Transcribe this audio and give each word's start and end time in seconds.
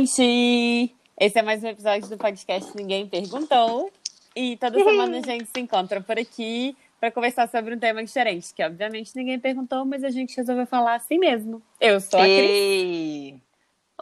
gente! 0.00 0.96
Esse 1.18 1.38
é 1.38 1.42
mais 1.42 1.62
um 1.62 1.68
episódio 1.68 2.08
do 2.08 2.16
podcast 2.16 2.74
Ninguém 2.74 3.06
Perguntou. 3.06 3.92
E 4.34 4.56
toda 4.56 4.78
semana 4.82 5.18
a 5.18 5.20
gente 5.20 5.46
se 5.46 5.60
encontra 5.60 6.00
por 6.00 6.18
aqui 6.18 6.74
para 6.98 7.10
conversar 7.10 7.48
sobre 7.50 7.74
um 7.74 7.78
tema 7.78 8.02
diferente, 8.02 8.54
que 8.54 8.64
obviamente 8.64 9.14
ninguém 9.14 9.38
perguntou, 9.38 9.84
mas 9.84 10.02
a 10.02 10.08
gente 10.10 10.34
resolveu 10.36 10.66
falar 10.66 10.94
assim 10.94 11.18
mesmo. 11.18 11.62
Eu 11.78 12.00
sou 12.00 12.18
a 12.18 12.22
Cris. 12.22 12.50
Ei. 12.50 13.42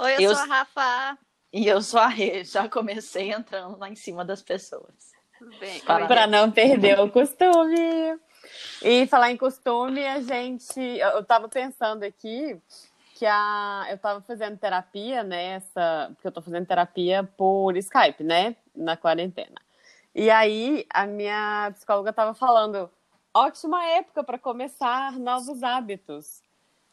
Oi, 0.01 0.15
eu, 0.15 0.21
Eu 0.21 0.35
sou 0.37 0.45
a 0.45 0.47
Rafa. 0.47 1.19
E 1.53 1.67
eu 1.67 1.83
sou 1.83 1.99
a 1.99 2.09
Rê, 2.09 2.45
já 2.45 2.69
comecei 2.69 3.33
entrando 3.33 3.77
lá 3.77 3.91
em 3.91 3.97
cima 3.97 4.25
das 4.25 4.43
pessoas. 4.43 5.13
Tudo 5.37 5.59
bem? 5.59 5.81
Para- 5.81 6.27
não 6.29 6.51
perder 6.51 7.01
o 7.01 7.11
costume. 7.11 8.19
E 8.83 9.07
falar 9.09 9.33
em 9.33 9.37
costume, 9.37 10.07
a 10.07 10.21
gente. 10.21 10.79
Eu 10.79 11.09
eu 11.11 11.25
tava 11.25 11.49
pensando 11.49 12.05
aqui 12.05 12.57
que 13.19 13.27
a, 13.27 13.87
eu 13.91 13.99
tava 13.99 14.21
fazendo 14.21 14.57
terapia, 14.57 15.25
né? 15.25 15.55
Essa, 15.57 16.11
porque 16.15 16.29
eu 16.29 16.33
tô 16.33 16.41
fazendo 16.41 16.67
terapia 16.67 17.29
por 17.37 17.77
Skype, 17.77 18.23
né? 18.23 18.55
Na 18.77 18.97
quarentena. 18.97 19.61
E 20.15 20.31
aí 20.31 20.87
a 20.89 21.05
minha 21.05 21.73
psicóloga 21.75 22.13
tava 22.13 22.33
falando: 22.33 22.89
ótima 23.35 23.85
época 23.87 24.23
para 24.23 24.39
começar 24.39 25.13
novos 25.19 25.65
hábitos. 25.65 26.43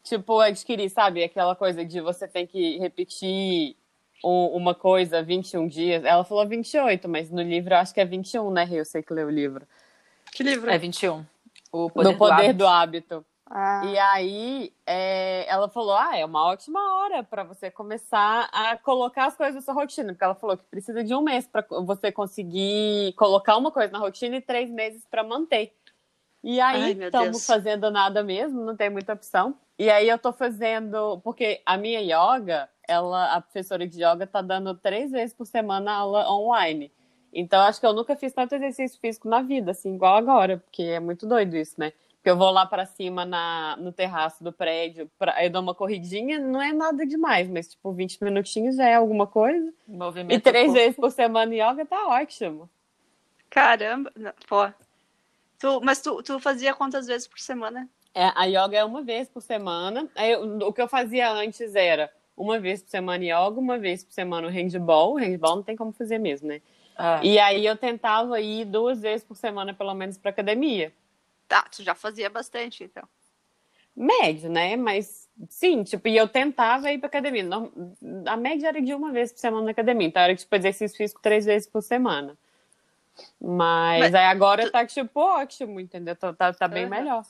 Tipo, 0.03 0.39
adquirir, 0.39 0.89
sabe? 0.89 1.23
Aquela 1.23 1.55
coisa 1.55 1.85
de 1.85 2.01
você 2.01 2.27
tem 2.27 2.47
que 2.47 2.77
repetir 2.79 3.75
um- 4.23 4.47
uma 4.55 4.73
coisa 4.73 5.21
21 5.21 5.67
dias. 5.67 6.03
Ela 6.03 6.23
falou 6.23 6.47
28, 6.47 7.07
mas 7.07 7.29
no 7.29 7.41
livro 7.41 7.73
eu 7.73 7.77
acho 7.77 7.93
que 7.93 8.01
é 8.01 8.05
21, 8.05 8.49
né? 8.51 8.67
Eu 8.71 8.85
sei 8.85 9.03
que 9.03 9.13
leu 9.13 9.27
o 9.27 9.31
livro. 9.31 9.67
Que 10.31 10.41
livro? 10.41 10.69
É 10.71 10.77
21. 10.77 11.23
O 11.71 11.89
poder, 11.89 12.11
do 12.13 12.17
poder 12.17 12.33
hábito. 12.33 12.53
do 12.57 12.67
hábito. 12.67 13.25
Ah, 13.47 13.85
E 13.85 13.97
aí, 13.99 14.73
é, 14.85 15.45
ela 15.47 15.69
falou: 15.69 15.95
ah, 15.95 16.17
é 16.17 16.25
uma 16.25 16.45
ótima 16.45 16.79
hora 16.97 17.23
para 17.23 17.43
você 17.43 17.69
começar 17.69 18.49
a 18.51 18.75
colocar 18.77 19.25
as 19.27 19.35
coisas 19.35 19.55
na 19.55 19.61
sua 19.61 19.73
rotina. 19.73 20.13
Porque 20.13 20.23
ela 20.23 20.35
falou 20.35 20.57
que 20.57 20.63
precisa 20.65 21.03
de 21.03 21.13
um 21.13 21.21
mês 21.21 21.47
para 21.47 21.63
você 21.83 22.11
conseguir 22.11 23.13
colocar 23.15 23.55
uma 23.57 23.71
coisa 23.71 23.91
na 23.91 23.99
rotina 23.99 24.37
e 24.37 24.41
três 24.41 24.69
meses 24.71 25.05
para 25.05 25.23
manter. 25.23 25.73
E 26.43 26.59
aí, 26.61 26.91
estamos 27.05 27.45
fazendo 27.45 27.89
nada 27.91 28.23
mesmo, 28.23 28.63
não 28.63 28.75
tem 28.75 28.89
muita 28.89 29.13
opção. 29.13 29.55
E 29.77 29.89
aí, 29.89 30.07
eu 30.09 30.17
tô 30.17 30.33
fazendo. 30.33 31.19
Porque 31.23 31.61
a 31.65 31.77
minha 31.77 31.99
yoga, 32.01 32.69
ela, 32.87 33.33
a 33.35 33.41
professora 33.41 33.87
de 33.87 33.97
yoga, 34.03 34.25
tá 34.27 34.41
dando 34.41 34.73
três 34.75 35.11
vezes 35.11 35.35
por 35.35 35.45
semana 35.45 35.91
aula 35.93 36.31
online. 36.31 36.91
Então, 37.33 37.61
acho 37.61 37.79
que 37.79 37.85
eu 37.85 37.93
nunca 37.93 38.15
fiz 38.15 38.31
tanto 38.33 38.55
exercício 38.55 38.99
físico 38.99 39.27
na 39.27 39.41
vida, 39.41 39.71
assim, 39.71 39.93
igual 39.95 40.15
agora, 40.15 40.57
porque 40.57 40.83
é 40.83 40.99
muito 40.99 41.27
doido 41.27 41.55
isso, 41.57 41.75
né? 41.77 41.91
Porque 42.25 42.31
eu 42.31 42.37
vou 42.37 42.49
lá 42.49 42.65
pra 42.65 42.87
cima 42.87 43.23
na, 43.23 43.77
no 43.77 43.91
terraço 43.91 44.43
do 44.43 44.51
prédio, 44.51 45.07
pra, 45.15 45.45
eu 45.45 45.49
dou 45.51 45.61
uma 45.61 45.75
corridinha, 45.75 46.39
não 46.39 46.59
é 46.59 46.73
nada 46.73 47.05
demais, 47.05 47.47
mas 47.47 47.67
tipo, 47.67 47.91
20 47.91 48.17
minutinhos 48.23 48.77
já 48.77 48.87
é 48.89 48.95
alguma 48.95 49.27
coisa. 49.27 49.71
Movimento 49.87 50.35
E 50.35 50.39
três 50.39 50.65
corpo. 50.65 50.79
vezes 50.79 50.95
por 50.95 51.11
semana 51.11 51.53
yoga 51.53 51.85
tá 51.85 52.07
ótimo. 52.07 52.67
caramba. 53.47 54.11
Pô. 54.49 54.67
Tu, 55.59 55.79
mas 55.83 56.01
tu, 56.01 56.23
tu 56.23 56.39
fazia 56.39 56.73
quantas 56.73 57.05
vezes 57.05 57.27
por 57.27 57.37
semana? 57.37 57.87
É, 58.15 58.31
a 58.33 58.45
yoga 58.45 58.75
é 58.75 58.83
uma 58.83 59.03
vez 59.03 59.29
por 59.29 59.41
semana. 59.43 60.09
Eu- 60.15 60.67
o 60.67 60.73
que 60.73 60.81
eu 60.81 60.87
fazia 60.87 61.31
antes 61.31 61.75
era 61.75 62.11
uma 62.35 62.57
vez 62.59 62.81
por 62.81 62.89
semana 62.89 63.23
yoga, 63.23 63.59
uma 63.59 63.77
vez 63.77 64.03
por 64.03 64.13
semana 64.13 64.47
o 64.47 64.49
handball. 64.49 65.13
O 65.13 65.17
handball 65.19 65.57
não 65.57 65.63
tem 65.63 65.75
como 65.75 65.91
fazer 65.91 66.17
mesmo, 66.17 66.47
né? 66.47 66.59
Ah, 66.97 67.19
E 67.23 67.37
aí 67.37 67.63
eu 67.67 67.77
tentava 67.77 68.41
ir 68.41 68.65
duas 68.65 68.99
vezes 68.99 69.23
por 69.23 69.35
semana, 69.37 69.75
pelo 69.75 69.93
menos, 69.93 70.17
pra 70.17 70.31
academia. 70.31 70.91
Tá, 71.47 71.63
tu 71.63 71.83
já 71.83 71.93
fazia 71.95 72.29
bastante, 72.29 72.83
então. 72.83 73.07
Médio, 73.95 74.49
né? 74.49 74.75
Mas 74.75 75.29
sim, 75.47 75.83
tipo, 75.83 76.07
e 76.07 76.17
eu 76.17 76.27
tentava 76.27 76.91
ir 76.91 76.97
pra 76.97 77.07
academia. 77.07 77.43
Não- 77.43 77.71
a 78.27 78.35
média 78.35 78.67
era 78.67 78.81
de 78.81 78.93
uma 78.93 79.11
vez 79.11 79.31
por 79.31 79.39
semana 79.39 79.65
na 79.65 79.71
academia. 79.71 80.07
Então 80.07 80.21
era 80.21 80.35
tipo 80.35 80.53
exercício 80.55 80.97
físico 80.97 81.21
três 81.21 81.45
vezes 81.45 81.67
por 81.67 81.81
semana. 81.81 82.37
Mas, 83.39 83.99
Mas 84.01 84.15
aí 84.15 84.25
agora 84.25 84.63
tu- 84.65 84.71
tá 84.71 84.85
tipo 84.85 85.19
ótimo, 85.19 85.79
entendeu? 85.79 86.15
Tá, 86.15 86.33
tá, 86.33 86.53
tá 86.53 86.67
bem 86.67 86.83
Aham. 86.83 86.89
melhor. 86.89 87.25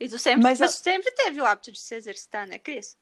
E 0.00 0.08
tu 0.08 0.18
sempre, 0.18 0.42
Mas 0.42 0.60
mas, 0.60 0.70
eu- 0.72 0.78
tu 0.78 0.82
sempre 0.82 1.10
teve 1.10 1.40
o 1.40 1.44
hábito 1.44 1.72
de 1.72 1.80
se 1.80 1.94
exercitar, 1.94 2.46
né, 2.46 2.58
Cris? 2.58 2.96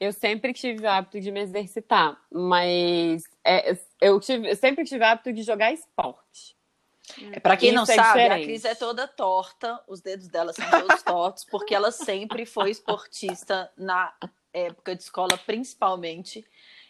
Eu 0.00 0.12
sempre 0.12 0.52
tive 0.52 0.84
o 0.84 0.90
hábito 0.90 1.20
de 1.20 1.30
me 1.30 1.40
exercitar, 1.40 2.20
mas 2.30 3.22
é, 3.44 3.78
eu, 4.00 4.18
tive, 4.18 4.50
eu 4.50 4.56
sempre 4.56 4.84
tive 4.84 5.02
o 5.02 5.06
hábito 5.06 5.32
de 5.32 5.42
jogar 5.42 5.72
esporte. 5.72 6.56
É, 7.32 7.38
Pra 7.40 7.56
quem 7.56 7.70
não 7.72 7.82
Isso 7.82 7.92
é 7.92 7.96
sabe, 7.96 8.08
a 8.08 8.12
diferente. 8.24 8.44
Cris 8.46 8.64
é 8.64 8.74
toda 8.74 9.06
torta, 9.06 9.80
os 9.86 10.00
dedos 10.00 10.26
dela 10.28 10.52
são 10.52 10.64
todos 10.70 11.02
tortos, 11.02 11.44
porque 11.44 11.74
ela 11.74 11.90
sempre 11.90 12.46
foi 12.46 12.70
esportista 12.70 13.70
na 13.76 14.12
época 14.52 14.94
de 14.96 15.02
escola, 15.02 15.36
principalmente. 15.36 16.46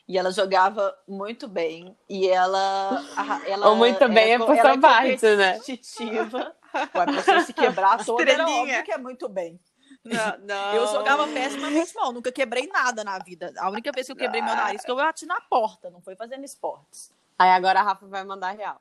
E 0.06 0.18
ela 0.18 0.30
jogava 0.30 0.96
muito 1.08 1.48
bem. 1.48 1.96
E 2.08 2.28
ela. 2.28 3.02
a- 3.16 3.40
ela 3.48 3.68
Ou 3.70 3.76
muito 3.76 4.06
bem 4.08 4.32
é 4.34 4.38
co- 4.38 4.46
por 4.46 4.54
ela 4.56 4.72
sua 4.72 4.80
parte, 4.80 5.26
né? 5.36 5.52
competitiva. 5.54 6.54
Ué, 6.74 6.86
pra 6.86 7.12
você 7.12 7.40
se 7.40 7.52
quebrar 7.54 8.04
toda, 8.04 8.22
era 8.22 8.32
Estrelinha. 8.32 8.60
óbvio 8.62 8.84
que 8.84 8.92
é 8.92 8.98
muito 8.98 9.28
bem. 9.28 9.58
Não, 10.04 10.38
não. 10.40 10.74
Eu 10.74 10.86
jogava 10.88 11.26
pessimamente 11.28 11.94
mal, 11.94 12.12
nunca 12.12 12.30
quebrei 12.30 12.66
nada 12.66 13.02
na 13.02 13.18
vida. 13.18 13.52
A 13.56 13.70
única 13.70 13.90
vez 13.92 14.06
que 14.06 14.12
eu 14.12 14.16
quebrei 14.16 14.42
meu 14.42 14.54
nariz, 14.54 14.82
que 14.84 14.90
eu 14.90 14.96
bati 14.96 15.24
na 15.24 15.40
porta, 15.40 15.88
não 15.88 16.02
foi 16.02 16.14
fazendo 16.14 16.44
esportes. 16.44 17.10
Aí 17.38 17.48
agora 17.50 17.80
a 17.80 17.82
Rafa 17.82 18.06
vai 18.06 18.22
mandar 18.24 18.50
real. 18.50 18.80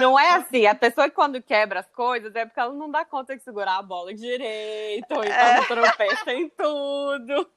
Não 0.00 0.18
é 0.18 0.34
assim, 0.36 0.66
a 0.66 0.74
pessoa 0.74 1.08
que 1.08 1.14
quando 1.14 1.40
quebra 1.42 1.80
as 1.80 1.88
coisas 1.90 2.34
é 2.34 2.44
porque 2.44 2.60
ela 2.60 2.72
não 2.74 2.90
dá 2.90 3.04
conta 3.04 3.36
de 3.36 3.42
segurar 3.42 3.76
a 3.78 3.82
bola 3.82 4.12
direito, 4.14 5.04
então 5.04 5.22
É. 5.22 5.64
tropeça 5.66 6.32
em 6.32 6.48
tudo. 6.50 7.50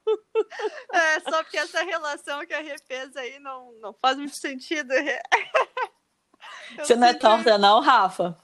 É, 0.92 1.20
só 1.20 1.42
porque 1.42 1.58
essa 1.58 1.82
relação 1.82 2.44
que 2.46 2.54
a 2.54 2.60
Rê 2.60 2.76
fez 2.86 3.14
aí 3.16 3.38
não, 3.40 3.72
não 3.80 3.92
faz 4.00 4.16
muito 4.16 4.36
sentido. 4.36 4.92
Eu 6.76 6.84
Você 6.86 6.96
não 6.96 7.06
é 7.06 7.14
torta, 7.14 7.56
não, 7.58 7.80
Rafa? 7.80 8.36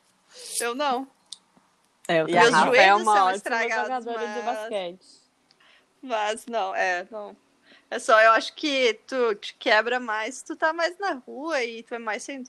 Eu 0.60 0.74
não. 0.74 1.08
É, 2.06 2.20
eu 2.20 2.28
E 2.28 2.32
Meus 2.32 2.52
a 2.54 2.58
Rafa 2.58 2.68
é 2.68 2.74
joelhos 2.86 3.02
uma 3.02 3.12
são 3.16 3.22
ótima 3.26 3.36
estragados, 3.36 4.04
jogadora 4.04 4.18
de 4.28 4.42
mas- 4.42 4.44
basquete. 4.44 5.06
Mas 6.02 6.47
não, 6.47 6.74
é, 6.74 7.06
não. 7.10 7.36
É 7.91 7.99
só, 7.99 8.21
eu 8.21 8.32
acho 8.32 8.54
que 8.54 8.94
tu 9.06 9.34
te 9.37 9.54
quebra 9.54 9.99
mais 9.99 10.43
tu 10.43 10.54
tá 10.54 10.72
mais 10.72 10.99
na 10.99 11.15
rua 11.15 11.62
e 11.65 11.82
tu 11.82 11.94
é 11.94 11.99
mais 11.99 12.22
sem. 12.22 12.44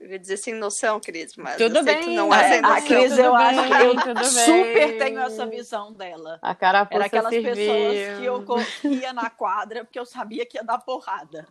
Eu 0.00 0.10
ia 0.10 0.18
dizer 0.18 0.36
sem 0.36 0.54
noção, 0.54 0.98
Cris, 1.00 1.36
mas 1.36 1.56
Tudo 1.56 1.78
eu 1.78 1.84
sei 1.84 1.94
bem, 1.94 2.02
que 2.02 2.10
tu 2.10 2.14
não 2.16 2.34
é, 2.34 2.40
é 2.40 2.48
sem 2.48 2.58
a 2.58 2.62
noção. 2.62 2.86
Cris, 2.86 3.10
Tudo 3.10 3.20
eu 3.22 3.36
bem, 3.36 3.46
acho 3.46 3.68
que 3.68 3.82
eu 3.82 3.94
tudo 4.14 4.24
super 4.24 4.88
bem. 4.88 4.98
tenho 4.98 5.20
essa 5.20 5.46
visão 5.46 5.92
dela. 5.92 6.38
A 6.42 6.54
carapuça 6.54 6.96
Era 6.96 7.06
aquelas 7.06 7.30
serviu. 7.30 7.54
pessoas 7.54 8.18
que 8.18 8.24
eu 8.24 8.42
corria 8.44 9.12
na 9.12 9.30
quadra 9.30 9.84
porque 9.84 9.98
eu 9.98 10.04
sabia 10.04 10.44
que 10.44 10.58
ia 10.58 10.64
dar 10.64 10.78
porrada. 10.78 11.46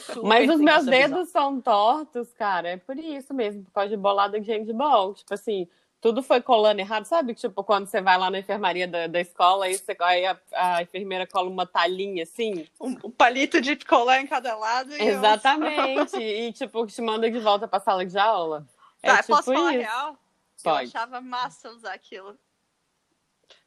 Super 0.00 0.22
Mas 0.26 0.48
os 0.48 0.60
meus 0.60 0.84
dedos 0.86 1.26
visão. 1.26 1.26
são 1.26 1.60
tortos, 1.60 2.32
cara. 2.34 2.68
É 2.70 2.76
por 2.76 2.96
isso 2.98 3.34
mesmo, 3.34 3.64
por 3.64 3.72
causa 3.72 3.90
de 3.90 3.96
bolada 3.96 4.40
de 4.40 4.50
handball. 4.50 5.12
Tipo 5.12 5.34
assim, 5.34 5.68
tudo 6.06 6.22
foi 6.22 6.40
colando 6.40 6.80
errado. 6.80 7.04
Sabe, 7.04 7.34
tipo, 7.34 7.64
quando 7.64 7.86
você 7.88 8.00
vai 8.00 8.16
lá 8.16 8.30
na 8.30 8.38
enfermaria 8.38 8.86
da, 8.86 9.08
da 9.08 9.20
escola 9.20 9.68
e 9.68 9.76
você, 9.76 9.96
aí 9.98 10.24
a, 10.24 10.38
a 10.52 10.82
enfermeira 10.82 11.26
cola 11.26 11.50
uma 11.50 11.66
talhinha 11.66 12.22
assim? 12.22 12.64
Um, 12.80 12.90
um 13.04 13.10
palito 13.10 13.60
de 13.60 13.74
picolé 13.74 14.20
em 14.20 14.26
cada 14.28 14.54
lado. 14.56 14.92
E 14.92 15.00
eu- 15.00 15.14
Exatamente. 15.16 16.16
e, 16.22 16.52
tipo, 16.52 16.86
te 16.86 17.02
manda 17.02 17.28
de 17.28 17.40
volta 17.40 17.66
pra 17.66 17.80
sala 17.80 18.06
de 18.06 18.16
aula. 18.16 18.64
É 19.02 19.08
Tá, 19.10 19.16
tipo 19.22 19.36
posso 19.36 19.52
falar 19.52 19.72
isso. 19.72 19.80
real? 19.80 20.18
Pode. 20.62 20.84
Eu 20.84 20.88
achava 21.00 21.20
massa 21.20 21.70
usar 21.70 21.92
aquilo. 21.94 22.38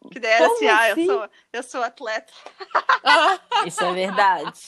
Que 0.10 0.18
daí 0.20 0.32
era 0.32 0.46
Como 0.46 0.56
assim, 0.56 0.68
ah, 0.68 0.92
assim? 0.94 1.02
eu 1.02 1.08
sou, 1.20 1.30
eu 1.54 1.64
sou 1.64 1.84
atleta. 1.84 2.32
Isso 3.66 3.84
é 3.84 3.94
verdade. 3.94 4.62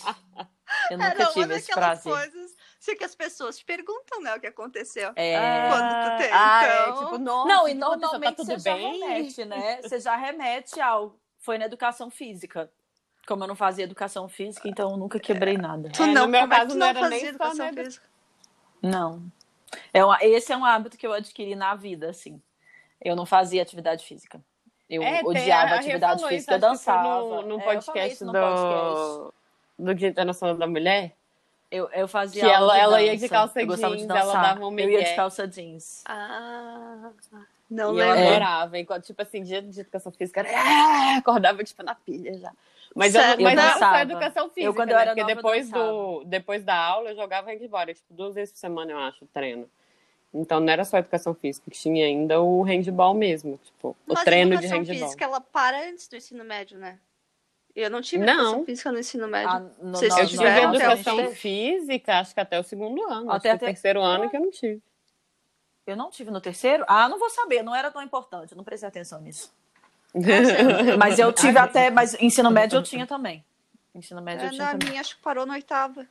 Eu 0.90 0.98
nunca 1.00 1.09
Era 1.09 1.24
uma 1.24 1.32
tive 1.32 1.53
esse 1.56 1.68
daquelas 1.70 2.02
prazer. 2.03 2.12
coisas 2.14 2.52
assim, 2.81 2.96
que 2.97 3.03
as 3.03 3.16
pessoas 3.16 3.58
te 3.58 3.64
perguntam, 3.66 4.22
né, 4.22 4.36
o 4.36 4.40
que 4.40 4.47
aconteceu. 4.47 5.12
É... 5.16 5.69
Quando 5.69 5.90
tu 5.90 6.18
tem, 6.18 6.29
ah, 6.34 6.61
é, 6.66 6.90
então- 6.90 7.03
tipo, 7.06 7.17
nossa, 7.20 7.47
Não, 7.47 7.67
e 7.67 7.72
aconteceu? 7.72 7.97
normalmente 8.00 8.35
tá 8.35 8.44
você 8.44 8.52
tudo 8.53 8.64
já 8.64 8.73
bem? 8.73 9.00
remete, 9.00 9.46
né? 9.46 9.82
Você 9.82 10.00
já 10.00 10.16
remete 10.16 10.82
ao. 10.82 11.16
Foi 11.40 11.58
na 11.58 11.66
educação 11.66 12.09
física. 12.09 12.72
Como 13.28 13.44
eu 13.44 13.47
não 13.47 13.56
fazia 13.56 13.84
educação 13.85 14.28
física, 14.28 14.67
então 14.67 14.91
eu 14.91 14.97
nunca 14.97 15.20
quebrei 15.20 15.58
nada. 15.58 15.90
Tu 15.91 16.03
É, 16.03 16.08
no 16.08 16.14
não, 16.14 16.28
meu 16.28 16.41
é 16.41 16.47
caso, 16.47 16.67
tu 16.70 16.73
não 16.73 16.79
não 16.79 16.88
era 16.88 17.02
nem 17.02 17.20
fazia 17.20 17.20
só 17.20 17.29
educação 17.29 17.67
edu- 17.67 17.84
física? 17.84 18.06
Não. 18.82 19.23
É 19.94 20.03
uma- 20.03 20.17
esse 20.22 20.52
é 20.52 20.58
um 20.58 20.66
hábito 20.66 20.97
que 20.97 21.06
eu 21.06 21.14
adquiri 21.14 21.56
na 21.56 21.76
vida, 21.76 22.09
assim. 22.09 22.41
Eu 23.00 23.16
não 23.16 23.26
fazia 23.26 23.61
atividade 23.61 24.03
física. 24.06 24.44
Eu 24.90 25.02
É, 25.03 25.22
odiava 25.23 25.72
a 25.72 25.76
atividade 25.78 26.16
falou 26.16 26.29
física, 26.29 26.53
eu 26.53 26.58
isso, 26.58 26.67
dançava. 26.67 27.08
No, 27.08 27.29
no 27.29 27.38
É, 27.38 27.41
eu 27.41 27.59
falei 27.59 27.76
podcast 27.76 28.14
isso 28.16 28.26
no 28.26 28.34
do, 28.34 28.40
podcast. 28.40 29.34
do 29.79 29.96
Dia 29.96 30.09
Internacional 30.09 30.58
da 30.58 30.67
Mulher. 30.67 31.16
Eu, 31.72 31.90
eu 31.94 32.06
fazia 32.08 32.44
Que 32.44 32.50
ela- 32.52 32.73
de 32.73 32.79
ela 32.82 33.02
ia 33.02 33.16
de 33.16 33.29
calça 33.29 33.62
eu 33.62 33.66
gostava 33.68 33.96
de 33.96 34.02
jeans, 34.06 34.14
ela 34.14 34.34
dava 34.34 34.68
um 34.68 34.78
Eu 34.78 34.90
ia 34.90 35.03
de 35.03 35.16
calça 35.16 35.47
jeans. 35.47 36.03
Ah, 36.06 37.12
não 37.70 37.96
e 37.96 38.00
eu 38.00 38.09
lembro. 38.09 38.28
adorava. 38.28 38.78
Enquanto, 38.78 39.06
tipo 39.06 39.22
assim, 39.22 39.41
dia 39.41 39.62
de 39.62 39.79
educação 39.79 40.12
física, 40.12 40.41
era, 40.41 41.18
acordava, 41.18 41.64
tipo, 41.64 41.82
na 41.82 41.96
pilha 41.96 42.38
já. 42.38 42.52
Mas 42.94 43.16
eu, 43.16 43.22
mas 43.22 43.40
Eu 43.40 43.47
era 43.47 43.62
só 43.70 43.73
dançava. 43.76 44.02
educação 44.02 44.50
física, 44.50 44.66
Eu, 44.66 44.73
quando 44.73 44.90
eu 44.90 44.96
né? 44.97 45.02
era 45.02 45.12
Porque 45.12 45.22
nova, 45.22 45.35
depois, 45.35 45.70
do, 45.72 46.23
depois 46.26 46.64
da 46.66 46.76
aula, 46.76 47.12
eu 47.12 47.16
jogava 47.16 47.50
handball, 47.50 47.85
tipo, 47.85 48.14
duas 48.14 48.35
vezes 48.35 48.52
por 48.52 48.59
semana, 48.59 48.91
eu 48.91 48.97
acho, 49.00 49.26
treino. 49.28 49.70
Então 50.34 50.59
não 50.59 50.72
era 50.72 50.84
só 50.84 50.97
educação 50.97 51.34
física, 51.34 51.72
que 51.72 51.78
tinha 51.78 52.06
ainda 52.06 52.41
o 52.41 52.64
handball 52.64 53.14
mesmo, 53.14 53.58
tipo, 53.64 53.96
o 54.06 54.14
Mas 54.14 54.23
treino 54.26 54.50
de 54.58 54.66
educação 54.66 54.79
handball. 54.79 55.08
física, 55.08 55.23
ela 55.23 55.40
para 55.40 55.90
antes 55.90 56.08
do 56.09 56.18
ensino 56.18 56.44
médio, 56.44 56.78
né? 56.78 57.00
Eu 57.76 57.90
não 57.90 58.02
tive 58.02 58.26
Não. 58.26 58.34
educação 58.34 58.66
física 58.66 58.91
no 58.91 59.00
ensino 59.00 59.28
médio. 59.28 59.50
Ah, 59.50 59.59
no- 59.82 59.91
Vocês 59.97 60.12
Eu 60.12 60.26
tive 60.26 60.38
tiveram 60.40 60.62
não 60.70 60.76
até 60.76 60.90
o 60.90 60.91
educação 60.91 61.32
física, 61.35 62.20
acho 62.20 62.34
que 62.34 62.40
até 62.40 62.59
o 62.59 62.64
segundo 62.64 63.02
ano. 63.03 63.32
Até- 63.32 63.34
acho 63.34 63.41
que 63.41 63.47
até- 63.50 63.66
o 63.66 63.68
terceiro 63.70 64.02
ano 64.02 64.29
que 64.29 64.35
eu 64.38 64.41
não 64.41 64.52
tive. 64.52 64.82
Eu 65.88 65.96
não 65.96 66.09
tive 66.12 66.32
no 66.32 66.41
terceiro? 66.41 66.84
Ah, 66.88 67.08
não 67.09 67.18
vou 67.18 67.29
saber, 67.29 67.64
não 67.64 67.73
era 67.76 67.90
tão 67.90 68.02
importante, 68.02 68.52
eu 68.52 68.58
não 68.58 68.64
prestei 68.64 68.88
atenção 68.90 69.20
nisso. 69.22 69.53
Mas 71.00 71.18
eu 71.20 71.32
tive 71.32 71.58
Ai, 71.58 71.66
até, 71.66 71.90
mas 71.90 72.14
ensino 72.22 72.52
médio 72.52 72.78
eu 72.78 72.84
tinha 72.84 73.08
também. 73.08 73.44
Ensino 73.96 74.22
médio 74.22 74.44
eu 74.44 74.47
É, 74.47 74.52
tinha 74.52 74.66
na 74.66 74.72
também. 74.72 74.90
minha, 74.90 75.02
acho 75.02 75.16
que 75.16 75.22
parou 75.22 75.46
na 75.46 75.53
oitava. 75.53 76.06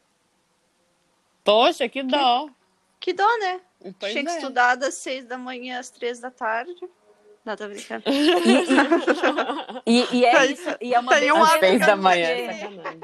Poxa, 1.45 1.89
que 1.89 2.03
dó. 2.03 2.49
Que 2.99 3.13
dó, 3.13 3.27
né? 3.39 3.61
Pois 3.99 4.13
Tinha 4.13 4.25
que 4.25 4.31
é. 4.31 4.37
estudar 4.37 4.75
das 4.75 4.95
seis 4.95 5.25
da 5.27 5.39
manhã 5.39 5.79
às 5.79 5.89
três 5.91 6.19
da 6.21 6.31
tarde. 6.31 6.75
Não, 7.45 7.57
tô 7.57 7.69
brincando. 7.69 8.05
E, 9.87 10.17
e 10.17 10.25
é 10.25 10.39
Tem- 10.39 10.53
isso, 10.53 10.69
e 10.81 10.95
é 10.95 11.01
uma 11.01 11.19
tem 11.19 11.33
um 11.33 11.43
Às 11.43 11.59
seis 11.59 11.81
da 11.81 11.97
manhã. 11.97 12.53
sacanagem. 12.53 13.01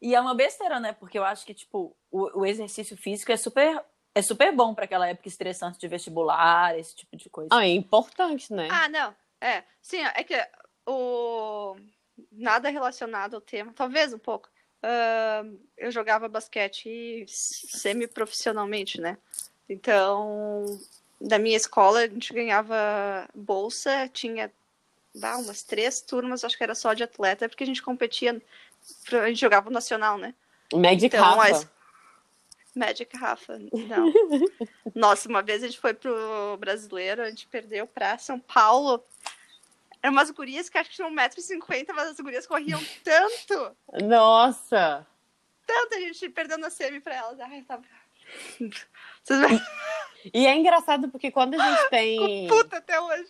E 0.00 0.14
é 0.14 0.20
uma 0.20 0.34
besteira, 0.34 0.78
né? 0.78 0.92
Porque 0.92 1.18
eu 1.18 1.24
acho 1.24 1.46
que, 1.46 1.54
tipo, 1.54 1.96
o, 2.10 2.40
o 2.40 2.46
exercício 2.46 2.96
físico 2.96 3.32
é 3.32 3.36
super, 3.36 3.82
é 4.14 4.20
super 4.20 4.54
bom 4.54 4.74
para 4.74 4.84
aquela 4.84 5.08
época 5.08 5.28
estressante 5.28 5.78
de 5.78 5.88
vestibular, 5.88 6.78
esse 6.78 6.94
tipo 6.94 7.16
de 7.16 7.30
coisa. 7.30 7.48
Ah, 7.52 7.64
é 7.66 7.70
importante, 7.70 8.52
né? 8.52 8.68
Ah, 8.70 8.88
não. 8.88 9.14
É. 9.40 9.64
Sim, 9.80 10.02
é 10.14 10.22
que 10.22 10.34
o. 10.86 11.76
Nada 12.30 12.68
relacionado 12.68 13.34
ao 13.34 13.40
tema, 13.40 13.72
talvez 13.74 14.12
um 14.12 14.18
pouco. 14.18 14.48
Ah, 14.82 15.42
eu 15.78 15.90
jogava 15.90 16.28
basquete 16.28 17.24
semi-profissionalmente, 17.26 19.00
né? 19.00 19.16
Então, 19.68 20.66
da 21.22 21.38
minha 21.38 21.56
escola, 21.56 22.00
a 22.00 22.08
gente 22.08 22.32
ganhava 22.32 23.28
bolsa, 23.34 24.08
tinha 24.12 24.50
ah, 25.22 25.38
umas 25.38 25.62
três 25.62 26.00
turmas, 26.00 26.44
acho 26.44 26.56
que 26.56 26.64
era 26.64 26.74
só 26.74 26.92
de 26.94 27.02
atleta, 27.02 27.48
porque 27.48 27.64
a 27.64 27.66
gente 27.66 27.82
competia, 27.82 28.40
a 29.12 29.28
gente 29.28 29.40
jogava 29.40 29.68
o 29.68 29.72
nacional, 29.72 30.18
né? 30.18 30.34
Magic 30.74 31.06
Então, 31.06 31.22
Rafa. 31.22 31.70
Magic 32.74 33.16
Rafa, 33.16 33.58
não. 33.58 34.12
Nossa, 34.94 35.28
uma 35.28 35.42
vez 35.42 35.62
a 35.62 35.66
gente 35.66 35.78
foi 35.78 35.92
pro 35.92 36.56
brasileiro, 36.58 37.22
a 37.22 37.28
gente 37.28 37.46
perdeu 37.46 37.86
pra 37.86 38.18
São 38.18 38.40
Paulo. 38.40 39.04
Eram 40.02 40.14
umas 40.14 40.30
gurias 40.30 40.68
que 40.68 40.78
acho 40.78 40.90
que 40.90 40.96
tinham 40.96 41.14
1,50m, 41.14 41.86
mas 41.94 42.08
as 42.08 42.16
gurias 42.16 42.46
corriam 42.46 42.82
tanto, 43.04 43.76
Nossa! 44.02 45.06
tanto, 45.66 45.94
a 45.94 46.00
gente 46.00 46.28
perdeu 46.30 46.58
na 46.58 46.70
semi 46.70 47.00
pra 47.00 47.14
elas. 47.14 47.40
Ai, 47.40 47.48
veem? 47.48 47.66
E 50.34 50.46
é 50.46 50.54
engraçado 50.54 51.08
porque 51.08 51.30
quando 51.32 51.60
a 51.60 51.70
gente 51.70 51.90
tem. 51.90 52.46
Puta 52.48 52.76
até 52.78 53.00
hoje. 53.00 53.28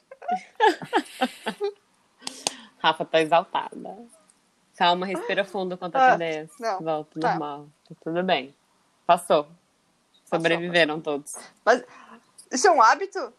Rafa 2.78 3.04
tá 3.04 3.20
exaltada. 3.20 3.96
Calma, 4.76 5.06
respira 5.06 5.44
fundo 5.44 5.76
quanto 5.78 5.96
Ah, 5.96 6.08
a 6.14 6.18
TDS. 6.18 6.50
não, 6.58 6.80
Volta, 6.80 7.20
tá. 7.20 7.30
normal. 7.30 7.68
Tá 7.88 7.94
tudo 8.02 8.22
bem. 8.22 8.54
Passou. 9.06 9.48
Sobreviveram 10.24 11.00
todos. 11.00 11.34
Mas 11.64 11.84
isso 12.50 12.66
é 12.66 12.70
um 12.70 12.82
hábito? 12.82 13.18
Eu 13.18 13.32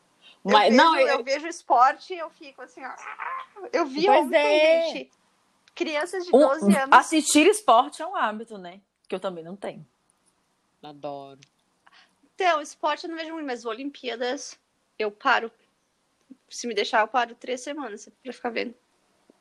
Mas, 0.43 0.69
vejo, 0.69 0.77
não, 0.77 0.97
eu... 0.99 1.07
eu, 1.07 1.23
vejo 1.23 1.47
esporte 1.47 2.13
e 2.13 2.17
eu 2.19 2.29
fico 2.29 2.61
assim, 2.61 2.81
ó. 2.85 2.93
Eu 3.71 3.85
vi 3.85 4.05
Pois 4.05 4.25
ontem, 4.25 4.37
é. 4.37 4.85
gente. 4.93 5.11
Crianças 5.75 6.25
de 6.25 6.29
Um- 6.35 6.39
12 6.39 6.75
anos. 6.77 6.95
assistir 6.97 7.47
esporte 7.47 8.01
é 8.01 8.07
um 8.07 8.15
hábito, 8.15 8.57
né? 8.57 8.79
Que 9.07 9.15
eu 9.15 9.19
também 9.19 9.43
não 9.43 9.55
tenho. 9.55 9.85
adoro. 10.83 11.39
Então, 12.43 12.61
esporte 12.61 13.05
eu 13.05 13.09
não 13.09 13.15
vejo 13.15 13.31
muito, 13.31 13.45
mas 13.45 13.63
Olimpíadas 13.63 14.59
eu 14.99 15.09
paro. 15.09 15.49
Se 16.49 16.67
me 16.67 16.73
deixar, 16.73 16.99
eu 16.99 17.07
paro 17.07 17.33
três 17.35 17.61
semanas 17.61 18.09
pra 18.21 18.33
ficar 18.33 18.49
vendo. 18.49 18.75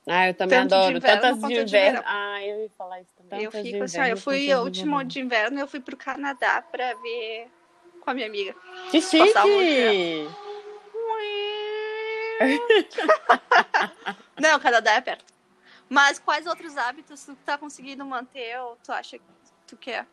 Ah, 0.07 0.29
eu 0.29 0.35
também 0.35 0.61
Tanto 0.61 0.75
adoro. 0.77 0.99
inverno 0.99 1.21
Tantas 1.21 1.35
de 1.35 1.41
quanto 1.41 1.55
de 1.55 1.61
inverno. 1.63 2.03
Ah, 2.07 2.47
eu 2.47 2.63
ia 2.63 2.71
falar 2.71 3.01
isso 3.01 3.13
também. 3.17 3.43
eu 3.43 3.51
Tantas 3.51 3.67
fico 3.67 3.83
assim, 3.83 3.99
eu 3.99 4.05
inverno 4.05 4.21
fui 4.21 4.55
o 4.55 4.63
último 4.63 5.03
de 5.03 5.21
inverno, 5.21 5.59
eu 5.59 5.67
fui 5.67 5.81
pro 5.81 5.97
Canadá 5.97 6.63
pra 6.63 6.95
ver 6.95 7.51
com 8.01 8.11
a 8.11 8.15
minha 8.15 8.29
amiga. 8.29 8.55
Que 8.93 9.01
chique! 9.01 9.25
Não, 14.41 14.57
o 14.57 14.61
Canadá 14.61 14.93
é 14.93 15.01
perto. 15.01 15.25
Mas 15.89 16.21
quais 16.21 16.47
outros 16.47 16.77
hábitos 16.77 17.25
tu 17.25 17.35
tá 17.45 17.59
conseguindo 17.59 18.05
manter 18.05 18.61
ou 18.61 18.77
tu 18.77 18.93
acha 18.93 19.19
que 19.19 19.25
tu 19.67 19.77
quer 19.77 20.07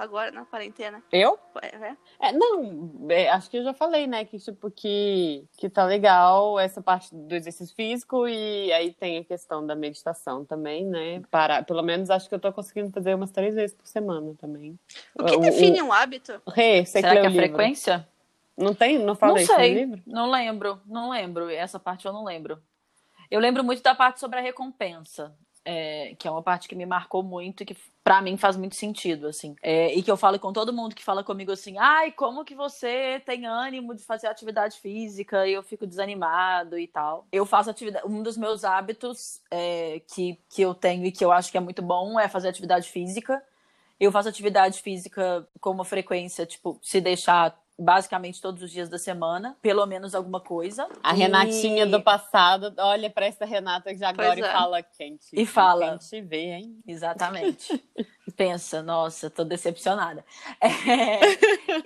agora 0.00 0.30
na 0.30 0.44
quarentena? 0.44 1.02
Eu? 1.12 1.38
É, 1.62 1.66
é? 1.76 1.96
É, 2.20 2.32
não, 2.32 3.06
é, 3.10 3.28
acho 3.28 3.50
que 3.50 3.58
eu 3.58 3.62
já 3.64 3.72
falei, 3.74 4.06
né? 4.06 4.24
Que 4.24 4.38
tipo, 4.38 4.70
que, 4.70 5.46
que 5.56 5.68
tá 5.68 5.84
legal 5.84 6.58
essa 6.58 6.82
parte 6.82 7.14
do 7.14 7.34
exercício 7.34 7.74
físico 7.74 8.26
e 8.26 8.72
aí 8.72 8.92
tem 8.92 9.18
a 9.18 9.24
questão 9.24 9.66
da 9.66 9.74
meditação 9.74 10.44
também, 10.44 10.84
né? 10.86 11.22
Para, 11.30 11.62
pelo 11.62 11.82
menos 11.82 12.10
acho 12.10 12.28
que 12.28 12.34
eu 12.34 12.40
tô 12.40 12.52
conseguindo 12.52 12.90
fazer 12.90 13.14
umas 13.14 13.30
três 13.30 13.54
vezes 13.54 13.74
por 13.76 13.86
semana 13.86 14.34
também. 14.38 14.78
O 15.18 15.24
que 15.24 15.36
O- 15.36 15.40
define 15.40 15.82
um 15.82 15.92
hábito? 15.92 16.40
Rê, 16.48 16.84
você 16.84 17.00
Será 17.00 17.12
que 17.14 17.20
o 17.20 17.26
é 17.26 17.28
livro? 17.28 17.46
frequência? 17.46 18.08
Não 18.56 18.74
tem? 18.74 18.98
Não 18.98 19.06
Não 19.06 19.16
falei 19.16 19.42
isso 19.44 19.52
no 19.52 19.58
sei. 19.58 19.74
livro? 19.74 20.02
Não 20.06 20.30
lembro, 20.30 20.80
não 20.86 21.10
lembro. 21.10 21.48
Essa 21.48 21.78
parte 21.78 22.06
eu 22.06 22.12
não 22.12 22.24
lembro. 22.24 22.62
Eu 23.30 23.40
lembro 23.40 23.62
muito 23.62 23.82
da 23.82 23.94
parte 23.94 24.18
sobre 24.20 24.38
a 24.38 24.42
recompensa, 24.42 25.34
é, 25.64 26.14
que 26.18 26.26
é 26.26 26.30
uma 26.30 26.42
parte 26.42 26.68
que 26.68 26.74
me 26.74 26.86
marcou 26.86 27.22
muito 27.22 27.62
e 27.62 27.66
que 27.66 27.76
pra 28.02 28.20
mim 28.22 28.36
faz 28.36 28.56
muito 28.56 28.74
sentido, 28.74 29.26
assim. 29.26 29.54
É, 29.62 29.94
e 29.94 30.02
que 30.02 30.10
eu 30.10 30.16
falo 30.16 30.38
com 30.38 30.52
todo 30.52 30.72
mundo 30.72 30.94
que 30.94 31.04
fala 31.04 31.22
comigo 31.22 31.52
assim, 31.52 31.76
ai, 31.78 32.12
como 32.12 32.44
que 32.44 32.54
você 32.54 33.20
tem 33.24 33.46
ânimo 33.46 33.94
de 33.94 34.02
fazer 34.02 34.26
atividade 34.26 34.78
física 34.78 35.46
e 35.46 35.52
eu 35.52 35.62
fico 35.62 35.86
desanimado 35.86 36.78
e 36.78 36.86
tal. 36.86 37.26
Eu 37.30 37.44
faço 37.44 37.70
atividade. 37.70 38.06
Um 38.06 38.22
dos 38.22 38.36
meus 38.36 38.64
hábitos 38.64 39.40
é, 39.50 40.00
que, 40.12 40.38
que 40.48 40.62
eu 40.62 40.74
tenho 40.74 41.04
e 41.04 41.12
que 41.12 41.24
eu 41.24 41.30
acho 41.30 41.50
que 41.50 41.58
é 41.58 41.60
muito 41.60 41.82
bom 41.82 42.18
é 42.18 42.28
fazer 42.28 42.48
atividade 42.48 42.88
física. 42.88 43.42
Eu 43.98 44.10
faço 44.10 44.30
atividade 44.30 44.80
física 44.80 45.46
com 45.60 45.70
uma 45.70 45.84
frequência, 45.84 46.46
tipo, 46.46 46.78
se 46.82 47.02
deixar 47.02 47.59
basicamente 47.80 48.40
todos 48.42 48.62
os 48.62 48.70
dias 48.70 48.88
da 48.88 48.98
semana, 48.98 49.56
pelo 49.62 49.84
menos 49.86 50.14
alguma 50.14 50.40
coisa. 50.40 50.86
A 51.02 51.14
E- 51.14 51.18
Renatinha 51.18 51.86
do 51.86 52.00
passado, 52.02 52.72
olha 52.78 53.08
pra 53.08 53.26
essa 53.26 53.44
Renata 53.44 53.94
de 53.94 54.04
agora 54.04 54.28
Pois 54.34 54.38
e 54.38 54.42
é. 54.42 54.52
fala 54.52 54.82
quem 54.82 55.16
te, 55.16 55.28
E 55.32 55.46
fala. 55.46 55.88
Quem 55.90 55.98
te 55.98 56.20
vê, 56.20 56.52
hein? 56.52 56.78
Exatamente. 56.86 57.82
Pensa, 58.36 58.82
nossa, 58.82 59.28
tô 59.30 59.44
decepcionada. 59.44 60.24
É, 60.62 61.20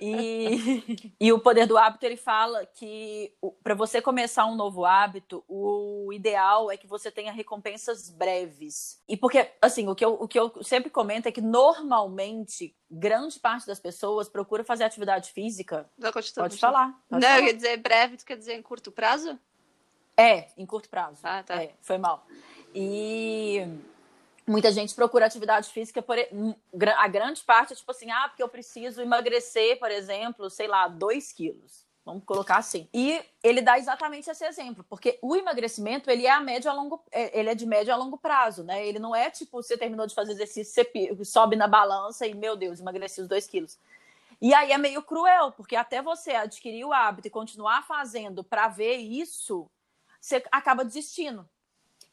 e, 0.01 1.13
e 1.19 1.31
o 1.31 1.39
poder 1.39 1.65
do 1.67 1.77
hábito, 1.77 2.05
ele 2.05 2.17
fala 2.17 2.65
que 2.65 3.33
para 3.63 3.73
você 3.75 4.01
começar 4.01 4.45
um 4.45 4.55
novo 4.55 4.85
hábito, 4.85 5.43
o 5.47 6.11
ideal 6.13 6.71
é 6.71 6.77
que 6.77 6.87
você 6.87 7.11
tenha 7.11 7.31
recompensas 7.31 8.09
breves. 8.09 9.01
E 9.07 9.15
porque, 9.15 9.49
assim, 9.61 9.87
o 9.87 9.95
que 9.95 10.03
eu, 10.03 10.13
o 10.13 10.27
que 10.27 10.39
eu 10.39 10.51
sempre 10.63 10.89
comento 10.89 11.27
é 11.27 11.31
que 11.31 11.41
normalmente, 11.41 12.75
grande 12.89 13.39
parte 13.39 13.67
das 13.67 13.79
pessoas 13.79 14.27
procura 14.27 14.63
fazer 14.63 14.83
atividade 14.83 15.31
física. 15.31 15.89
Não, 15.97 16.11
continua, 16.11 16.43
Pode 16.45 16.55
continua. 16.55 16.71
falar. 16.71 17.03
pode 17.09 17.21
Não, 17.25 17.29
falar. 17.35 17.45
ia 17.47 17.53
dizer 17.53 17.77
breve, 17.77 18.17
tu 18.17 18.25
quer 18.25 18.37
dizer 18.37 18.53
em 18.55 18.61
curto 18.61 18.91
prazo? 18.91 19.37
É, 20.17 20.47
em 20.57 20.65
curto 20.65 20.89
prazo. 20.89 21.19
Ah, 21.23 21.43
tá. 21.43 21.61
É, 21.61 21.73
foi 21.81 21.97
mal. 21.97 22.25
E 22.73 23.61
muita 24.47 24.71
gente 24.71 24.93
procura 24.93 25.25
atividade 25.25 25.69
física, 25.69 26.01
por, 26.01 26.17
hum, 26.31 26.53
a 26.97 27.07
grande 27.07 27.41
parte 27.43 27.73
é 27.73 27.75
tipo 27.75 27.91
assim, 27.91 28.11
ah, 28.11 28.27
porque 28.27 28.43
eu 28.43 28.49
preciso 28.49 29.01
emagrecer, 29.01 29.79
por 29.79 29.89
exemplo, 29.91 30.49
sei 30.49 30.67
lá, 30.67 30.87
2 30.87 31.31
quilos. 31.31 31.85
Vamos 32.05 32.23
colocar 32.23 32.57
assim. 32.57 32.87
E 32.93 33.19
ele 33.41 33.61
dá 33.63 33.79
exatamente 33.79 34.29
esse 34.29 34.45
exemplo, 34.45 34.85
porque 34.87 35.17
o 35.23 35.35
emagrecimento, 35.35 36.11
ele 36.11 36.27
é 36.27 36.31
a 36.31 36.37
a 36.37 36.73
longo, 36.73 37.03
é- 37.11 37.39
ele 37.39 37.49
é 37.49 37.55
de 37.55 37.65
médio 37.65 37.91
a 37.91 37.97
longo 37.97 38.15
prazo, 38.15 38.63
né? 38.63 38.85
Ele 38.87 38.99
não 38.99 39.15
é 39.15 39.31
tipo, 39.31 39.61
você 39.63 39.75
terminou 39.75 40.05
de 40.05 40.13
fazer 40.13 40.33
exercício, 40.33 40.71
você 40.71 41.25
sobe 41.25 41.55
na 41.55 41.67
balança 41.67 42.27
e, 42.27 42.35
meu 42.35 42.55
Deus, 42.55 42.79
emagreci 42.79 43.21
os 43.21 43.27
2 43.27 43.47
quilos. 43.47 43.79
E 44.39 44.53
aí 44.53 44.71
é 44.71 44.77
meio 44.77 45.01
cruel, 45.01 45.51
porque 45.53 45.75
até 45.75 45.99
você 46.01 46.31
adquirir 46.33 46.85
o 46.85 46.93
hábito 46.93 47.27
e 47.27 47.31
continuar 47.31 47.83
fazendo 47.87 48.43
para 48.43 48.67
ver 48.67 48.97
isso, 48.97 49.67
você 50.21 50.43
acaba 50.51 50.85
desistindo. 50.85 51.49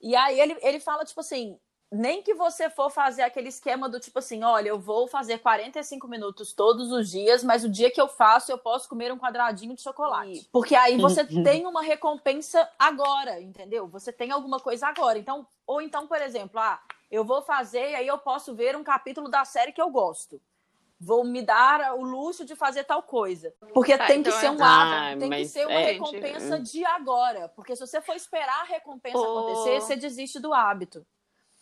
E 0.01 0.17
aí 0.17 0.41
ele, 0.41 0.57
ele 0.63 0.81
fala, 0.81 1.05
tipo 1.05 1.21
assim, 1.21 1.59
nem 1.93 2.23
que 2.23 2.33
você 2.33 2.71
for 2.71 2.89
fazer 2.91 3.23
aquele 3.23 3.49
esquema 3.49 3.89
do 3.89 4.01
tipo 4.01 4.19
assim, 4.19 4.43
olha, 4.43 4.69
eu 4.71 4.79
vou 4.81 5.07
fazer 5.07 5.39
45 5.39 6.09
minutos 6.09 6.53
todos 6.55 6.91
os 6.91 7.11
dias, 7.11 7.45
mas 7.45 7.65
o 7.65 7.69
dia 7.69 7.91
que 7.91 8.01
eu 8.01 8.09
faço, 8.09 8.51
eu 8.51 8.57
posso 8.59 8.89
comer 8.89 9.13
um 9.13 9.19
quadradinho 9.19 9.75
de 9.75 9.83
chocolate. 9.83 10.49
Porque 10.51 10.75
aí 10.75 10.97
você 10.97 11.23
tem 11.25 11.67
uma 11.67 11.83
recompensa 11.83 12.69
agora, 12.79 13.41
entendeu? 13.41 13.87
Você 13.89 14.11
tem 14.11 14.31
alguma 14.31 14.59
coisa 14.59 14.87
agora. 14.89 15.19
Então, 15.19 15.47
ou 15.67 15.83
então, 15.83 16.07
por 16.07 16.21
exemplo, 16.21 16.59
ah, 16.59 16.81
eu 17.11 17.25
vou 17.25 17.43
fazer 17.43 17.91
e 17.91 17.95
aí 17.95 18.07
eu 18.07 18.17
posso 18.19 18.55
ver 18.55 18.75
um 18.75 18.83
capítulo 18.83 19.29
da 19.29 19.45
série 19.45 19.71
que 19.73 19.83
eu 19.83 19.91
gosto. 19.91 20.41
Vou 20.99 21.25
me 21.25 21.43
dar 21.43 21.95
o 21.97 22.03
luxo 22.03 22.45
de 22.45 22.55
fazer 22.55 22.85
tal 22.85 23.03
coisa. 23.03 23.53
Porque 23.75 23.99
Tá, 23.99 24.07
tem 24.07 24.21
então 24.21 24.33
que 24.33 24.39
ser 24.39 24.47
é- 24.47 24.51
um 24.53 24.63
Ah, 24.65 24.83
hábito, 25.09 25.19
tem 25.19 25.31
que 25.31 25.37
mas 25.37 25.51
ser 25.51 25.67
uma 25.67 25.81
é- 25.81 25.93
recompensa 25.93 26.61
de 26.61 26.85
agora. 26.85 27.49
Porque 27.49 27.75
se 27.75 27.85
você 27.85 28.01
for 28.01 28.15
esperar 28.15 28.61
a 28.61 28.65
recompensa 28.65 29.19
Ô. 29.19 29.25
acontecer, 29.39 29.81
você 29.81 29.97
desiste 29.97 30.39
do 30.39 30.55
hábito. 30.55 31.05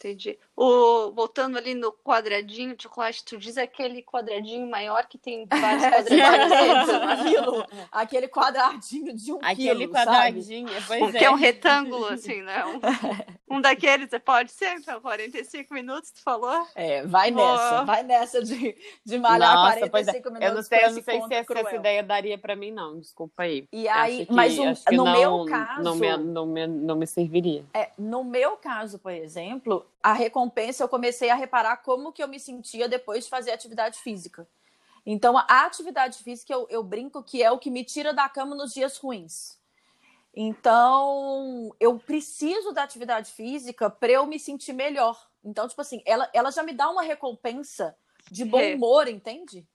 Entendi. 0.02 0.38
O, 0.57 1.12
voltando 1.12 1.59
ali 1.59 1.75
no 1.75 1.92
quadradinho 1.92 2.75
de 2.75 2.85
chocolate, 2.85 3.23
tu 3.23 3.37
diz 3.37 3.59
aquele 3.59 4.02
quadradinho 4.02 4.66
maior 4.66 5.04
que 5.07 5.19
tem 5.19 5.45
vários 5.52 5.85
quadradinhos. 5.85 7.66
aquele 7.92 8.26
quadradinho 8.26 9.14
de 9.14 9.30
um 9.30 9.38
Aquele 9.42 9.80
quilo, 9.80 9.92
quadradinho, 9.92 10.69
pois 10.87 11.11
que 11.12 11.19
é. 11.19 11.25
é 11.25 11.30
um 11.30 11.35
retângulo, 11.35 12.07
assim, 12.07 12.40
né? 12.40 12.64
Um, 12.64 13.57
um 13.57 13.61
daqueles, 13.61 14.09
pode 14.25 14.52
ser, 14.52 14.75
então, 14.78 15.02
45 15.02 15.75
minutos, 15.75 16.12
tu 16.12 16.23
falou? 16.23 16.66
É, 16.75 17.07
vai 17.07 17.30
nessa, 17.30 17.85
vai 17.85 18.02
nessa 18.02 18.42
de, 18.42 18.75
de 19.04 19.19
malhar 19.19 19.54
Nossa, 19.54 19.90
pois 19.90 20.09
é. 20.09 20.21
45 20.21 20.28
minutos 20.30 20.49
Eu 20.49 20.54
não 20.54 20.62
sei, 20.62 20.78
eu 20.78 20.92
não 20.92 21.02
sei 21.02 21.21
se 21.21 21.35
essa, 21.35 21.59
essa 21.59 21.76
ideia 21.76 22.02
daria 22.02 22.38
pra 22.38 22.57
mim, 22.57 22.71
não. 22.71 22.99
Desculpa 22.99 23.42
aí. 23.42 23.69
E 23.71 23.87
aí, 23.87 24.25
que- 24.25 24.33
mas 24.33 24.57
que 24.85 24.97
no 24.97 25.04
não, 25.04 25.12
meu 25.12 25.45
caso, 25.45 25.83
Não 25.83 25.95
me, 25.95 26.16
não, 26.16 26.47
me, 26.47 26.66
não 26.66 26.97
me 26.97 27.07
serviria. 27.07 27.64
É, 27.75 27.90
no 27.99 28.25
meu 28.25 28.57
caso, 28.57 28.99
por 28.99 29.12
exemplo, 29.12 29.89
a 30.02 30.12
recompensa 30.12 30.83
eu 30.83 30.88
comecei 30.88 31.30
a 31.30 31.35
reparar 31.35 31.78
como 31.78 32.12
que 32.12 32.23
eu 32.23 32.28
me 32.28 32.40
sentia 32.40 32.88
depois 32.88 33.25
de 33.25 33.30
fazer 33.30 33.50
atividade 33.50 33.99
física. 34.00 34.49
Então, 35.04 35.37
a 35.37 35.64
atividade 35.64 36.19
física 36.23 36.52
eu, 36.52 36.66
eu 36.71 36.83
brinco 36.83 37.23
que 37.23 37.42
é 37.42 37.50
o 37.50 37.59
que 37.59 37.71
me 37.71 37.85
tira 37.85 38.12
da 38.12 38.28
cama 38.28 38.54
nos 38.54 38.73
dias 38.73 38.97
ruins. 38.99 39.59
Então, 40.35 41.75
eu 41.80 41.99
preciso 41.99 42.73
da 42.73 42.83
atividade 42.83 43.33
física 43.33 43.90
para 43.90 44.12
eu 44.12 44.26
me 44.26 44.38
sentir 44.38 44.73
melhor. 44.73 45.28
Então, 45.42 45.66
tipo 45.66 45.80
assim, 45.80 46.02
ela, 46.04 46.30
ela 46.33 46.50
já 46.50 46.62
me 46.62 46.73
dá 46.73 46.88
uma 46.88 47.02
recompensa 47.02 47.97
de 48.30 48.45
bom 48.45 48.61
É. 48.61 48.75
humor, 48.75 49.09
entende? 49.09 49.66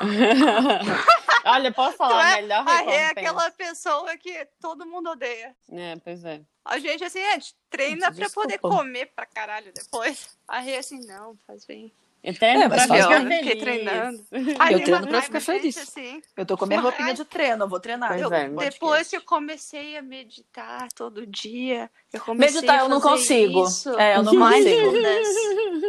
Olha, 1.50 1.72
posso 1.72 1.96
falar 1.96 2.24
a 2.24 2.38
é- 2.38 2.42
melhor 2.42 2.64
Ah, 2.66 2.72
recompensa? 2.76 2.98
é 3.00 3.06
aquela 3.06 3.50
pessoa 3.50 4.16
que 4.16 4.46
todo 4.60 4.86
mundo 4.86 5.10
odeia. 5.10 5.54
É, 5.72 5.96
pois 6.04 6.24
é. 6.24 6.40
A 6.64 6.78
gente, 6.78 7.02
assim, 7.04 7.20
a 7.22 7.32
gente 7.34 7.54
treina 7.70 8.06
Gente, 8.12 8.18
pra 8.18 8.30
poder 8.30 8.58
comer 8.58 9.06
pra 9.16 9.24
caralho 9.26 9.72
depois. 9.72 10.36
A 10.46 10.58
Rê, 10.60 10.76
assim, 10.76 11.00
não, 11.06 11.36
faz 11.46 11.64
bem. 11.64 11.92
Eu 12.22 12.34
treino 12.36 12.62
É, 12.64 12.68
mas 12.68 12.84
pra 12.86 12.96
ficar 12.96 13.20
bem. 13.24 13.38
Fiquei 13.38 13.60
feliz. 13.60 13.62
treinando. 13.84 14.26
Eu 14.32 14.80
treino 14.82 15.06
pra 15.06 15.22
ficar 15.22 15.34
mas, 15.34 15.44
feliz. 15.46 15.74
gente, 15.76 15.88
assim, 15.88 16.22
Eu 16.36 16.44
tô 16.44 16.58
com 16.58 16.64
a 16.64 16.68
minha 16.68 16.80
roupinha 16.80 17.08
Ai. 17.08 17.14
de 17.14 17.24
treino, 17.24 17.64
eu 17.64 17.68
vou 17.68 17.78
treinar. 17.80 18.18
Eu- 18.18 18.32
é. 18.34 18.48
Depois 18.48 19.08
que 19.08 19.16
eu 19.16 19.22
comecei 19.22 19.96
a 19.96 20.02
meditar 20.02 20.88
todo 20.94 21.24
dia, 21.26 21.88
eu 22.12 22.20
comecei 22.20 22.56
Meditar 22.56 22.80
a 22.80 22.82
eu 22.82 22.88
não 22.88 23.00
consigo. 23.00 23.64
Isso. 23.64 23.96
É, 23.98 24.16
eu 24.16 24.22
não 24.24 24.36
consigo. 24.36 24.92
Mas 25.00 25.28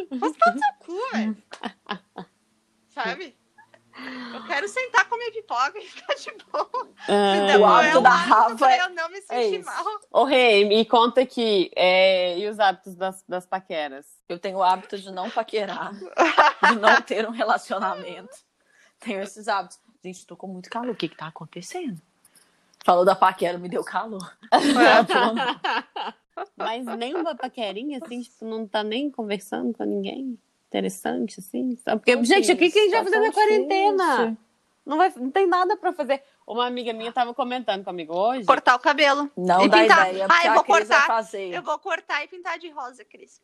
no 0.12 0.34
seu 0.34 0.74
cu, 0.80 1.00
velho. 1.12 1.38
Sabe? 2.94 3.36
Eu 4.34 4.46
quero 4.46 4.68
sentar 4.68 5.08
com 5.10 5.18
minha 5.18 5.32
pipoca 5.32 5.78
e 5.78 5.82
ficar 5.82 6.14
de 6.16 6.32
boa. 6.52 6.90
Ah, 7.08 7.36
Entendeu? 7.38 7.62
o 7.62 7.66
hábito 7.66 7.98
é 7.98 8.02
da 8.02 8.10
Rafa 8.10 8.56
pra 8.56 8.76
é- 8.76 8.82
eu 8.82 8.90
não 8.90 9.10
me 9.10 9.18
é 9.18 9.22
sentir 9.22 9.60
isso. 9.60 9.66
mal. 9.66 9.86
Ô, 10.12 10.24
Rei, 10.24 10.66
me 10.66 10.86
conta 10.86 11.22
aqui. 11.22 11.72
é, 11.76 12.38
e 12.38 12.48
os 12.48 12.60
hábitos 12.60 12.96
das, 12.96 13.24
das 13.28 13.46
paqueras? 13.46 14.06
Eu 14.28 14.40
tenho 14.40 14.58
o 14.58 14.64
hábito 14.64 14.98
de 14.98 15.12
não 15.12 15.30
paquerar, 15.30 15.92
de 15.94 16.76
não 16.80 17.02
ter 17.02 17.28
um 17.28 17.32
relacionamento. 17.32 18.36
Tenho 19.00 19.22
esses 19.22 19.48
hábitos. 19.48 19.80
Gente, 20.04 20.26
tô 20.26 20.36
com 20.38 20.48
muito 20.48 20.70
calor. 20.70 20.92
O 20.92 20.96
que 20.96 21.10
que 21.10 21.18
tá 21.18 21.28
acontecendo? 21.28 22.02
Falou 22.86 23.04
da 23.04 23.16
paquera, 23.16 23.58
me 23.58 23.68
deu 23.68 23.84
calor. 23.84 24.38
Mas 26.56 26.86
nem 26.98 27.14
uma 27.16 27.36
paquerinha, 27.36 28.00
assim, 28.04 28.22
tipo, 28.22 28.46
não 28.46 28.66
tá 28.68 28.84
nem 28.84 29.10
conversando 29.12 29.74
com 29.74 29.84
ninguém? 29.84 30.38
Interessante, 30.70 31.40
assim? 31.40 31.76
Só 31.78 31.96
Porque, 31.98 32.14
Tão 32.14 32.24
gente, 32.24 32.52
o 32.52 32.56
que, 32.58 32.70
que 32.70 32.78
a 32.80 32.82
gente 32.84 32.92
vai 32.92 33.04
fazer 33.04 33.20
na 33.20 33.32
quarentena? 33.34 34.38
Não, 34.86 34.98
vai, 34.98 35.12
não 35.18 35.32
tem 35.32 35.48
nada 35.48 35.76
pra 35.76 35.92
fazer. 35.92 36.22
Uma 36.48 36.66
amiga 36.68 36.94
minha 36.94 37.12
tava 37.12 37.34
comentando 37.34 37.84
comigo 37.84 38.16
hoje. 38.16 38.46
Cortar 38.46 38.76
o 38.76 38.80
cabelo. 38.80 39.30
Não 39.36 39.66
E 39.66 39.70
dá 39.70 39.82
pintar. 39.82 40.10
ideia, 40.10 40.28
Ah, 40.30 40.46
eu 40.46 40.54
vou 40.54 40.64
cortar. 40.64 41.08
fazer. 41.08 41.54
Eu 41.54 41.64
vou 41.64 41.78
cortar 41.80 42.24
e 42.24 42.28
pintar 42.28 42.58
de 42.60 42.70
rosa, 42.70 43.04
Cris. 43.04 43.42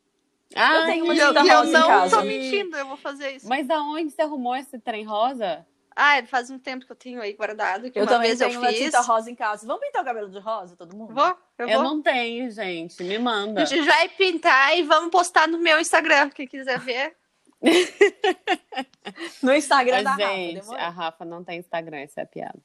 Ah, 0.55 0.77
Eu 0.77 0.85
tenho 0.85 1.03
uma 1.05 1.13
E 1.15 1.17
eu, 1.19 1.33
e 1.33 1.35
eu 1.35 1.57
rosa 1.57 1.69
em 1.69 1.73
não 1.73 1.87
casa. 1.87 2.17
tô 2.17 2.23
mentindo, 2.23 2.77
eu 2.77 2.85
vou 2.87 2.97
fazer 2.97 3.31
isso. 3.31 3.47
Mas 3.49 3.67
aonde 3.69 4.11
você 4.11 4.21
arrumou 4.21 4.55
esse 4.55 4.77
trem 4.79 5.03
rosa? 5.03 5.65
Ah, 5.95 6.21
faz 6.27 6.49
um 6.49 6.59
tempo 6.59 6.85
que 6.85 6.91
eu 6.91 6.95
tenho 6.95 7.21
aí 7.21 7.31
guardado. 7.33 7.89
Que 7.89 7.97
Eu 7.97 8.03
uma 8.03 8.11
também 8.11 8.27
vez 8.35 8.39
tenho 8.39 8.51
eu 8.53 8.59
uma 8.59 8.69
fiz. 8.69 8.79
tinta 8.79 8.99
rosa 9.01 9.31
em 9.31 9.35
casa. 9.35 9.65
Vamos 9.65 9.81
pintar 9.85 10.01
o 10.01 10.05
cabelo 10.05 10.29
de 10.29 10.39
rosa, 10.39 10.75
todo 10.75 10.95
mundo? 10.95 11.13
Vou, 11.13 11.37
eu, 11.57 11.69
Eu, 11.69 11.79
vou. 11.81 11.83
não 11.83 12.01
tenho, 12.01 12.51
gente. 12.51 13.01
Me 13.01 13.17
manda. 13.17 13.61
A 13.61 13.65
gente 13.65 13.85
vai 13.85 14.09
pintar 14.09 14.77
e 14.77 14.83
vamos 14.83 15.09
postar 15.09 15.47
no 15.47 15.57
meu 15.57 15.79
Instagram. 15.79 16.29
Quem 16.31 16.47
quiser 16.47 16.79
ver. 16.79 17.15
No 19.41 19.53
Instagram 19.53 19.95
Mas, 19.95 20.03
da 20.03 20.11
Rafa, 20.11 20.23
gente, 20.25 20.53
demorou? 20.59 20.81
a 20.81 20.89
Rafa 20.89 21.25
não 21.25 21.43
tem 21.43 21.59
Instagram, 21.59 21.97
essa 21.99 22.21
é 22.21 22.23
a 22.23 22.27
piada. 22.27 22.61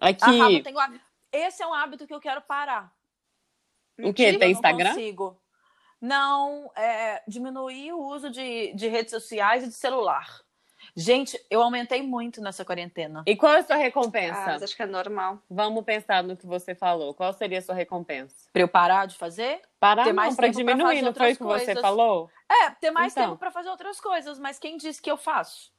A 0.00 0.08
Aqui, 0.08 0.38
Rafa 0.38 0.62
tem 0.62 0.74
o 0.74 0.78
hábito. 0.80 1.04
Esse 1.32 1.62
é 1.62 1.66
um 1.66 1.74
hábito 1.74 2.06
que 2.06 2.14
eu 2.14 2.20
quero 2.20 2.40
parar. 2.42 2.92
o 3.98 4.12
que? 4.12 4.22
Eu 4.22 4.38
Tem 4.38 4.38
não 4.38 4.46
Instagram? 4.48 4.88
consigo. 4.90 5.40
Não, 6.00 6.70
é, 6.76 7.22
diminuir 7.26 7.92
o 7.92 8.00
uso 8.00 8.30
de, 8.30 8.72
de 8.74 8.88
redes 8.88 9.10
sociais 9.12 9.64
e 9.64 9.68
de 9.68 9.74
celular. 9.74 10.40
Gente, 10.96 11.38
eu 11.50 11.60
aumentei 11.60 12.02
muito 12.02 12.40
nessa 12.40 12.64
quarentena. 12.64 13.24
E 13.26 13.34
qual 13.34 13.52
é 13.54 13.58
a 13.58 13.64
sua 13.64 13.74
Ah, 13.74 13.78
recompensa? 13.78 14.44
mas 14.46 14.62
acho 14.62 14.76
que 14.76 14.82
é 14.82 14.86
normal. 14.86 15.40
Vamos 15.50 15.84
pensar 15.84 16.22
no 16.22 16.36
que 16.36 16.46
você 16.46 16.72
falou. 16.74 17.12
Qual 17.14 17.32
seria 17.32 17.58
a 17.58 17.62
sua 17.62 17.74
recompensa? 17.74 18.34
Pra 18.52 18.62
eu 18.62 18.68
parar 18.68 19.06
de 19.06 19.16
fazer? 19.16 19.60
Parar 19.80 20.04
Ter 20.04 20.10
não, 20.12 20.16
mais 20.16 20.36
pra 20.36 20.46
tempo 20.46 20.54
pra 20.54 20.72
diminuir, 20.72 20.88
fazer 20.94 21.02
não 21.02 21.14
foi 21.14 21.32
o 21.32 21.36
que 21.36 21.42
você 21.42 21.74
falou? 21.80 22.30
É, 22.48 22.70
ter 22.70 22.92
mais 22.92 23.12
Então. 23.12 23.24
tempo 23.24 23.36
pra 23.38 23.50
fazer 23.50 23.70
outras 23.70 24.00
coisas, 24.00 24.38
mas 24.38 24.58
quem 24.58 24.76
disse 24.76 25.02
que 25.02 25.10
eu 25.10 25.16
faço? 25.16 25.72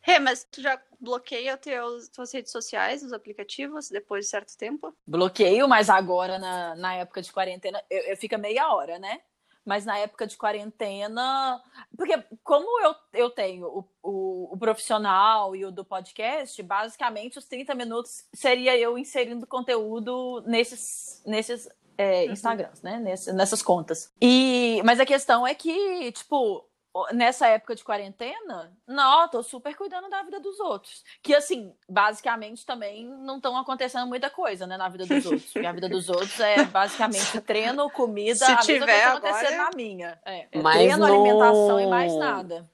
Rê, 0.00 0.18
mas 0.18 0.44
tu 0.44 0.60
já 0.62 0.80
bloqueia 1.00 1.56
teus, 1.56 2.08
tuas 2.08 2.32
redes 2.32 2.52
sociais, 2.52 3.02
os 3.02 3.12
aplicativos, 3.12 3.88
depois 3.90 4.26
de 4.26 4.30
certo 4.30 4.56
tempo? 4.56 4.94
Bloqueio, 5.06 5.66
mas 5.68 5.90
agora, 5.90 6.38
na, 6.38 6.74
na 6.76 6.94
época 6.94 7.20
de 7.20 7.32
quarentena, 7.32 7.82
eu, 7.90 8.00
eu 8.02 8.16
fica 8.16 8.38
meia 8.38 8.72
hora, 8.72 8.98
né? 8.98 9.20
Mas 9.68 9.84
na 9.84 9.98
época 9.98 10.26
de 10.26 10.34
quarentena. 10.34 11.62
Porque, 11.94 12.16
como 12.42 12.80
eu, 12.80 12.94
eu 13.12 13.28
tenho 13.28 13.66
o, 13.66 13.84
o, 14.02 14.54
o 14.54 14.56
profissional 14.56 15.54
e 15.54 15.62
o 15.66 15.70
do 15.70 15.84
podcast, 15.84 16.62
basicamente 16.62 17.38
os 17.38 17.44
30 17.44 17.74
minutos 17.74 18.24
seria 18.32 18.74
eu 18.78 18.96
inserindo 18.96 19.46
conteúdo 19.46 20.42
nesses, 20.46 21.22
nesses 21.26 21.68
é, 21.98 22.24
Uhum. 22.24 22.32
Instagrams, 22.32 22.80
né? 22.80 22.98
Nesse, 22.98 23.30
nessas 23.34 23.60
contas. 23.60 24.10
E, 24.22 24.80
mas 24.86 25.00
a 25.00 25.04
questão 25.04 25.46
é 25.46 25.54
que, 25.54 26.12
tipo, 26.12 26.64
nessa 27.12 27.46
época 27.46 27.74
de 27.74 27.84
quarentena, 27.84 28.72
não, 28.86 29.28
tô 29.28 29.42
super 29.42 29.74
cuidando 29.76 30.08
da 30.08 30.22
vida 30.22 30.40
dos 30.40 30.58
outros. 30.58 31.04
Que, 31.22 31.34
assim, 31.34 31.72
basicamente 31.88 32.64
também 32.66 33.06
não 33.06 33.36
estão 33.36 33.56
acontecendo 33.56 34.06
muita 34.06 34.28
coisa, 34.30 34.66
né, 34.66 34.76
na 34.76 34.88
vida 34.88 35.06
dos 35.06 35.24
outros. 35.26 35.52
Porque 35.52 35.66
a 35.66 35.72
vida 35.72 35.88
dos 35.88 36.08
outros 36.08 36.38
é 36.40 36.64
basicamente 36.66 37.40
treino, 37.42 37.90
comida, 37.90 38.34
Se 38.36 38.44
a 38.44 38.48
mesma 38.56 38.62
tiver 38.64 38.86
coisa 38.86 39.06
agora, 39.08 39.28
acontecendo 39.28 39.54
é- 39.54 39.56
na 39.58 39.70
minha. 39.76 40.20
É, 40.24 40.48
é 40.50 40.62
Mas 40.62 40.76
treino, 40.76 40.98
no- 40.98 41.04
alimentação 41.06 41.80
e 41.80 41.86
mais 41.86 42.16
nada. 42.16 42.68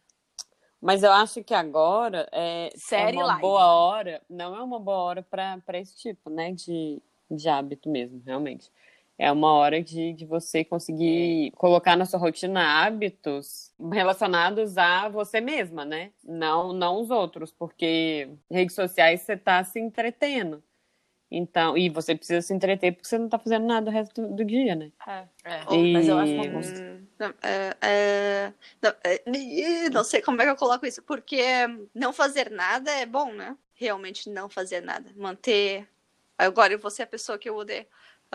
Mas 0.80 1.02
eu 1.02 1.12
acho 1.12 1.42
que 1.42 1.54
agora 1.54 2.28
é, 2.30 2.66
é 2.74 2.78
Série 2.78 3.16
uma 3.16 3.26
live. 3.26 3.40
boa 3.40 3.66
hora. 3.74 4.22
Não 4.28 4.54
é 4.54 4.62
uma 4.62 4.78
boa 4.78 4.98
hora 4.98 5.22
para 5.22 5.78
esse 5.78 5.96
tipo, 5.96 6.28
né? 6.28 6.52
De, 6.52 7.00
de 7.30 7.48
hábito 7.48 7.88
mesmo, 7.88 8.22
realmente. 8.24 8.70
É 9.16 9.30
uma 9.30 9.52
hora 9.52 9.82
de, 9.82 10.12
de 10.12 10.26
você 10.26 10.64
conseguir 10.64 11.52
colocar 11.52 11.96
na 11.96 12.04
sua 12.04 12.18
rotina 12.18 12.84
hábitos 12.84 13.72
relacionados 13.92 14.76
a 14.76 15.08
você 15.08 15.40
mesma, 15.40 15.84
né? 15.84 16.12
Não, 16.24 16.72
não 16.72 17.00
os 17.00 17.10
outros, 17.10 17.52
porque 17.52 18.28
redes 18.50 18.74
sociais 18.74 19.20
você 19.22 19.36
tá 19.36 19.62
se 19.62 19.78
entretendo. 19.78 20.62
Então, 21.30 21.76
e 21.76 21.88
você 21.88 22.14
precisa 22.14 22.42
se 22.42 22.54
entreter 22.54 22.92
porque 22.92 23.08
você 23.08 23.18
não 23.18 23.28
tá 23.28 23.38
fazendo 23.38 23.66
nada 23.66 23.90
o 23.90 23.92
resto 23.92 24.22
do, 24.22 24.36
do 24.36 24.44
dia, 24.44 24.74
né? 24.74 24.92
É, 25.06 25.74
E- 25.74 25.92
Mas 25.92 26.08
eu 26.08 26.18
acho 26.18 26.32
uma 26.34 26.46
bosta. 26.46 26.80
Hum, 26.80 27.06
não, 27.18 27.34
é, 27.42 27.76
é, 27.82 28.52
não, 28.80 28.90
é, 29.02 29.90
não 29.90 30.04
sei 30.04 30.22
como 30.22 30.40
é 30.40 30.44
que 30.44 30.50
eu 30.50 30.56
coloco 30.56 30.86
isso, 30.86 31.02
porque 31.02 31.42
não 31.94 32.12
fazer 32.12 32.50
nada 32.50 32.90
é 32.90 33.04
bom, 33.06 33.32
né? 33.32 33.56
Realmente 33.74 34.30
não 34.30 34.48
fazer 34.48 34.80
nada. 34.80 35.10
Manter. 35.16 35.88
Agora 36.38 36.72
eu 36.72 36.78
vou 36.78 36.90
ser 36.90 37.02
a 37.02 37.06
pessoa 37.06 37.38
que 37.38 37.48
eu 37.48 37.56
odeio. 37.56 37.86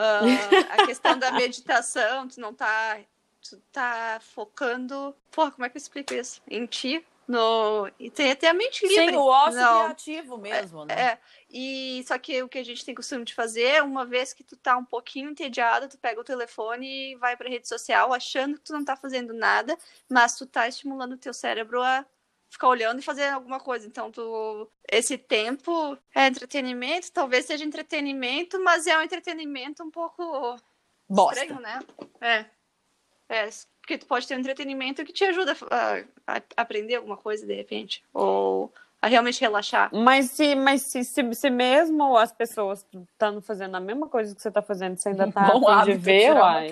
Ah, 0.01 0.75
a 0.75 0.85
questão 0.85 1.19
da 1.19 1.31
meditação, 1.31 2.27
tu 2.27 2.39
não 2.39 2.53
tá. 2.53 2.99
Tu 3.41 3.57
tá 3.71 4.19
focando. 4.21 5.15
Porra, 5.31 5.51
como 5.51 5.65
é 5.65 5.69
que 5.69 5.77
eu 5.77 5.79
explico 5.79 6.13
isso? 6.13 6.41
Em 6.47 6.65
ti. 6.65 7.05
No... 7.27 7.89
E 7.99 8.09
tem 8.09 8.31
até 8.31 8.49
a 8.49 8.53
mente 8.53 8.87
livre. 8.87 9.11
Sim, 9.11 9.15
o 9.15 9.25
ócio 9.25 9.59
Não. 9.59 9.83
criativo 9.83 10.37
mesmo, 10.37 10.83
né? 10.83 10.93
É, 10.99 11.17
e 11.49 12.03
só 12.07 12.17
que 12.17 12.41
o 12.41 12.49
que 12.49 12.57
a 12.57 12.65
gente 12.65 12.83
tem 12.83 12.95
costume 12.95 13.23
de 13.23 13.35
fazer, 13.35 13.83
uma 13.83 14.03
vez 14.03 14.33
que 14.33 14.43
tu 14.43 14.57
tá 14.57 14.75
um 14.75 14.83
pouquinho 14.83 15.29
entediado, 15.29 15.87
tu 15.87 15.97
pega 15.97 16.19
o 16.19 16.23
telefone 16.23 17.11
e 17.11 17.15
vai 17.17 17.37
pra 17.37 17.47
rede 17.47 17.67
social 17.67 18.11
achando 18.13 18.57
que 18.57 18.63
tu 18.63 18.73
não 18.73 18.83
tá 18.83 18.95
fazendo 18.95 19.31
nada, 19.31 19.77
mas 20.09 20.37
tu 20.37 20.45
tá 20.47 20.67
estimulando 20.67 21.13
o 21.13 21.17
teu 21.17 21.33
cérebro 21.33 21.83
a 21.83 22.03
ficar 22.49 22.67
olhando 22.67 22.99
e 22.99 23.03
fazer 23.03 23.27
alguma 23.29 23.59
coisa. 23.59 23.87
Então, 23.87 24.11
tu 24.11 24.69
esse 24.91 25.17
tempo 25.17 25.97
é 26.13 26.27
entretenimento, 26.27 27.11
talvez 27.11 27.45
seja 27.45 27.63
entretenimento, 27.63 28.59
mas 28.63 28.87
é 28.87 28.97
um 28.97 29.01
entretenimento 29.01 29.83
um 29.83 29.91
pouco 29.91 30.57
Bosta. 31.07 31.41
estranho, 31.41 31.61
né? 31.61 31.79
É. 32.19 32.45
É, 33.29 33.47
porque 33.79 33.97
tu 33.97 34.07
pode 34.07 34.27
ter 34.27 34.35
um 34.35 34.39
entretenimento 34.39 35.05
que 35.05 35.13
te 35.13 35.23
ajuda 35.23 35.55
a, 35.69 36.35
a 36.35 36.41
aprender 36.57 36.95
alguma 36.95 37.15
coisa 37.15 37.45
de 37.45 37.53
repente, 37.53 38.03
ou 38.11 38.73
a 38.99 39.07
realmente 39.07 39.39
relaxar. 39.39 39.89
Mas 39.93 40.31
se, 40.31 40.55
mas 40.55 40.81
se, 40.81 41.03
se, 41.03 41.33
se 41.33 41.49
mesmo 41.49 42.17
as 42.17 42.31
pessoas 42.31 42.85
estão 43.11 43.39
fazendo 43.41 43.75
a 43.75 43.79
mesma 43.79 44.07
coisa 44.07 44.35
que 44.35 44.41
você 44.41 44.51
tá 44.51 44.61
fazendo, 44.61 44.97
você 44.97 45.09
ainda 45.09 45.31
tá 45.31 45.51
Bom 45.51 45.67
a 45.67 45.85
fim 45.85 45.91
de 45.91 45.97
ver, 45.97 46.33
uai. 46.33 46.69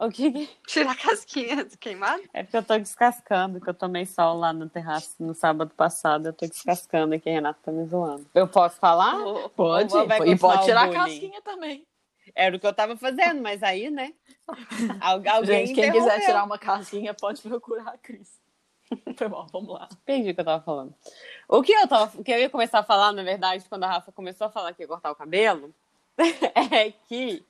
O 0.00 0.08
que 0.10 0.30
que... 0.30 0.48
Tirar 0.66 0.92
a 0.92 0.94
casquinha 0.94 1.64
queimada? 1.80 2.22
É 2.32 2.42
porque 2.42 2.56
eu 2.56 2.62
tô 2.62 2.78
descascando, 2.78 3.60
que 3.60 3.68
eu 3.68 3.74
tomei 3.74 4.06
sol 4.06 4.38
lá 4.38 4.52
no 4.52 4.68
terraço 4.68 5.14
no 5.18 5.34
sábado 5.34 5.72
passado. 5.76 6.26
Eu 6.26 6.32
tô 6.32 6.46
descascando 6.46 7.14
aqui, 7.14 7.28
Renato 7.28 7.60
tá 7.62 7.72
me 7.72 7.84
zoando. 7.84 8.24
Eu 8.32 8.46
posso 8.46 8.76
falar? 8.76 9.16
Pode, 9.56 9.96
Ou 9.96 10.06
vai 10.06 10.20
e 10.28 10.38
pode 10.38 10.64
tirar 10.64 10.84
a 10.84 10.92
casquinha 10.92 11.42
também. 11.42 11.84
Era 12.34 12.56
o 12.56 12.60
que 12.60 12.66
eu 12.66 12.74
tava 12.74 12.96
fazendo, 12.96 13.42
mas 13.42 13.62
aí, 13.62 13.90
né? 13.90 14.12
Al- 15.00 15.22
Alguém 15.36 15.66
Gente, 15.66 15.74
quem 15.74 15.90
quiser 15.90 16.20
tirar 16.20 16.44
uma 16.44 16.58
casquinha 16.58 17.12
pode 17.14 17.42
procurar 17.42 17.88
a 17.88 17.98
Cris. 17.98 18.38
Foi 19.16 19.28
bom, 19.28 19.46
vamos 19.52 19.70
lá. 19.74 19.88
Entendi 20.02 20.30
o 20.30 20.34
que 20.34 20.40
eu 20.40 20.44
tava 20.44 20.62
falando. 20.62 20.94
O 21.48 21.62
que 21.62 21.72
eu, 21.72 21.88
tava, 21.88 22.20
o 22.20 22.22
que 22.22 22.30
eu 22.30 22.38
ia 22.38 22.50
começar 22.50 22.78
a 22.78 22.84
falar, 22.84 23.12
na 23.12 23.22
verdade, 23.22 23.64
quando 23.68 23.84
a 23.84 23.88
Rafa 23.88 24.12
começou 24.12 24.46
a 24.46 24.50
falar 24.50 24.72
que 24.72 24.82
ia 24.82 24.88
cortar 24.88 25.10
o 25.10 25.16
cabelo, 25.16 25.74
é 26.18 26.90
que 27.08 27.44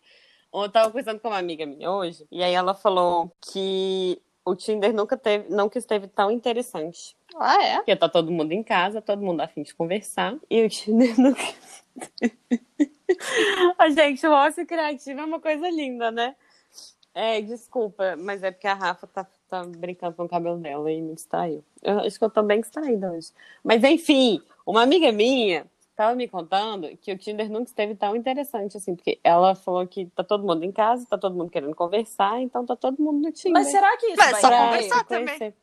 eu 0.53 0.71
tava 0.71 0.89
conversando 0.89 1.21
com 1.21 1.29
uma 1.29 1.39
amiga 1.39 1.67
minha 1.67 1.91
hoje, 1.91 2.27
e 2.31 2.43
aí 2.43 2.55
ela 2.55 2.75
falou 2.75 3.33
que 3.41 4.21
o 4.45 4.57
Tinder 4.57 4.95
nunca 4.95 5.17
teve, 5.17 5.49
nunca 5.55 5.79
esteve 5.79 6.09
tão 6.09 6.31
interessante. 6.31 7.17
Ah, 7.37 7.63
é? 7.63 7.77
Porque 7.77 7.97
tá 7.97 8.09
todo 8.09 8.33
mundo 8.33 8.53
em 8.53 8.63
casa, 8.63 9.03
todo 9.03 9.23
mundo 9.23 9.41
a 9.41 9.49
fim 9.49 9.63
de 9.63 9.75
conversar, 9.75 10.37
e 10.51 10.65
o 10.65 10.69
Tinder 10.69 11.15
nunca. 11.21 11.43
a 13.79 13.91
gente, 13.91 14.27
o 14.27 14.33
ócio 14.33 14.67
criativo 14.67 15.21
é 15.21 15.25
uma 15.25 15.41
coisa 15.41 15.69
linda, 15.69 16.11
né? 16.11 16.35
É, 17.15 17.41
desculpa, 17.41 18.17
mas 18.17 18.43
é 18.43 18.51
porque 18.51 18.67
a 18.67 18.75
Rafa 18.75 19.07
tá, 19.07 19.27
tá 19.49 19.65
brincando 19.65 20.15
com 20.15 20.25
o 20.25 20.29
cabelo 20.29 20.57
dela 20.59 20.91
e 20.91 21.01
me 21.03 21.15
distraiu. 21.15 21.65
Eu 21.83 22.01
acho 22.01 22.19
que 22.19 22.25
eu 22.25 22.31
tô 22.31 22.43
bem 22.43 22.61
distraída 22.61 23.11
hoje. 23.11 23.33
Mas 23.65 23.83
enfim, 23.83 24.41
uma 24.65 24.83
amiga 24.83 25.11
minha 25.11 25.67
tava 25.99 26.15
me 26.15 26.29
contando 26.29 26.97
que 26.99 27.11
o 27.13 27.19
Tinder 27.19 27.51
nunca 27.51 27.65
esteve 27.65 27.97
tão 27.97 28.15
interessante 28.15 28.77
assim, 28.77 28.95
porque 28.95 29.19
ela 29.25 29.57
falou 29.57 29.85
que 29.85 30.07
tá 30.07 30.23
todo 30.23 30.47
mundo 30.47 30.63
em 30.65 30.71
casa, 30.71 31.05
tá 31.11 31.19
todo 31.19 31.35
mundo 31.35 31.51
querendo 31.51 31.75
conversar, 31.75 32.41
então 32.41 32.65
tá 32.65 32.77
todo 32.77 33.03
mundo 33.03 33.21
no 33.27 33.33
Tinder. 33.33 33.53
Mas 33.61 33.73
será 33.73 33.97
que 33.97 34.07
isso 34.07 34.17
Mas 34.17 34.31
vai 34.31 34.41
só 34.41 34.49
conversar 34.51 35.05
também. 35.05 35.55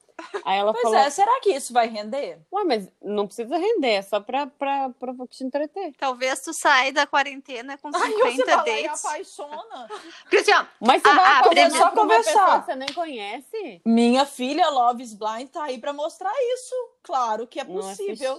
Aí 0.45 0.57
ela 0.59 0.71
Pois 0.71 0.81
falou, 0.83 0.97
é, 0.97 1.09
será 1.09 1.39
que 1.41 1.51
isso 1.51 1.71
vai 1.73 1.87
render? 1.87 2.39
ué, 2.51 2.63
mas 2.65 2.89
não 3.01 3.25
precisa 3.27 3.57
render, 3.57 3.91
é 3.95 4.01
só 4.01 4.19
pra, 4.19 4.47
pra, 4.47 4.89
pra 4.89 5.13
te 5.29 5.43
entreter. 5.43 5.93
Talvez 5.97 6.39
tu 6.41 6.53
saia 6.53 6.91
da 6.93 7.05
quarentena 7.07 7.77
com 7.77 7.87
Aí 7.89 7.93
você 7.93 8.31
50 8.31 8.45
vai 8.45 8.55
lá 8.55 8.79
e 8.79 8.83
dates. 8.87 9.05
apaixona. 9.05 9.87
Porque 10.23 10.37
assim, 10.37 10.51
ó, 10.53 10.65
Mas 10.81 11.01
você 11.01 11.07
Ah, 11.09 11.15
vai 11.15 11.25
fazer 11.35 11.49
primeiro- 11.49 11.75
só 11.77 11.91
conversar. 11.91 12.59
que 12.61 12.65
você 12.65 12.75
nem 12.77 12.93
conhece? 12.93 13.81
Minha 13.85 14.25
filha 14.25 14.69
Loves 14.69 15.13
Blind 15.13 15.49
tá 15.49 15.63
aí 15.63 15.77
pra 15.79 15.91
mostrar 15.93 16.31
isso. 16.53 16.75
Claro 17.03 17.45
que 17.47 17.59
é 17.59 17.65
possível. 17.65 18.37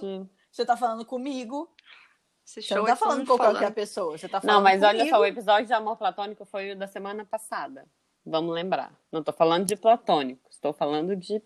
Você 0.51 0.65
tá 0.65 0.75
falando 0.75 1.05
comigo. 1.05 1.69
Esse 2.47 2.61
Você 2.61 2.61
show 2.61 2.77
não 2.77 2.85
é 2.85 2.89
tá 2.91 2.95
falando 2.95 3.19
com 3.27 3.37
qualquer 3.37 3.55
falando. 3.59 3.73
pessoa. 3.73 4.17
Você 4.17 4.29
tá 4.29 4.39
falando 4.39 4.55
Não, 4.55 4.63
mas 4.63 4.81
olha 4.81 4.99
comigo. 4.99 5.15
só, 5.15 5.21
o 5.21 5.25
episódio 5.25 5.67
de 5.67 5.73
amor 5.73 5.97
platônico 5.97 6.45
foi 6.45 6.71
o 6.71 6.75
da 6.77 6.87
semana 6.87 7.25
passada. 7.25 7.85
Vamos 8.25 8.53
lembrar. 8.55 8.91
Não 9.11 9.21
tô 9.21 9.33
falando 9.33 9.65
de 9.65 9.75
platônico, 9.75 10.41
estou 10.49 10.71
falando 10.73 11.15
de 11.15 11.41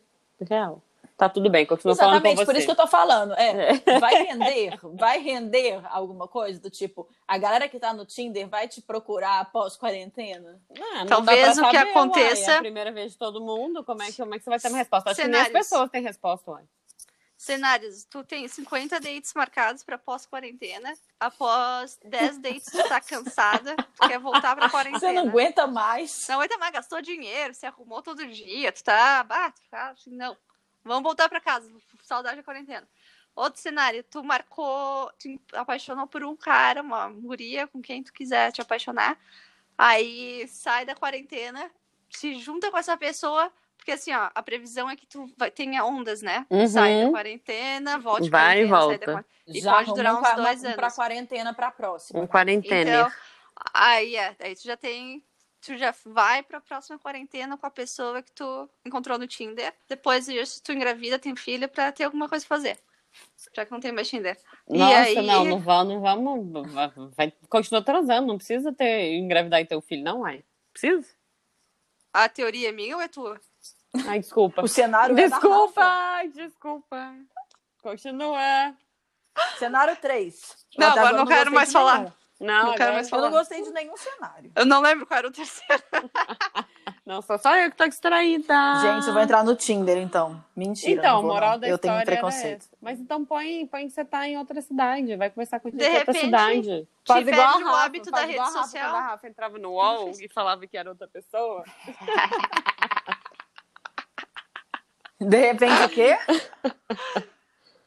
real. 0.48 0.82
Tá 1.18 1.30
tudo 1.30 1.52
bem, 1.52 1.68
continua 1.68 1.96
falando 1.96 2.14
com 2.22 2.28
Exatamente, 2.30 2.38
você. 2.40 2.46
por 2.46 2.56
isso 2.56 2.66
que 2.66 2.72
eu 2.72 2.76
tô 2.76 2.88
falando. 2.88 3.34
É, 3.34 3.74
vai 4.00 4.24
render, 4.24 4.80
vai 4.96 5.20
render 5.20 5.80
alguma 5.92 6.28
coisa 6.28 6.60
do 6.60 6.70
tipo, 6.70 7.08
a 7.28 7.38
galera 7.38 7.68
que 7.70 7.80
tá 7.80 7.94
no 7.94 8.06
Tinder 8.06 8.48
vai 8.48 8.68
te 8.68 8.82
procurar 8.82 9.40
após 9.40 9.76
quarentena? 9.78 10.60
Ah, 10.80 11.00
não 11.00 11.06
Talvez 11.08 11.58
o 11.60 11.62
que 11.62 11.78
saber, 11.78 11.78
aconteça- 11.92 12.46
Uai, 12.48 12.56
é 12.56 12.58
a 12.58 12.62
primeira 12.62 12.92
vez 12.92 13.12
de 13.12 13.18
todo 13.20 13.40
mundo, 13.40 13.84
como 13.84 14.02
é 14.02 14.08
que, 14.08 14.18
como 14.18 14.34
é 14.34 14.38
que 14.40 14.44
você 14.44 14.50
vai 14.50 14.60
ter 14.60 14.70
uma 14.70 14.78
resposta? 14.80 15.12
Acho 15.12 15.22
que 15.22 15.28
nem 15.28 15.42
as 15.42 15.50
pessoas 15.50 15.90
têm 15.92 16.02
resposta, 16.02 16.50
uai. 16.52 16.64
Cenários, 17.42 18.04
tu 18.04 18.24
tem 18.24 18.48
50 18.48 19.00
dates 19.00 19.34
marcados 19.34 19.84
pra 19.84 19.98
pós-quarentena. 19.98 20.94
Após 21.20 21.98
10 22.06 22.38
dates, 22.38 22.66
tu 22.66 22.88
tá 22.88 23.02
cansada, 23.02 23.76
tu 23.76 24.08
quer 24.08 24.20
voltar 24.20 24.56
pra 24.56 24.70
quarentena. 24.70 25.00
Você 25.02 25.12
não 25.12 25.28
aguenta 25.28 25.66
mais. 25.66 26.28
Não 26.28 26.36
aguenta 26.36 26.60
mais, 26.60 26.72
gastou 26.72 27.02
dinheiro, 27.02 27.52
se 27.56 27.66
arrumou 27.66 28.04
todo 28.04 28.28
dia, 28.28 28.72
tu 28.72 28.84
tá. 28.84 29.26
Ah, 29.28 29.50
tu 29.50 29.62
tá 29.72 29.90
assim, 29.90 30.12
não. 30.12 30.38
Vamos 30.84 31.02
voltar 31.02 31.28
pra 31.30 31.42
casa, 31.42 31.68
saudade 32.04 32.36
da 32.36 32.44
quarentena. 32.44 32.88
Outro 33.36 33.60
cenário, 33.60 34.04
tu 34.04 34.24
marcou, 34.24 35.12
te 35.18 35.42
apaixonou 35.54 36.06
por 36.06 36.24
um 36.24 36.36
cara, 36.36 36.84
uma 36.84 37.10
guria 37.10 37.66
com 37.66 37.82
quem 37.82 38.04
tu 38.04 38.14
quiser 38.14 38.52
te 38.52 38.62
apaixonar. 38.62 39.18
Aí 39.76 40.48
sai 40.48 40.86
da 40.86 40.94
quarentena, 40.94 41.72
se 42.08 42.36
junta 42.36 42.70
com 42.70 42.78
essa 42.78 42.96
pessoa, 42.96 43.52
porque 43.82 43.94
assim, 43.94 44.14
ó, 44.14 44.30
a 44.36 44.44
previsão 44.44 44.88
é 44.88 44.96
que 44.96 45.08
tu 45.08 45.28
vai, 45.36 45.50
tenha 45.50 45.84
ondas, 45.84 46.22
né? 46.22 46.46
Uhum. 46.52 46.68
Sai 46.68 47.04
da 47.04 47.10
quarentena, 47.10 47.98
volte 47.98 48.30
Vai 48.30 48.62
e 48.62 48.66
volta. 48.66 49.06
da. 49.06 49.26
E 49.48 49.60
Já 49.60 49.74
pode 49.74 49.94
durar 49.96 50.14
um 50.16 50.20
uns 50.20 50.36
dois 50.36 50.60
uma- 50.62 50.68
anos. 50.68 50.76
pra 50.76 50.92
quarentena 50.92 51.54
pra 51.54 51.72
próxima. 51.72 52.20
Um 52.22 52.28
quarentena. 52.28 52.92
Então, 52.92 53.12
aí 53.74 54.16
é, 54.16 54.36
aí 54.40 54.56
tu 54.56 54.64
já 54.64 54.78
tem. 54.78 55.24
Tu 55.66 55.78
já 55.78 55.94
vai 56.06 56.42
pra 56.44 56.62
próxima 56.62 56.98
quarentena 57.00 57.58
com 57.58 57.66
a 57.66 57.72
pessoa 57.72 58.22
que 58.22 58.32
tu 58.32 58.70
encontrou 58.86 59.18
no 59.18 59.28
Tinder. 59.28 59.74
Depois 59.90 60.26
disso, 60.28 60.62
tu 60.64 60.72
engravida, 60.72 61.18
tem 61.20 61.36
filho 61.36 61.68
pra 61.68 61.92
ter 61.92 62.04
alguma 62.04 62.30
coisa 62.30 62.46
pra 62.48 62.58
fazer. 62.58 62.78
Já 63.56 63.66
que 63.66 63.72
não 63.72 63.80
tem 63.80 63.92
mais 63.92 64.08
Tinder. 64.10 64.38
E 64.70 64.78
Nossa, 64.78 64.96
aí- 65.02 65.16
não, 65.26 65.44
não 65.46 65.60
vamos, 65.60 65.94
não 65.96 66.02
vamos. 66.02 66.72
Vai, 66.74 66.92
vai- 67.16 67.34
continua 67.50 67.84
transando, 67.84 68.28
não 68.28 68.38
precisa 68.38 68.72
ter 68.74 69.14
engravidar 69.16 69.60
e 69.60 69.66
ter 69.66 69.76
o 69.76 69.82
filho, 69.82 70.04
não, 70.04 70.22
uai. 70.22 70.44
Precisa? 70.72 71.08
A 72.14 72.28
teoria 72.30 72.70
é 72.70 72.72
minha 72.72 72.96
ou 72.96 73.02
é 73.02 73.08
tua? 73.08 73.40
Ai, 74.08 74.20
desculpa. 74.20 74.62
O 74.62 74.68
cenário 74.68 75.18
é 75.18 75.28
da 75.28 75.36
Desculpa, 75.38 75.82
Rafa. 75.82 75.94
ai, 76.16 76.28
desculpa. 76.30 77.14
Continua. 77.82 78.74
Cenário 79.58 79.96
3. 79.96 80.56
Não, 80.78 80.88
agora 80.88 81.18
não 81.18 81.26
quero 81.26 81.52
mais 81.52 81.72
falar. 81.72 82.14
Não, 82.40 82.68
Não 82.68 82.76
quero 82.76 82.94
mais 82.94 83.12
Eu 83.12 83.18
não 83.20 83.26
falar. 83.30 83.38
gostei 83.40 83.62
de 83.62 83.70
nenhum 83.72 83.96
cenário. 83.96 84.52
Eu 84.56 84.66
não 84.66 84.82
lembro 84.82 85.06
qual 85.06 85.18
era 85.20 85.28
o 85.28 85.32
terceiro. 85.32 85.84
Não, 87.04 87.20
sou 87.22 87.38
só 87.40 87.56
eu 87.58 87.70
que 87.70 87.76
tô 87.76 87.88
distraída. 87.88 88.54
Gente, 88.80 89.08
eu 89.08 89.14
vou 89.14 89.22
entrar 89.24 89.44
no 89.44 89.56
Tinder, 89.56 89.98
então. 89.98 90.42
Mentira. 90.56 90.92
Então, 91.02 91.22
vou, 91.22 91.32
moral 91.34 91.54
não. 91.54 91.60
da 91.60 91.68
Eu 91.68 91.78
tenho 91.78 91.94
história 91.94 92.02
era 92.14 92.22
preconceito. 92.22 92.60
essa. 92.62 92.70
Mas 92.80 93.00
então 93.00 93.26
põe, 93.26 93.66
põe 93.66 93.88
que 93.88 93.94
você 93.94 94.06
tá 94.06 94.28
em 94.28 94.38
outra 94.38 94.62
cidade. 94.62 95.16
Vai 95.18 95.30
conversar 95.32 95.60
com 95.60 95.70
De 95.72 95.78
de 95.78 95.84
outra 95.84 96.00
repente, 96.00 96.20
cidade. 96.20 96.88
Faz 97.06 97.28
igual 97.28 97.42
a 97.42 97.52
perde 97.54 97.64
o 97.64 97.68
Rafa, 97.68 97.84
hábito 97.86 98.10
faz 98.12 98.26
da 98.28 98.32
igual 98.32 98.46
a 98.46 98.48
rede 98.50 98.56
Rafa, 98.58 98.68
social. 98.70 98.96
A 98.96 99.02
Rafa 99.02 99.28
entrava 99.28 99.58
no 99.58 99.72
UOL 99.72 100.12
e 100.22 100.30
falava 100.30 100.66
que 100.68 100.78
era 100.78 100.90
outra 100.90 101.08
pessoa. 101.08 101.66
De 105.22 105.38
repente, 105.38 105.84
o 105.84 105.90
quê? 105.90 106.18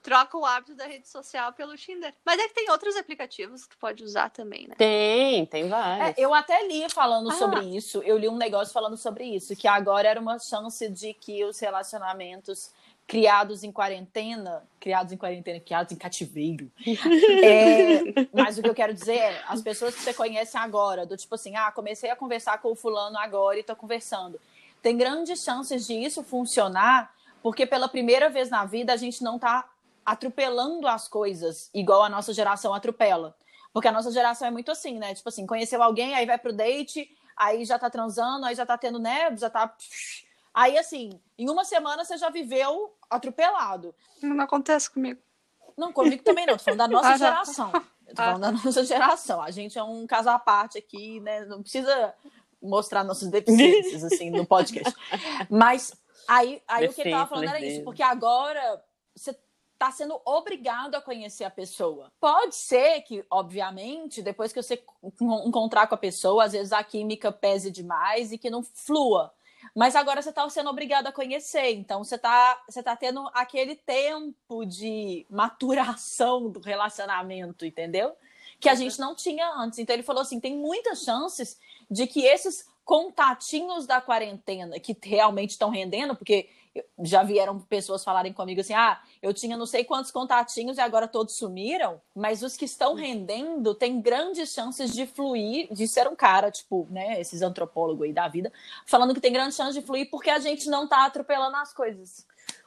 Troca 0.03 0.37
o 0.37 0.44
hábito 0.44 0.75
da 0.75 0.85
rede 0.85 1.09
social 1.09 1.53
pelo 1.55 1.75
Tinder. 1.77 2.12
Mas 2.27 2.38
é 2.38 2.47
que 2.47 2.55
tem 2.55 2.70
outros 2.70 2.94
aplicativos 2.94 3.64
que 3.64 3.70
tu 3.70 3.79
pode 3.79 4.05
usar 4.05 4.29
também, 4.29 4.68
né? 4.68 4.75
Tem, 4.77 5.47
tem 5.47 5.66
vários. 5.66 6.09
É, 6.09 6.14
eu 6.18 6.35
até 6.35 6.66
li 6.68 6.87
falando 6.90 7.31
Ah. 7.31 7.35
sobre 7.35 7.61
isso. 7.75 8.03
Eu 8.05 8.18
li 8.18 8.29
um 8.29 8.37
negócio 8.37 8.73
falando 8.73 8.99
sobre 8.99 9.25
isso, 9.25 9.57
que 9.57 9.66
agora 9.66 10.07
era 10.07 10.20
uma 10.20 10.38
chance 10.38 10.87
de 10.90 11.14
que 11.14 11.42
os 11.47 11.59
relacionamentos 11.59 12.70
criados 13.07 13.64
em 13.64 13.73
quarentena, 13.73 14.62
criados 14.79 15.11
em 15.12 15.16
quarentena, 15.16 15.59
criados 15.59 15.92
em 15.92 15.97
cativeiro. 15.97 16.70
É, 17.42 18.01
mas 18.33 18.59
o 18.59 18.62
que 18.62 18.68
eu 18.68 18.75
quero 18.75 18.92
dizer 18.92 19.16
é, 19.16 19.42
as 19.49 19.62
pessoas 19.62 19.94
que 19.94 20.03
você 20.03 20.12
conhece 20.12 20.57
agora, 20.57 21.07
do 21.07 21.16
tipo 21.16 21.35
assim, 21.35 21.57
ah, 21.57 21.73
comecei 21.73 22.11
a 22.11 22.16
conversar 22.16 22.59
com 22.59 22.73
o 22.73 22.75
fulano 22.75 23.18
agora 23.18 23.59
e 23.59 23.62
tô 23.62 23.75
conversando. 23.75 24.38
Tem 24.83 24.97
grandes 24.97 25.42
chances 25.42 25.87
de 25.87 25.94
isso 25.94 26.23
funcionar, 26.23 27.13
porque 27.44 27.66
pela 27.66 27.87
primeira 27.87 28.30
vez 28.30 28.48
na 28.48 28.64
vida 28.64 28.90
a 28.90 28.96
gente 28.96 29.22
não 29.22 29.38
tá 29.38 29.68
atropelando 30.02 30.88
as 30.88 31.07
coisas 31.07 31.68
igual 31.74 32.02
a 32.02 32.09
nossa 32.09 32.33
geração 32.33 32.72
atropela. 32.72 33.37
Porque 33.70 33.87
a 33.87 33.92
nossa 33.92 34.11
geração 34.11 34.48
é 34.48 34.50
muito 34.50 34.70
assim, 34.72 34.98
né? 34.98 35.14
Tipo 35.14 35.28
assim, 35.28 35.46
conheceu 35.46 35.83
alguém, 35.83 36.14
aí 36.14 36.24
vai 36.24 36.38
pro 36.38 36.54
date, 36.54 37.07
aí 37.37 37.66
já 37.66 37.78
tá 37.78 37.90
transando, 37.90 38.46
aí 38.46 38.54
já 38.54 38.64
tá 38.64 38.78
tendo, 38.78 38.98
né? 38.98 39.37
Já 39.37 39.50
tá. 39.50 39.76
Aí, 40.54 40.78
assim, 40.78 41.20
em 41.37 41.50
uma 41.50 41.66
semana 41.66 42.02
você 42.02 42.16
já 42.16 42.30
viveu 42.30 42.94
atropelado. 43.11 43.94
Não 44.22 44.42
acontece 44.42 44.90
comigo. 44.90 45.20
Não, 45.76 45.92
comigo 45.92 46.22
também 46.22 46.46
não, 46.46 46.57
tô 46.57 46.64
falando 46.64 46.78
da 46.78 46.88
nossa 46.88 47.09
Ah, 47.12 47.18
geração. 47.18 47.72
Eu 48.07 48.14
tô 48.14 48.22
Ah, 48.22 48.24
falando 48.24 48.40
da 48.40 48.52
nossa 48.52 48.85
geração. 48.85 49.42
A 49.42 49.50
gente 49.50 49.78
é 49.78 49.83
um 49.83 50.07
caso 50.07 50.30
à 50.30 50.38
parte 50.38 50.78
aqui, 50.78 51.20
né? 51.20 51.44
Não 51.44 51.61
precisa 51.61 52.14
mostrar 52.62 53.04
nossas 53.04 53.28
deficiências, 53.28 54.02
assim, 54.02 54.30
no 54.30 54.46
podcast. 54.46 54.94
Mas 55.50 55.92
aí, 56.29 56.63
aí 56.69 56.87
o 56.89 56.93
que 56.95 57.01
eu 57.03 57.11
tava 57.11 57.27
falando 57.29 57.49
era 57.49 57.61
isso, 57.61 57.85
porque 57.85 58.03
agora 58.03 58.83
você 59.15 59.37
tá 59.79 59.91
sendo 59.91 60.21
obrigado 60.25 60.95
a 60.95 61.01
conhecer 61.01 61.45
a 61.45 61.51
pessoa. 61.51 62.11
Pode 62.21 62.55
ser 62.55 63.03
que, 63.03 63.25
obviamente, 63.31 64.23
depois 64.23 64.53
que 64.53 64.63
você 64.63 64.83
en- 65.03 65.49
encontrar 65.49 65.87
com 65.87 65.95
a 65.95 65.99
pessoa, 65.99 66.45
às 66.45 66.53
vezes 66.53 66.73
a 66.73 66.83
química 66.83 67.31
pese 67.33 67.71
demais 67.71 68.33
e 68.33 68.39
que 68.39 68.49
não 68.51 68.63
flua. 68.63 69.33
Mas 69.75 69.97
agora 69.97 70.21
você 70.21 70.29
está 70.29 70.49
sendo 70.49 70.71
obrigado 70.71 71.07
a 71.07 71.13
conhecer, 71.13 71.73
então 71.73 72.05
você 72.05 72.17
está 72.17 72.63
você 72.69 72.83
tá 72.83 72.95
tendo 72.95 73.29
aquele 73.33 73.75
tempo 73.75 74.65
de 74.65 75.27
maturação 75.31 76.51
do 76.51 76.61
relacionamento, 76.61 77.65
entendeu? 77.65 78.15
Que 78.61 78.69
a 78.69 78.75
gente 78.75 78.99
não 79.01 79.15
tinha 79.15 79.51
antes. 79.55 79.79
Então 79.79 79.95
ele 79.95 80.03
falou 80.03 80.23
assim: 80.23 80.39
tem 80.39 80.57
muitas 80.57 81.03
chances 81.03 81.59
de 81.91 82.07
que 82.07 82.25
esses 82.25 82.67
contatinhos 82.85 83.87
da 83.87 84.01
quarentena 84.01 84.79
que 84.79 84.97
realmente 85.03 85.51
estão 85.51 85.70
rendendo, 85.70 86.14
porque 86.14 86.49
já 87.03 87.23
vieram 87.23 87.61
pessoas 87.61 88.03
falarem 88.03 88.33
comigo 88.33 88.61
assim: 88.61 88.75
ah, 88.75 89.01
eu 89.23 89.33
tinha 89.33 89.57
não 89.57 89.66
sei 89.66 89.85
quantos 89.85 90.11
contatinhos 90.11 90.77
e 90.77 90.81
agora 90.81 91.07
todos 91.07 91.37
sumiram, 91.37 92.01
mas 92.14 92.42
os 92.42 92.57
que 92.57 92.64
estão 92.64 92.94
rendendo 92.94 93.75
têm 93.75 94.01
grandes 94.01 94.53
chances 94.53 94.92
de 94.92 95.07
fluir, 95.07 95.73
de 95.73 95.87
ser 95.87 96.09
um 96.09 96.16
cara, 96.16 96.51
tipo, 96.51 96.87
né, 96.90 97.20
esses 97.20 97.42
antropólogos 97.42 98.07
aí 98.07 98.12
da 98.12 98.29
vida, 98.29 98.53
falando 98.87 99.14
que 99.14 99.20
tem 99.20 99.33
grandes 99.33 99.57
chances 99.57 99.75
de 99.75 99.83
fluir 99.83 100.11
porque 100.11 100.31
a 100.31 100.38
gente 100.38 100.68
não 100.68 100.88
tá 100.88 101.05
atropelando 101.05 101.57
as 101.57 101.73
coisas. 101.73 102.27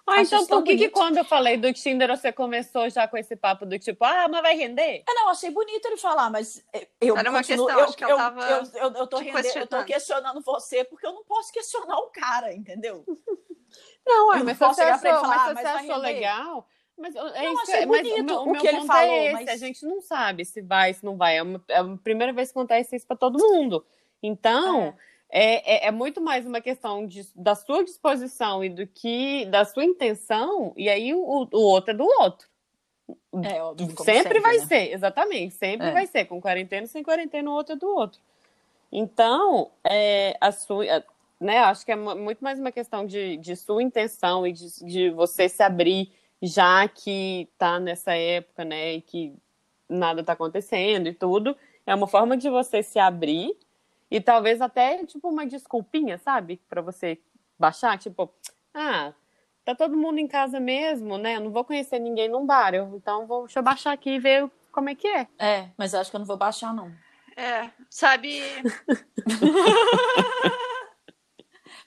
Ah, 0.09 0.21
então 0.21 0.45
por 0.47 0.63
que, 0.63 0.77
que 0.77 0.89
quando 0.89 1.17
eu 1.17 1.25
falei 1.25 1.57
do 1.57 1.71
Tinder 1.73 2.07
você 2.07 2.31
começou 2.31 2.89
já 2.89 3.07
com 3.07 3.17
esse 3.17 3.35
papo 3.35 3.65
do 3.65 3.77
tipo, 3.77 4.05
ah, 4.05 4.27
mas 4.29 4.41
vai 4.41 4.55
render? 4.55 5.03
É, 5.07 5.13
não, 5.13 5.29
achei 5.29 5.51
bonito 5.51 5.85
ele 5.85 5.97
falar, 5.97 6.29
mas 6.29 6.63
eu 7.01 7.17
Era 7.17 7.29
uma 7.29 7.39
continuo, 7.39 7.65
questão, 7.67 7.79
eu, 7.81 7.85
acho 7.85 7.97
que 7.97 8.03
ela 8.05 8.15
tava 8.15 8.41
eu, 8.41 8.57
eu, 8.57 8.93
eu, 8.93 9.07
tô 9.07 9.21
eu 9.21 9.67
tô 9.67 9.83
questionando 9.83 10.41
você 10.41 10.85
porque 10.85 11.05
eu 11.05 11.11
não 11.11 11.23
posso 11.25 11.51
questionar 11.51 11.97
o 11.97 12.09
cara, 12.09 12.53
entendeu? 12.53 13.03
Não, 14.07 14.31
Eu 14.31 14.39
não 14.39 14.45
mas 14.45 14.57
posso 14.57 14.75
você 14.75 14.83
chegar 14.83 14.99
pra 14.99 15.09
ele 15.09 15.17
achou, 15.17 15.29
falar, 15.29 15.53
mas 15.53 15.53
mas 15.55 15.63
você 15.63 15.91
achou 15.91 16.01
legal. 16.01 16.67
Mas 16.97 17.15
é 17.15 17.19
Não, 17.19 17.53
isso, 17.53 17.61
achei 17.63 17.85
mas 17.85 18.01
bonito 18.01 18.23
meu, 18.23 18.41
o 18.41 18.49
meu 18.49 18.61
que 18.61 18.67
ele 18.67 18.77
ponto 18.77 18.87
falou, 18.87 19.13
é 19.13 19.25
esse, 19.25 19.33
mas- 19.33 19.49
a 19.49 19.57
gente 19.57 19.85
não 19.85 20.01
sabe 20.01 20.45
se 20.45 20.61
vai, 20.61 20.93
se 20.93 21.05
não 21.05 21.17
vai. 21.17 21.37
É, 21.37 21.43
uma, 21.43 21.63
é 21.67 21.77
a 21.79 21.97
primeira 22.01 22.31
vez 22.31 22.49
que 22.51 22.57
acontece 22.57 22.95
isso 22.95 23.05
para 23.05 23.17
todo 23.17 23.37
mundo. 23.37 23.85
Então, 24.23 24.83
é, 24.83 24.95
é, 25.29 25.87
é 25.87 25.91
muito 25.91 26.21
mais 26.21 26.45
uma 26.45 26.61
questão 26.61 27.05
de, 27.05 27.27
da 27.35 27.55
sua 27.55 27.83
disposição 27.83 28.63
e 28.63 28.69
do 28.69 28.87
que 28.87 29.45
da 29.47 29.65
sua 29.65 29.83
intenção, 29.83 30.73
e 30.77 30.89
aí 30.89 31.13
o, 31.13 31.19
o 31.51 31.59
outro 31.59 31.91
é 31.91 31.93
do 31.93 32.05
outro. 32.05 32.47
É, 33.43 33.61
óbvio, 33.61 33.93
como 33.93 34.05
sempre, 34.05 34.39
vai 34.39 34.57
né? 34.57 34.65
ser, 34.65 34.93
exatamente, 34.93 35.53
sempre 35.53 35.87
É. 35.87 35.91
vai 35.91 36.07
ser, 36.07 36.25
com 36.25 36.41
quarentena, 36.41 36.87
sem 36.87 37.03
quarentena, 37.03 37.49
o 37.49 37.53
outro 37.53 37.73
é 37.73 37.77
do 37.77 37.87
outro. 37.87 38.19
Então, 38.91 39.69
é, 39.83 40.35
a 40.39 40.51
sua, 40.51 40.85
é, 40.85 41.03
né, 41.39 41.59
acho 41.59 41.85
que 41.85 41.91
é 41.91 41.95
mu- 41.95 42.15
muito 42.15 42.43
mais 42.43 42.59
uma 42.59 42.71
questão 42.71 43.05
de, 43.05 43.37
de 43.37 43.55
sua 43.55 43.83
intenção 43.83 44.47
e 44.47 44.53
de, 44.53 44.83
de 44.85 45.09
você 45.11 45.47
se 45.49 45.61
abrir, 45.61 46.11
já 46.41 46.87
que 46.87 47.47
tá 47.57 47.79
nessa 47.79 48.13
época, 48.13 48.63
né, 48.65 48.93
e 48.95 49.01
que 49.01 49.33
nada 49.89 50.23
tá 50.23 50.33
acontecendo 50.33 51.07
e 51.07 51.13
tudo. 51.13 51.55
É 51.85 51.93
uma 51.95 52.07
forma 52.07 52.35
de 52.35 52.49
você 52.49 52.81
se 52.81 52.99
abrir 52.99 53.55
e 54.09 54.19
talvez 54.21 54.61
até, 54.61 55.05
tipo, 55.05 55.29
uma 55.29 55.45
desculpinha, 55.45 56.17
sabe? 56.17 56.61
Pra 56.69 56.81
você 56.81 57.19
baixar, 57.59 57.97
tipo, 57.97 58.33
ah, 58.73 59.13
tá 59.65 59.73
todo 59.75 59.97
mundo 59.97 60.19
em 60.19 60.27
casa 60.27 60.59
mesmo, 60.59 61.17
né? 61.17 61.35
Eu 61.35 61.41
não 61.41 61.51
vou 61.51 61.63
conhecer 61.65 61.99
ninguém 61.99 62.29
num 62.29 62.45
bar, 62.45 62.73
eu- 62.73 62.95
então 62.95 63.25
vou, 63.27 63.45
deixa 63.45 63.59
eu 63.59 63.63
baixar 63.63 63.91
aqui 63.93 64.11
e 64.11 64.19
ver 64.19 64.49
como 64.71 64.89
é 64.89 64.95
que 64.95 65.07
é. 65.07 65.27
É, 65.39 65.69
mas 65.77 65.93
acho 65.93 66.09
que 66.09 66.15
eu 66.15 66.19
não 66.19 66.25
vou 66.27 66.37
baixar, 66.37 66.73
não. 66.73 66.91
É, 67.35 67.69
sabe? 67.89 68.39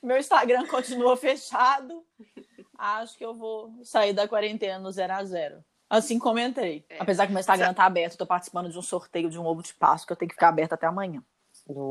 Meu 0.02 0.16
Instagram 0.18 0.66
continua 0.66 1.16
fechado. 1.16 2.04
Acho 2.78 3.16
que 3.18 3.24
eu 3.24 3.34
vou 3.34 3.74
sair 3.84 4.12
da 4.14 4.26
quarentena 4.26 4.78
no 4.78 4.90
zero 4.90 5.12
a 5.12 5.24
zero. 5.24 5.62
Assim 5.88 6.18
como 6.18 6.38
entrei. 6.38 6.84
É. 6.88 6.98
Apesar 7.00 7.26
que 7.26 7.32
meu 7.32 7.40
Instagram 7.40 7.74
tá 7.74 7.84
aberto, 7.84 8.16
tô 8.16 8.24
participando 8.26 8.70
de 8.70 8.78
um 8.78 8.82
sorteio 8.82 9.28
de 9.28 9.38
um 9.38 9.44
ovo 9.44 9.62
de 9.62 9.74
Páscoa 9.74 10.06
que 10.06 10.12
eu 10.12 10.16
tenho 10.16 10.28
que 10.28 10.34
ficar 10.36 10.48
aberto 10.48 10.72
até 10.72 10.86
amanhã. 10.86 11.22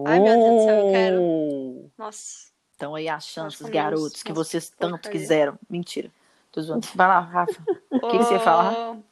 Ai, 0.07 0.19
meu 0.19 0.35
Deus 0.37 0.55
do 0.55 0.63
céu, 0.65 0.75
eu 0.85 0.91
quero. 0.91 1.91
Nossa. 1.97 2.49
Então 2.75 2.95
aí 2.95 3.09
as 3.09 3.25
chances, 3.25 3.59
Nossa, 3.61 3.73
garotos, 3.73 4.03
nossa, 4.13 4.23
que 4.23 4.33
vocês 4.33 4.69
tanto 4.69 4.91
porcaria. 4.93 5.19
quiseram. 5.19 5.59
Mentira. 5.69 6.11
Tô 6.51 6.61
zoando. 6.61 6.87
Vai 6.95 7.07
lá, 7.07 7.19
Rafa. 7.19 7.53
O 7.91 7.99
que, 8.09 8.17
que 8.17 8.23
você 8.23 8.33
ia 8.35 8.39
falar? 8.39 8.91
Ô, 8.91 9.03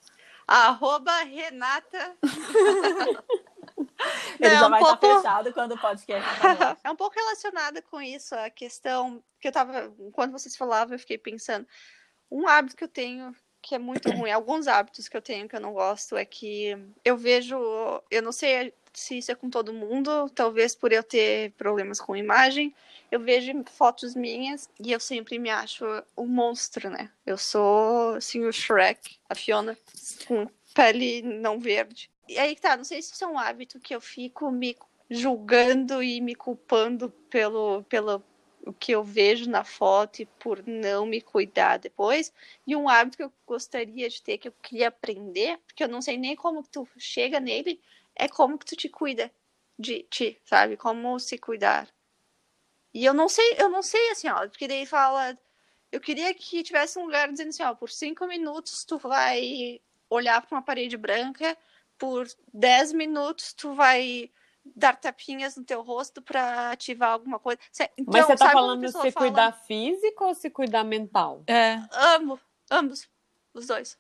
Arroba 0.48 1.12
Renata. 1.24 2.15
Ele 4.39 4.48
É, 4.54 4.56
já 4.60 4.67
um 4.67 4.70
vai 4.70 4.82
estar 4.82 4.98
pouco- 4.98 5.17
fechado 5.22 5.54
quando 5.54 5.74
o 5.74 5.78
podcast 5.78 6.30
acabar. 6.38 6.78
É 6.84 6.91
um 6.91 6.96
pouco 6.96 7.15
relacionada 7.15 7.82
com 7.82 8.02
isso, 8.02 8.34
a 8.36 8.50
questão 8.50 9.22
que 9.39 9.48
eu 9.48 9.52
tava. 9.52 9.91
Enquanto 10.00 10.32
vocês 10.32 10.56
falavam, 10.56 10.96
eu 10.96 11.00
fiquei 11.00 11.17
pensando. 11.17 11.67
Um 12.32 12.48
hábito 12.48 12.76
que 12.76 12.84
eu 12.84 12.88
tenho 12.89 13.36
que 13.62 13.76
é 13.76 13.80
muito 13.80 14.10
ruim, 14.12 14.32
alguns 14.32 14.67
hábitos 14.67 15.10
que 15.10 15.17
eu 15.17 15.22
tenho 15.22 15.50
que 15.50 15.56
eu 15.56 15.60
não 15.60 15.74
gosto 15.74 16.15
é 16.15 16.24
que 16.24 16.78
eu 17.04 17.17
vejo. 17.17 17.58
Eu 18.10 18.22
não 18.22 18.32
sei 18.32 18.74
se 18.98 19.20
isso 19.20 19.32
é 19.32 19.36
com 19.36 19.48
todo 19.48 19.72
mundo, 19.72 20.28
talvez 20.34 20.74
por 20.74 20.92
eu 20.92 21.04
ter 21.04 21.52
problemas 21.52 22.02
com 22.02 22.16
imagem. 22.16 22.74
Eu 23.12 23.20
vejo 23.20 23.54
fotos 23.66 24.16
minhas 24.16 24.68
e 24.80 24.92
eu 24.92 25.00
sempre 25.00 25.38
me 25.38 25.52
acho 25.52 25.86
um 26.18 26.26
monstro, 26.26 26.90
né? 26.90 27.12
Eu 27.24 27.38
sou, 27.38 28.16
assim, 28.16 28.44
o 28.44 28.52
Shrek, 28.52 29.18
a 29.30 29.36
Fiona, 29.36 29.78
com 30.28 30.48
pele 30.74 31.22
não 31.22 31.60
verde. 31.60 32.10
E 32.28 32.40
aí 32.40 32.56
tá, 32.56 32.76
não 32.76 32.84
sei 32.84 33.02
se 33.02 33.14
isso 33.14 33.24
é 33.24 33.28
um 33.28 33.38
hábito 33.38 33.80
que 33.80 33.94
eu 33.96 34.02
fico 34.02 34.50
me 34.50 34.76
julgando 35.10 36.02
e 36.02 36.20
me 36.20 36.34
culpando 36.34 37.12
pelo, 37.30 37.84
pelo 37.84 38.24
o 38.66 38.74
que 38.74 38.92
eu 38.92 39.04
vejo 39.04 39.48
na 39.48 39.64
foto 39.64 40.24
e 40.24 40.26
por 40.26 40.64
não 40.66 41.06
me 41.06 41.22
cuidar 41.22 41.78
depois. 41.78 42.34
E 42.66 42.76
um 42.76 42.90
hábito 42.90 43.18
que 43.18 43.24
eu 43.24 43.32
gostaria 43.46 44.10
de 44.10 44.22
ter, 44.24 44.40
que 44.40 44.48
eu 44.48 44.54
queria 44.64 44.88
aprender, 44.88 45.60
porque 45.68 45.84
eu 45.84 45.88
não 45.88 46.02
sei 46.02 46.18
nem 46.18 46.36
como 46.36 46.64
tu 46.64 46.88
chega 46.98 47.40
nele, 47.40 47.80
é 48.18 48.28
como 48.28 48.58
que 48.58 48.66
tu 48.66 48.76
te 48.76 48.90
cuida 48.90 49.32
de 49.78 50.04
ti, 50.10 50.40
sabe? 50.44 50.76
Como 50.78 51.20
se 51.20 51.38
cuidar. 51.38 51.88
E 52.94 53.06
eu 53.06 53.14
não 53.14 53.30
sei, 53.30 53.56
eu 53.58 53.70
não 53.70 53.82
sei 53.82 54.10
assim, 54.10 54.28
ó, 54.28 54.48
porque 54.48 54.68
daí 54.68 54.86
fala, 54.86 55.38
eu 55.92 56.00
queria 56.00 56.34
que 56.34 56.64
tivesse 56.64 56.98
um 56.98 57.06
lugar 57.06 57.30
dizendo 57.32 57.50
assim, 57.50 57.64
ó, 57.64 57.76
por 57.76 57.90
cinco 57.90 58.26
minutos 58.26 58.84
tu 58.84 58.98
vai 58.98 59.80
olhar 60.10 60.42
para 60.42 60.56
uma 60.56 60.62
parede 60.62 60.98
branca, 60.98 61.56
por 61.98 62.28
10 62.54 62.94
minutos 62.94 63.54
tu 63.54 63.74
vai 63.74 64.32
dar 64.76 64.96
tapinhas 64.98 65.56
no 65.56 65.64
teu 65.64 65.82
rosto 65.82 66.22
para 66.22 66.72
ativar 66.72 67.12
alguma 67.12 67.40
coisa. 67.40 67.60
Então, 67.98 68.06
Mas 68.08 68.26
você 68.26 68.36
tá 68.36 68.50
falando 68.50 68.82
de 68.82 68.92
se 68.92 69.12
fala, 69.12 69.12
cuidar 69.12 69.52
físico 69.66 70.26
ou 70.26 70.34
se 70.34 70.50
cuidar 70.50 70.84
mental? 70.84 71.44
É. 71.48 71.80
Amo, 71.92 72.40
ambos, 72.70 73.10
os 73.54 73.68
dois. 73.68 73.98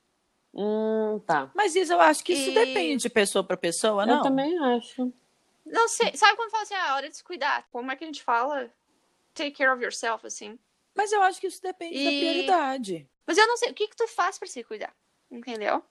Hum, 0.57 1.19
tá. 1.19 1.51
Mas 1.53 1.75
isso 1.75 1.93
eu 1.93 2.01
acho 2.01 2.23
que 2.23 2.33
isso 2.33 2.49
E- 2.49 2.53
depende 2.53 3.03
de 3.03 3.09
pessoa 3.09 3.43
para 3.43 3.55
pessoa, 3.55 4.05
não? 4.05 4.15
Eu 4.15 4.21
também 4.23 4.57
acho. 4.57 5.13
Não 5.65 5.87
sei, 5.87 6.15
sabe 6.15 6.35
quando 6.35 6.49
fala 6.49 6.63
assim, 6.63 6.73
ah, 6.73 6.95
hora 6.95 7.09
de 7.09 7.15
se 7.17 7.23
cuidar? 7.23 7.67
Como 7.71 7.91
é 7.91 7.95
que 7.95 8.03
a 8.03 8.07
gente 8.07 8.23
fala? 8.23 8.71
Take 9.35 9.51
care 9.51 9.69
of 9.69 9.83
yourself, 9.83 10.25
assim. 10.25 10.57
Mas 10.95 11.11
eu 11.11 11.21
acho 11.21 11.39
que 11.39 11.45
isso 11.47 11.61
depende 11.61 12.03
da 12.03 12.09
E- 12.09 12.17
prioridade. 12.19 13.07
Mas 13.27 13.37
eu 13.37 13.45
não 13.45 13.57
sei, 13.57 13.69
o 13.69 13.73
que 13.73 13.87
que 13.87 13.95
tu 13.95 14.07
faz 14.07 14.39
para 14.39 14.47
se 14.47 14.63
cuidar? 14.63 14.95
Entendeu? 15.29 15.83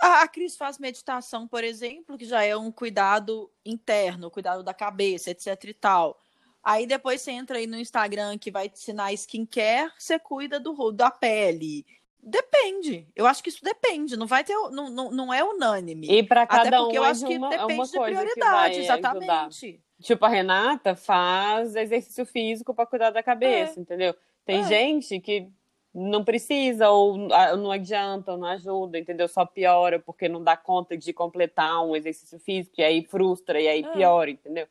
A, 0.00 0.22
a 0.22 0.28
Cris 0.28 0.56
faz 0.56 0.78
meditação, 0.78 1.48
por 1.48 1.64
exemplo, 1.64 2.18
que 2.18 2.24
já 2.26 2.42
é 2.44 2.54
um 2.56 2.70
cuidado 2.70 3.50
interno, 3.64 4.30
cuidado 4.30 4.62
da 4.62 4.74
cabeça, 4.74 5.30
etc 5.30 5.64
e 5.64 5.74
tal. 5.74 6.20
Aí 6.62 6.86
depois 6.86 7.22
você 7.22 7.30
entra 7.30 7.56
aí 7.58 7.66
no 7.66 7.78
Instagram 7.78 8.36
que 8.36 8.50
vai 8.50 8.68
te 8.68 8.74
ensinar 8.78 9.12
skincare, 9.14 9.90
você 9.98 10.18
cuida 10.18 10.60
do 10.60 10.92
da 10.92 11.10
pele. 11.10 11.86
Depende. 12.22 13.06
Eu 13.14 13.26
acho 13.26 13.42
que 13.42 13.48
isso 13.48 13.62
depende. 13.62 14.16
Não 14.16 14.26
vai 14.26 14.44
ter, 14.44 14.54
não, 14.70 14.90
não, 14.90 15.10
não 15.10 15.32
é 15.34 15.42
unânime. 15.42 16.06
E 16.10 16.20
Até 16.20 16.46
cada 16.46 16.78
porque 16.78 16.98
um 16.98 17.02
eu 17.02 17.04
é 17.04 17.10
acho 17.10 17.20
de 17.20 17.26
que 17.26 17.36
uma, 17.38 17.46
é 17.54 17.58
depende 17.58 17.74
uma 17.74 17.84
de 17.86 17.90
prioridade, 17.92 18.40
vai 18.40 18.70
ajudar. 18.70 18.82
exatamente. 18.98 19.80
Tipo, 20.02 20.24
a 20.24 20.28
Renata 20.28 20.94
faz 20.94 21.74
exercício 21.74 22.24
físico 22.26 22.74
pra 22.74 22.86
cuidar 22.86 23.10
da 23.10 23.22
cabeça, 23.22 23.80
entendeu? 23.80 24.14
Tem 24.44 24.60
É. 24.60 24.64
gente 24.64 25.18
que 25.20 25.48
não 25.94 26.22
precisa, 26.22 26.90
ou 26.90 27.16
não 27.16 27.70
adianta, 27.72 28.32
ou 28.32 28.38
não 28.38 28.46
ajuda, 28.46 28.98
entendeu? 28.98 29.26
Só 29.26 29.44
piora 29.44 29.98
porque 29.98 30.28
não 30.28 30.42
dá 30.44 30.56
conta 30.56 30.96
de 30.96 31.12
completar 31.12 31.84
um 31.84 31.96
exercício 31.96 32.38
físico, 32.38 32.76
e 32.80 32.84
aí 32.84 33.02
frustra, 33.04 33.60
e 33.60 33.66
aí 33.66 33.80
É. 33.82 33.92
piora, 33.92 34.30
entendeu? 34.30 34.68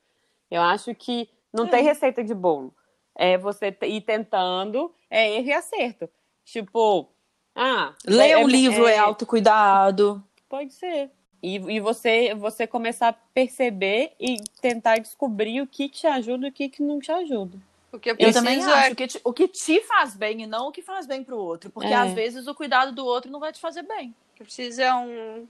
Eu 0.49 0.61
acho 0.61 0.93
que 0.95 1.29
não 1.51 1.65
É. 1.65 1.69
tem 1.69 1.83
receita 1.83 2.23
de 2.23 2.33
bolo. 2.33 2.73
É 3.15 3.37
você 3.37 3.75
ir 3.83 4.01
tentando, 4.01 4.93
é 5.09 5.37
erro 5.37 5.47
e 5.47 5.53
acerto. 5.53 6.07
Tipo, 6.45 7.09
ah. 7.57 7.93
Ler 8.05 8.29
é- 8.31 8.37
um 8.37 8.47
livro 8.47 8.87
é, 8.87 8.97
autocuidado. 8.97 10.23
Pode 10.47 10.73
ser. 10.73 11.09
E, 11.43 11.55
e 11.55 11.79
você, 11.79 12.33
você 12.35 12.65
começar 12.65 13.09
a 13.09 13.13
perceber 13.13 14.13
e 14.19 14.37
tentar 14.61 14.97
descobrir 14.97 15.61
o 15.61 15.67
que 15.67 15.87
te 15.89 16.07
ajuda 16.07 16.47
e 16.47 16.49
o 16.49 16.53
que, 16.53 16.69
que 16.69 16.81
não 16.81 16.99
te 16.99 17.11
ajuda. 17.11 17.57
O 17.91 17.99
que 17.99 18.11
eu 18.11 18.15
Eu 18.19 18.33
também 18.33 18.59
é 18.59 18.63
acho 18.65 18.95
que 18.95 19.07
te- 19.07 19.21
o 19.23 19.31
que 19.33 19.47
te 19.47 19.81
faz 19.81 20.15
bem 20.15 20.43
e 20.43 20.47
não 20.47 20.67
o 20.67 20.71
que 20.71 20.81
faz 20.81 21.05
bem 21.05 21.23
pro 21.23 21.37
outro. 21.37 21.69
Porque 21.69 21.87
É. 21.87 21.95
às 21.95 22.13
vezes 22.13 22.47
o 22.47 22.55
cuidado 22.55 22.91
do 22.91 23.05
outro 23.05 23.31
não 23.31 23.39
vai 23.39 23.51
te 23.53 23.59
fazer 23.59 23.83
bem. 23.83 24.09
O 24.09 24.35
que 24.35 24.41
eu 24.43 24.45
preciso 24.45 24.81
é 24.81 24.93
um. 24.93 25.47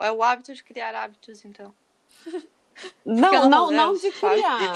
É 0.00 0.10
o 0.10 0.22
hábito 0.22 0.52
de 0.54 0.62
criar 0.64 0.94
hábitos, 0.94 1.44
então. 1.44 1.72
Não, 3.04 3.30
não 3.30 3.50
não, 3.50 3.70
não 3.70 3.92
ler, 3.92 4.00
de 4.00 4.10
criar. 4.12 4.74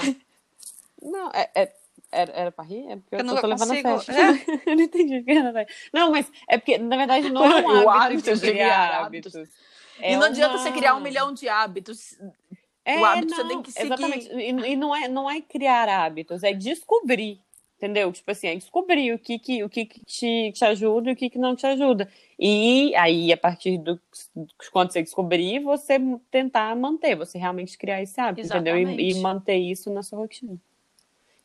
Não, 1.01 1.29
é, 1.33 1.49
é- 1.55 1.73
era, 2.11 2.31
era 2.33 2.51
pra 2.51 2.63
rir? 2.63 2.85
É 2.89 2.95
porque 2.95 3.15
eu, 3.15 3.19
Eu 3.19 3.25
não 3.25 3.35
tô 3.35 3.47
levando 3.47 3.69
consigo- 3.69 3.89
a 3.89 3.99
sério. 3.99 4.41
eu 4.65 4.75
não 4.75 4.83
entendi 4.83 5.17
o 5.17 5.23
que 5.23 5.31
era. 5.31 5.59
rir. 5.61 5.67
Não, 5.93 6.11
mas 6.11 6.31
é 6.49 6.57
porque, 6.57 6.77
na 6.77 6.97
verdade, 6.97 7.29
não 7.29 7.43
é 7.45 7.47
um 7.65 7.85
O 7.85 7.89
hábito, 7.89 8.29
hábito 8.29 8.35
de 8.35 8.51
criar 8.51 9.01
hábitos. 9.05 9.33
e 9.35 9.47
É 9.99 10.15
não 10.17 10.23
adianta 10.27 10.53
uma- 10.55 10.57
você 10.59 10.71
criar 10.71 10.95
um 10.95 11.01
milhão 11.01 11.33
de 11.33 11.47
hábitos. 11.49 12.17
É, 12.85 12.99
o 12.99 13.05
hábito 13.05 13.35
você 13.35 13.41
não, 13.43 13.49
tem 13.49 13.61
que 13.61 13.71
seguir. 13.71 13.85
Exatamente. 13.87 14.29
E, 14.33 14.49
e 14.49 14.75
não, 14.77 14.95
é, 14.95 15.07
não 15.07 15.29
é 15.29 15.41
criar 15.41 15.89
hábitos, 15.89 16.43
é 16.43 16.53
descobrir. 16.53 17.39
Entendeu? 17.77 18.11
Tipo 18.11 18.31
assim, 18.31 18.47
é 18.47 18.55
descobrir 18.55 19.13
o 19.13 19.19
que, 19.19 19.37
que, 19.37 19.63
o 19.63 19.69
que, 19.69 19.85
que 19.85 20.03
te, 20.03 20.51
te 20.51 20.65
ajuda 20.65 21.11
e 21.11 21.13
o 21.13 21.15
que, 21.15 21.29
que 21.29 21.37
não 21.37 21.55
te 21.55 21.63
ajuda. 21.67 22.09
E 22.39 22.91
aí, 22.95 23.31
a 23.31 23.37
partir 23.37 23.77
do 23.77 24.01
quando 24.71 24.91
você 24.91 25.03
descobrir, 25.03 25.59
você 25.59 25.99
tentar 26.31 26.75
manter, 26.75 27.15
você 27.15 27.37
realmente 27.37 27.77
criar 27.77 28.01
esse 28.01 28.19
hábito, 28.19 28.47
entendeu? 28.47 28.75
E, 28.75 28.79
e 28.79 28.83
Exatamente. 28.85 29.19
manter 29.19 29.57
isso 29.57 29.93
na 29.93 30.01
sua 30.01 30.17
rotina. 30.17 30.57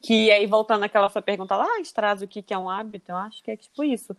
Que 0.03 0.33
aí, 0.33 0.47
voltando 0.47 0.83
àquela 0.83 1.09
sua 1.09 1.23
pergunta 1.23 1.55
lá, 1.55 1.65
ah, 1.65 1.83
traz 1.95 2.23
o 2.23 2.27
que, 2.27 2.43
que 2.43 2.53
é 2.53 2.59
um 2.59 2.69
hábito, 2.69 3.13
eu 3.13 3.17
acho 3.17 3.41
que 3.41 3.53
é 3.53 3.57
tipo 3.57 3.85
isso. 3.85 4.17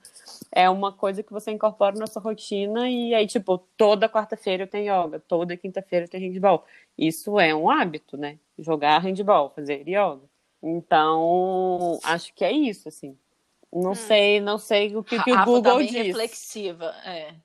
É 0.49 0.69
uma 0.69 0.93
coisa 0.93 1.21
que 1.21 1.33
você 1.33 1.51
incorpora 1.51 1.97
na 1.97 2.07
sua 2.07 2.21
rotina 2.21 2.89
e 2.89 3.13
aí, 3.13 3.27
tipo, 3.27 3.57
toda 3.75 4.07
quarta-feira 4.07 4.63
eu 4.63 4.67
tenho 4.67 5.05
yoga, 5.05 5.19
toda 5.19 5.57
quinta-feira 5.57 6.05
eu 6.05 6.09
tenho 6.09 6.31
handball. 6.31 6.65
Isso 6.97 7.37
é 7.37 7.53
um 7.53 7.69
hábito, 7.69 8.15
né? 8.15 8.39
Jogar 8.57 8.99
handball, 8.99 9.49
fazer 9.49 9.83
yoga. 9.85 10.21
Então, 10.61 11.99
acho 12.01 12.33
que 12.33 12.45
é 12.45 12.51
isso, 12.53 12.87
assim. 12.87 13.17
Não 13.69 13.91
hum. 13.91 13.95
sei, 13.95 14.39
não 14.39 14.57
sei 14.57 14.95
o 14.95 15.03
que, 15.03 15.21
que 15.21 15.31
o 15.31 15.35
Rafa 15.35 15.45
Google 15.45 15.73
tá 15.73 15.77
bem 15.79 15.87
diz. 15.87 16.07
reflexiva, 16.07 16.95
é. 17.03 17.35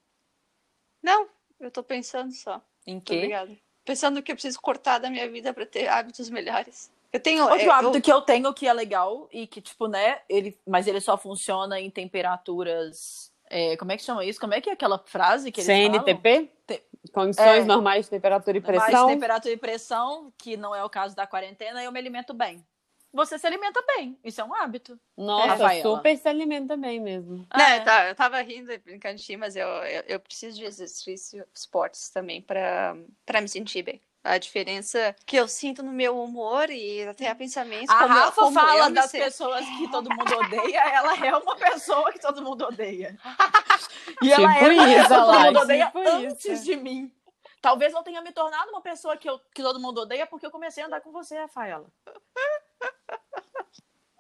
Não, 1.03 1.29
eu 1.59 1.73
tô 1.73 1.83
pensando 1.83 2.33
só. 2.33 2.63
Em 2.87 3.01
quê? 3.01 3.17
Obrigada. 3.17 3.57
Pensando 3.85 4.23
que 4.23 4.31
eu 4.31 4.37
preciso 4.37 4.61
cortar 4.61 4.99
da 4.99 5.11
minha 5.11 5.29
vida 5.29 5.53
para 5.53 5.67
ter 5.67 5.89
hábitos 5.89 6.31
melhores. 6.31 6.89
Eu 7.13 7.21
tenho 7.21 7.43
Outro 7.45 7.61
eu, 7.61 7.73
hábito 7.73 7.97
eu... 7.97 8.03
que 8.03 8.13
eu 8.13 8.21
tenho 8.21 8.53
que 8.53 8.67
é 8.67 8.73
legal 8.73 9.29
e 9.33 9.47
que, 9.47 9.61
tipo, 9.61 9.87
né, 9.87 10.21
ele, 10.29 10.59
mas 10.67 10.87
ele 10.87 11.01
só 11.01 11.17
funciona 11.17 11.81
em 11.81 11.91
temperaturas. 11.91 13.33
É, 13.51 13.77
como 13.79 13.93
é 13.93 13.97
que 13.97 14.03
chama 14.03 14.25
isso? 14.25 14.39
Como 14.39 14.53
é 14.53 14.61
que 14.61 14.69
é 14.69 14.75
aquela 14.75 14.99
frase 14.99 15.51
que 15.51 15.61
eles 15.61 15.67
CNTP? 15.67 16.51
Te... 16.67 16.83
Condições 17.13 17.63
é, 17.63 17.65
normais 17.65 18.05
de 18.05 18.11
temperatura 18.11 18.59
e 18.59 18.61
pressão. 18.61 18.91
Normais 18.91 19.07
de 19.07 19.15
temperatura 19.15 19.55
e 19.55 19.57
pressão, 19.57 20.33
que 20.37 20.57
não 20.57 20.75
é 20.75 20.85
o 20.85 20.91
caso 20.91 21.17
da 21.17 21.27
quarentena, 21.27 21.83
eu 21.83 21.91
me 21.91 21.99
alimento 21.99 22.35
bem. 22.35 22.63
Você 23.11 23.39
se 23.39 23.47
alimenta 23.47 23.83
bem, 23.97 24.19
isso 24.23 24.39
é 24.39 24.45
um 24.45 24.55
hábito. 24.55 25.01
Nossa, 25.17 25.73
é, 25.73 25.81
super 25.81 26.15
se 26.15 26.29
alimenta 26.29 26.77
bem 26.77 27.01
mesmo. 27.01 27.47
É, 27.51 27.81
tá, 27.81 28.07
eu 28.07 28.15
tava 28.15 28.39
rindo 28.43 28.71
e 28.71 28.77
brincando 28.77 29.17
de 29.17 29.25
ti, 29.25 29.35
mas 29.35 29.57
eu, 29.57 29.67
eu, 29.67 30.03
eu 30.07 30.21
preciso 30.21 30.59
de 30.59 30.65
exercício, 30.67 31.43
esportes 31.55 32.11
também 32.11 32.43
para 32.43 32.95
me 33.41 33.49
sentir 33.49 33.83
bem 33.83 34.03
a 34.23 34.39
diferença 34.39 35.15
que 35.25 35.37
eu 35.37 35.49
sinto 35.49 35.83
no 35.83 35.93
meu 35.93 36.21
humor 36.21 36.71
e 36.71 37.07
até 37.07 37.29
a 37.29 37.35
pensamentos. 37.35 37.89
A 37.89 37.99
como, 38.01 38.15
Rafa 38.15 38.41
como 38.41 38.55
fala 38.55 38.91
das 38.91 39.11
pessoas 39.11 39.65
que 39.67 39.91
todo 39.91 40.11
mundo 40.11 40.35
odeia, 40.39 40.81
ela 40.81 41.27
é 41.27 41.37
uma 41.37 41.57
pessoa 41.57 42.13
que 42.13 42.21
todo 42.21 42.43
mundo 42.43 42.67
odeia. 42.67 43.19
E 44.21 44.33
ela 44.33 44.53
tipo 44.53 44.65
é 44.65 44.73
uma 44.73 44.89
isso, 44.89 45.03
pessoa 45.03 45.05
que 45.05 45.09
todo 45.09 45.45
mundo 45.45 45.49
tipo 45.49 45.61
odeia 45.61 45.93
isso. 45.95 46.49
antes 46.49 46.65
de 46.65 46.77
mim. 46.77 47.13
Talvez 47.61 47.93
eu 47.93 48.03
tenha 48.03 48.21
me 48.21 48.33
tornado 48.33 48.71
uma 48.71 48.81
pessoa 48.81 49.17
que, 49.17 49.29
eu, 49.29 49.39
que 49.55 49.63
todo 49.63 49.79
mundo 49.79 50.01
odeia 50.01 50.27
porque 50.27 50.47
eu 50.47 50.51
comecei 50.51 50.83
a 50.83 50.87
andar 50.87 51.01
com 51.01 51.13
você, 51.13 51.37
Rafaela. 51.39 51.87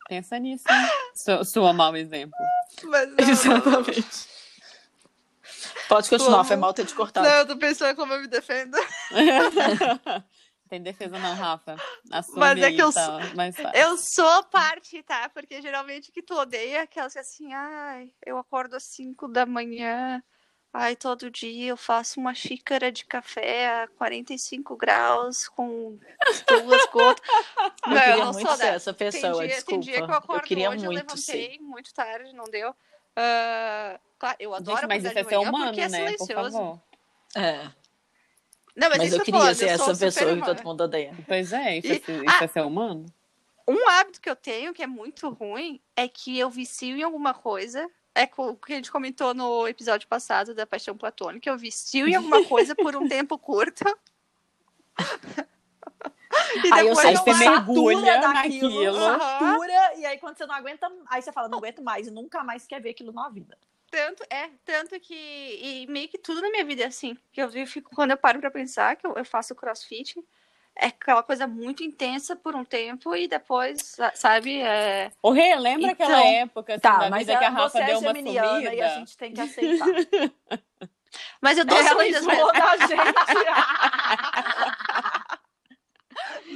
Pensa 0.09 0.39
nisso, 0.39 0.65
hein? 0.71 0.89
Sua, 1.15 1.45
sua 1.45 1.73
mau 1.73 1.97
exemplo. 1.97 2.39
Mas 2.85 3.09
não, 3.17 3.29
Exatamente. 3.29 4.29
Pode 5.88 6.09
continuar, 6.11 6.33
Como? 6.38 6.44
foi 6.44 6.57
mal 6.57 6.72
ter 6.74 6.85
te 6.87 6.94
cortado. 6.94 7.27
não, 7.27 7.35
eu 7.37 7.46
tô 7.46 7.57
pensando 7.57 7.96
como 7.96 8.12
eu 8.12 8.20
me 8.20 8.27
defendo. 8.29 8.77
Tem 10.68 10.83
defesa 10.83 11.18
não, 11.18 11.35
Rafa. 11.35 11.77
Assume 12.12 12.38
Mas 12.40 12.62
é 12.62 12.70
que 12.72 12.83
eu 12.83 12.92
tá 12.92 13.20
mais 13.35 13.57
fácil. 13.57 13.81
Eu 13.81 13.96
sou 13.96 14.44
parte, 14.44 15.03
tá? 15.03 15.29
Porque 15.31 15.62
geralmente 15.62 16.12
que 16.12 16.20
tu 16.22 16.35
odeia 16.35 16.79
é 16.79 16.81
aquelas 16.83 17.14
que 17.14 17.18
assim, 17.18 17.55
ai, 17.55 18.11
eu 18.27 18.37
acordo 18.37 18.77
às 18.77 18.85
5 18.85 19.29
da 19.29 19.46
manhã, 19.46 20.22
ai, 20.70 20.94
todo 20.94 21.31
dia 21.31 21.68
eu 21.70 21.77
faço 21.79 22.20
uma 22.20 22.35
xícara 22.35 22.92
de 22.92 23.07
café 23.07 23.83
a 23.85 23.88
45 23.88 24.77
graus 24.77 25.48
com 25.48 25.98
duas 26.46 26.85
gotas. 26.92 27.24
Eu 27.88 27.94
Não, 27.94 28.01
queria 28.03 28.12
eu 28.12 28.24
não 28.27 28.33
muito 28.35 28.46
sou 28.48 28.57
dessa. 28.59 28.74
essa 28.74 28.92
Tem 28.92 29.11
pessoa, 29.11 29.46
dia, 29.46 29.55
desculpa. 29.57 29.70
tem 29.70 29.81
dia 29.81 30.05
que 30.05 30.11
eu 30.11 30.14
acordo 30.16 30.42
queria 30.42 30.68
hoje, 30.68 30.85
eu 30.85 30.92
muito 30.92 30.96
levantei 31.14 31.53
ser. 31.53 31.59
muito 31.61 31.94
tarde, 31.94 32.35
não 32.35 32.44
deu. 32.44 32.74
Ah, 33.20 33.98
claro, 34.16 34.37
eu 34.38 34.54
adoro 34.54 34.76
Gente, 34.81 34.88
mas 34.88 35.04
acordar 35.04 35.11
isso 35.11 35.18
é 35.18 35.22
ser 35.31 35.37
manhã 35.37 35.48
humano, 35.48 35.64
porque 35.66 35.81
é 35.81 35.88
né? 35.88 35.98
Silencioso. 35.98 36.81
É, 37.35 37.62
Não, 38.76 38.88
mas, 38.90 38.98
mas 38.98 39.12
eu 39.12 39.20
queria 39.24 39.40
falando, 39.40 39.54
ser 39.57 39.64
eu 39.64 39.68
essa 39.70 39.96
pessoa 39.96 40.37
que 40.37 40.42
todo 40.42 40.64
mundo 40.64 40.85
odeia. 40.85 41.14
Pois 41.26 41.52
é, 41.52 41.78
isso, 41.78 41.88
E- 41.88 41.96
é, 41.96 41.98
ser- 42.00 42.24
isso 42.24 42.44
é 42.44 42.46
ser 42.46 42.62
humano. 42.64 43.07
Um 43.66 43.88
hábito 43.88 44.20
que 44.20 44.31
eu 44.31 44.37
tenho 44.37 44.72
que 44.72 44.83
é 44.83 44.87
muito 44.87 45.28
ruim 45.31 45.81
é 45.96 46.07
que 46.09 46.38
eu 46.38 46.48
vicio 46.48 46.96
em 46.96 47.02
alguma 47.02 47.35
coisa. 47.35 47.90
É 48.14 48.28
o 48.37 48.54
que 48.57 48.72
a 48.72 48.76
gente 48.76 48.90
comentou 48.90 49.35
no 49.35 49.66
episódio 49.68 50.09
passado 50.09 50.54
da 50.54 50.64
paixão 50.66 50.96
platônica. 50.96 51.50
Eu 51.50 51.59
vicio 51.59 52.09
em 52.09 52.14
alguma 52.14 52.44
coisa 52.46 52.74
por 52.74 52.96
um 52.96 53.07
tempo 53.09 53.37
curto. 53.37 53.85
e 56.64 56.73
Aí 56.75 56.87
eu 56.87 56.95
sei, 56.95 57.11
Aí 57.11 57.17
você 57.17 57.35
mergulha 57.35 58.12
satura 58.14 58.29
naquilo. 58.29 58.95
satura, 58.95 59.95
e 59.97 60.07
aí 60.07 60.19
quando 60.19 60.37
você 60.37 60.47
não 60.47 60.55
aguenta, 60.55 60.91
aí 61.09 61.23
você 61.23 61.33
fala, 61.33 61.49
não 61.49 61.59
aguento 61.59 61.83
mais, 61.83 62.07
e 62.07 62.11
nunca 62.11 62.45
mais 62.45 62.67
quer 62.67 62.81
ver 62.81 62.91
aquilo 62.91 63.12
na 63.12 63.29
vida. 63.29 63.57
Tanto, 63.91 64.23
é, 64.29 64.51
tanto 64.64 65.01
que. 65.01 65.14
E 65.14 65.87
meio 65.88 66.09
que 66.09 66.19
tudo 66.19 66.43
na 66.43 66.51
minha 66.51 66.64
vida 66.64 66.83
é 66.83 66.87
assim. 66.87 67.17
Que 67.33 67.41
eu 67.41 67.51
fico, 67.67 67.91
quando 67.95 68.11
eu 68.11 68.19
paro 68.19 68.38
pra 68.38 68.51
pensar 68.51 68.95
que 68.97 69.07
eu, 69.07 69.14
eu 69.17 69.25
faço 69.25 69.55
crossfit, 69.55 70.23
é 70.77 70.88
aquela 70.88 71.23
coisa 71.23 71.47
muito 71.47 71.83
intensa 71.83 72.37
por 72.37 72.55
um 72.55 72.64
tempo 72.67 73.17
e 73.17 73.27
depois, 73.27 73.81
sa- 73.83 74.12
sabe? 74.14 74.61
É... 74.61 75.11
O 75.23 75.31
Rê, 75.31 75.55
lembra 75.57 75.93
Então, 75.93 76.07
aquela 76.07 76.23
época 76.23 76.75
assim, 76.75 76.83
Tá, 76.83 76.99
da 76.99 77.09
mas 77.11 77.27
vida 77.27 77.38
que 77.38 77.45
a 77.45 77.49
Rafa 77.49 77.71
você 77.71 77.85
deu 77.85 77.95
é 77.95 77.99
uma 77.99 78.14
sumida? 78.14 78.75
e 78.75 78.83
a 78.83 78.88
gente 78.99 79.17
tem 79.17 79.33
que 79.33 79.41
aceitar. 79.41 79.87
Mas 81.41 81.57
eu 81.57 81.64
dou 81.64 81.77
Ela 81.79 81.95
da 82.53 82.77
gente. 82.87 82.99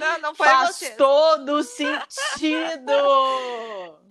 Não, 0.02 0.18
não 0.20 0.34
foi 0.34 0.46
Faz 0.48 0.76
você. 0.76 0.90
todo 0.96 1.62
sentido. 1.64 2.92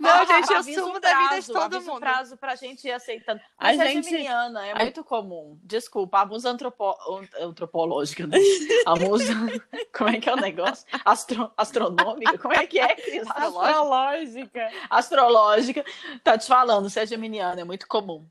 Não, 0.00 0.26
gente, 0.26 0.50
eu 0.50 0.58
Avisa 0.58 0.80
sumo 0.82 0.96
o 0.96 1.00
da 1.00 1.08
vida 1.08 1.40
de 1.40 1.46
prazo, 1.46 1.52
todo 1.52 1.80
mundo. 1.82 2.00
prazo 2.00 2.36
pra 2.36 2.54
gente 2.54 2.86
ir 2.86 2.92
aceitando. 2.92 3.40
A 3.58 3.64
Mas 3.66 3.80
é 3.80 3.86
gente- 3.88 4.08
geminiana, 4.08 4.66
é 4.66 4.72
a- 4.72 4.76
muito 4.76 5.02
comum. 5.04 5.58
Desculpa, 5.62 6.20
a 6.20 6.26
musa 6.26 6.50
antropo... 6.50 6.94
antropológica, 7.40 8.26
né? 8.26 8.38
A 8.86 8.94
musa... 8.96 9.32
Como 9.96 10.10
é 10.10 10.20
que 10.20 10.28
é 10.28 10.32
o 10.32 10.36
negócio? 10.36 10.86
Astro... 11.04 11.50
Astronômica? 11.56 12.38
Como 12.38 12.54
é 12.54 12.66
que 12.66 12.78
é, 12.78 12.94
Cris? 12.94 13.28
Astrológica. 13.28 14.70
Astrológica. 14.88 15.84
Tá 16.22 16.38
te 16.38 16.46
falando, 16.46 16.88
você 16.88 17.00
é 17.00 17.06
geminiana, 17.06 17.60
é 17.60 17.64
muito 17.64 17.86
comum. 17.88 18.26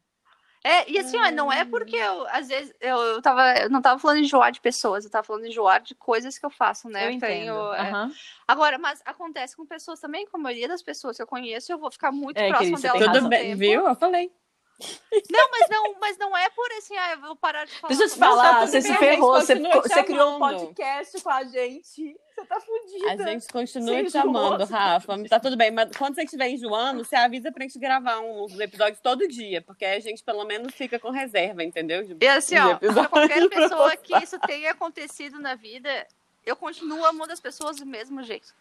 É, 0.67 0.91
e 0.91 0.99
assim, 0.99 1.17
ó, 1.17 1.31
não 1.31 1.49
é 1.49 1.63
porque 1.63 1.95
eu, 1.95 2.27
às 2.27 2.49
vezes, 2.49 2.73
eu, 2.81 2.97
eu, 2.97 3.21
tava, 3.21 3.53
eu 3.53 3.69
não 3.69 3.81
tava 3.81 3.97
falando 3.97 4.17
de 4.17 4.25
enjoar 4.25 4.51
de 4.51 4.59
pessoas, 4.59 5.05
eu 5.05 5.09
tava 5.09 5.23
falando 5.23 5.43
de 5.43 5.49
enjoar 5.49 5.81
de 5.81 5.95
coisas 5.95 6.37
que 6.37 6.45
eu 6.45 6.49
faço, 6.49 6.89
né? 6.89 7.05
Eu 7.05 7.11
entendo. 7.11 7.29
Tenho, 7.29 7.73
é. 7.73 7.89
Aham. 7.89 8.11
Agora, 8.45 8.77
mas 8.77 9.01
acontece 9.05 9.55
com 9.55 9.65
pessoas 9.65 10.01
também, 10.01 10.25
com 10.27 10.35
a 10.35 10.39
maioria 10.41 10.67
das 10.67 10.83
pessoas 10.83 11.15
que 11.15 11.23
eu 11.23 11.27
conheço, 11.27 11.71
eu 11.71 11.77
vou 11.77 11.89
ficar 11.89 12.11
muito 12.11 12.37
É, 12.37 12.49
próxima 12.49 12.77
Cris, 12.77 12.91
você 12.91 12.99
delas 12.99 13.17
Tudo 13.17 13.29
bem, 13.29 13.43
tempo. 13.43 13.59
viu? 13.59 13.87
Eu 13.87 13.95
falei. 13.95 14.29
Não, 14.79 15.49
mas 15.51 15.69
não, 15.69 15.99
mas 15.99 16.17
não 16.17 16.37
é 16.37 16.49
por 16.51 16.71
assim, 16.73 16.95
ah, 16.95 17.13
eu 17.13 17.21
vou 17.21 17.35
parar 17.35 17.65
de 17.65 17.71
falar. 17.71 17.89
Deixa 17.89 18.03
eu 18.03 18.09
te 18.09 18.19
tá 18.19 18.25
falar, 18.27 18.67
você 18.67 18.81
se 18.81 18.93
ferrou, 18.95 19.33
você, 19.33 19.55
você 19.55 20.03
criou 20.03 20.35
um 20.35 20.39
podcast 20.39 21.21
com 21.21 21.29
a 21.29 21.43
gente. 21.45 22.15
Você 22.35 22.45
tá 22.45 22.59
fudida. 22.59 23.23
A 23.23 23.27
gente 23.27 23.47
continua 23.47 24.03
te 24.03 24.17
amando, 24.17 24.67
você 24.67 24.73
Rafa. 24.73 25.17
tá 25.17 25.29
Tá 25.29 25.39
tudo 25.39 25.57
bem, 25.57 25.71
mas 25.71 25.89
quando 25.97 26.13
você 26.13 26.23
estiver 26.23 26.49
enjoando, 26.49 27.03
você 27.03 27.15
avisa 27.15 27.51
pra 27.51 27.63
gente 27.63 27.79
gravar 27.79 28.19
uns 28.19 28.59
episódios 28.59 28.99
todo 29.01 29.27
dia, 29.27 29.63
porque 29.63 29.83
a 29.83 29.99
gente 29.99 30.23
pelo 30.23 30.45
menos 30.45 30.75
fica 30.75 30.99
com 30.99 31.09
reserva, 31.09 31.63
entendeu? 31.63 32.03
De- 32.03 32.17
E 32.23 32.27
assim, 32.27 32.55
ó, 32.59 32.75
pra 32.75 33.07
qualquer 33.07 33.49
pessoa 33.49 33.97
que 33.97 34.15
isso 34.17 34.37
tenha 34.41 34.71
acontecido 34.71 35.39
na 35.39 35.55
vida, 35.55 36.05
eu 36.45 36.55
continuo 36.55 37.03
amando 37.03 37.33
as 37.33 37.39
pessoas 37.39 37.77
do 37.77 37.85
mesmo 37.87 38.21
jeito. 38.21 38.53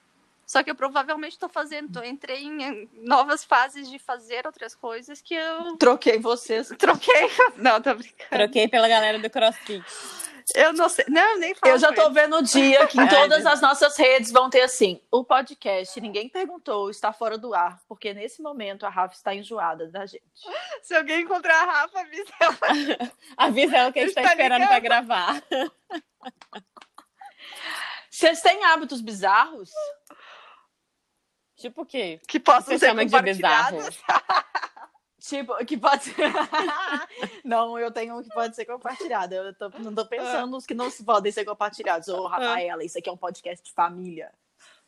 Só 0.47 0.63
que 0.63 0.71
eu 0.71 0.77
provavelmente 0.77 1.39
tô 1.39 1.49
fazendo, 1.49 1.93
tô- 1.93 2.05
entrei 2.05 2.45
em 2.45 2.89
novas 3.03 3.45
fases 3.45 3.91
de 3.91 3.99
fazer 3.99 4.47
outras 4.47 4.75
coisas 4.77 5.21
que 5.21 5.35
eu 5.35 5.77
Troquei 5.77 6.19
vocês. 6.19 6.69
troquei. 6.79 7.29
Não, 7.57 7.83
tô 7.83 7.95
brincando. 7.95 8.31
Troquei 8.31 8.69
pela 8.69 8.87
galera 8.89 9.19
do 9.19 9.29
CrossFit. 9.29 9.85
Eu 10.55 10.73
não 10.73 10.89
sei. 10.89 11.05
Não, 11.09 11.33
eu 11.33 11.39
nem 11.41 11.53
falo. 11.57 11.73
Eu 11.73 11.79
já 11.79 11.93
tô 11.93 12.09
vendo 12.13 12.37
o 12.37 12.43
dia 12.43 12.87
que 12.87 12.97
em 13.01 13.09
todas 13.09 13.45
as 13.45 13.61
nossas 13.61 13.97
redes 13.97 14.31
vão 14.31 14.49
ter 14.49 14.61
assim: 14.63 15.01
o 15.11 15.25
podcast, 15.25 16.01
ninguém 16.01 16.29
perguntou, 16.29 16.89
está 16.89 17.13
fora 17.13 17.37
do 17.37 17.53
ar, 17.53 17.81
porque 17.89 18.15
nesse 18.15 18.41
momento 18.41 18.87
a 18.87 18.89
Rafa 18.89 19.17
está 19.17 19.35
enjoada 19.35 19.89
da 19.89 20.07
gente. 20.07 20.23
Se 20.83 20.95
alguém 20.95 21.23
encontrar 21.23 21.63
a 21.63 21.65
Rafa, 21.65 21.99
avisa 21.99 22.33
ela. 22.39 22.57
Avisa 23.37 23.77
ela 23.77 23.93
que 23.93 23.99
a 23.99 24.03
gente 24.05 24.15
tá 24.15 24.21
Está 24.21 24.33
esperando 24.35 24.67
pra 24.69 24.79
gravar. 24.79 25.43
Vocês 28.09 28.41
têm 28.41 28.65
hábitos 28.65 29.01
bizarros? 29.01 29.71
Tipo 31.57 31.83
o 31.83 31.87
quê? 31.87 32.21
Que 32.29 32.39
possam 32.39 32.77
Você 32.77 32.79
ser 32.79 32.95
compartilhados. 32.95 33.99
Tipo, 35.19 35.57
que 35.65 35.77
pode 35.77 36.05
ser. 36.05 36.15
não, 37.45 37.77
eu 37.77 37.91
tenho 37.91 38.17
um 38.17 38.23
que 38.23 38.29
pode 38.29 38.55
ser 38.55 38.65
compartilhado. 38.65 39.35
Eu 39.35 39.53
tô- 39.55 39.71
não 39.81 39.93
tô 39.93 40.07
pensando 40.07 40.47
nos 40.53 40.65
que 40.65 40.73
não 40.73 40.89
podem 41.05 41.33
ser 41.33 41.45
compartilhados. 41.45 42.07
Ô, 42.07 42.29
Rafaela, 42.29 42.85
isso 42.85 42.97
aqui 42.97 43.09
é 43.09 43.13
um 43.13 43.17
podcast 43.17 43.65
de 43.65 43.73
família. 43.73 44.31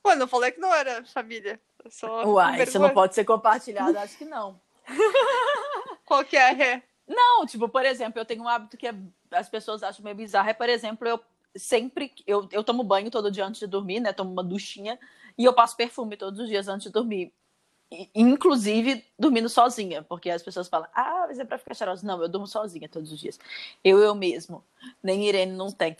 Pô, 0.00 0.14
não 0.14 0.28
falei 0.28 0.52
que 0.52 0.60
não 0.60 0.72
era 0.72 1.04
família. 1.06 1.60
Eu 1.84 1.90
só 1.90 2.24
Uai, 2.24 2.62
isso 2.62 2.78
não 2.78 2.90
pode 2.90 3.16
ser 3.16 3.24
compartilhado? 3.24 3.98
Acho 3.98 4.16
que 4.16 4.24
não. 4.24 4.60
Qual 6.06 6.24
que 6.24 6.36
é? 6.36 6.82
Não, 7.06 7.44
tipo, 7.44 7.68
por 7.68 7.84
exemplo, 7.84 8.20
eu 8.20 8.24
tenho 8.24 8.42
um 8.44 8.48
hábito 8.48 8.76
que 8.76 8.86
é- 8.86 8.94
as 9.32 9.48
pessoas 9.48 9.82
acham 9.82 10.04
meio 10.04 10.14
bizarro. 10.14 10.48
É, 10.48 10.54
por 10.54 10.68
exemplo, 10.68 11.08
eu 11.08 11.20
sempre. 11.56 12.12
Eu, 12.26 12.48
eu 12.52 12.62
tomo 12.62 12.84
banho 12.84 13.10
todo 13.10 13.28
dia 13.30 13.44
antes 13.44 13.58
de 13.58 13.66
dormir, 13.66 13.98
né? 13.98 14.12
Tomo 14.12 14.30
uma 14.30 14.44
duchinha. 14.44 15.00
E 15.38 15.44
eu 15.44 15.54
passo 15.54 15.76
perfume 15.76 16.16
todos 16.16 16.40
os 16.40 16.48
dias 16.48 16.68
antes 16.68 16.86
de 16.88 16.92
dormir. 16.92 17.32
Inclusive 18.14 19.04
dormindo 19.18 19.48
sozinha, 19.48 20.02
porque 20.02 20.30
as 20.30 20.42
pessoas 20.42 20.68
falam, 20.68 20.88
ah, 20.94 21.24
mas 21.26 21.38
é 21.38 21.44
pra 21.44 21.58
ficar 21.58 21.74
cheirosa. 21.74 22.06
Não, 22.06 22.20
eu 22.20 22.28
durmo 22.28 22.46
sozinha 22.46 22.88
todos 22.88 23.10
os 23.10 23.18
dias. 23.18 23.38
Eu, 23.82 23.98
eu 23.98 24.14
mesmo. 24.14 24.62
Nem 25.02 25.26
Irene 25.26 25.52
não 25.52 25.72
tem. 25.72 25.96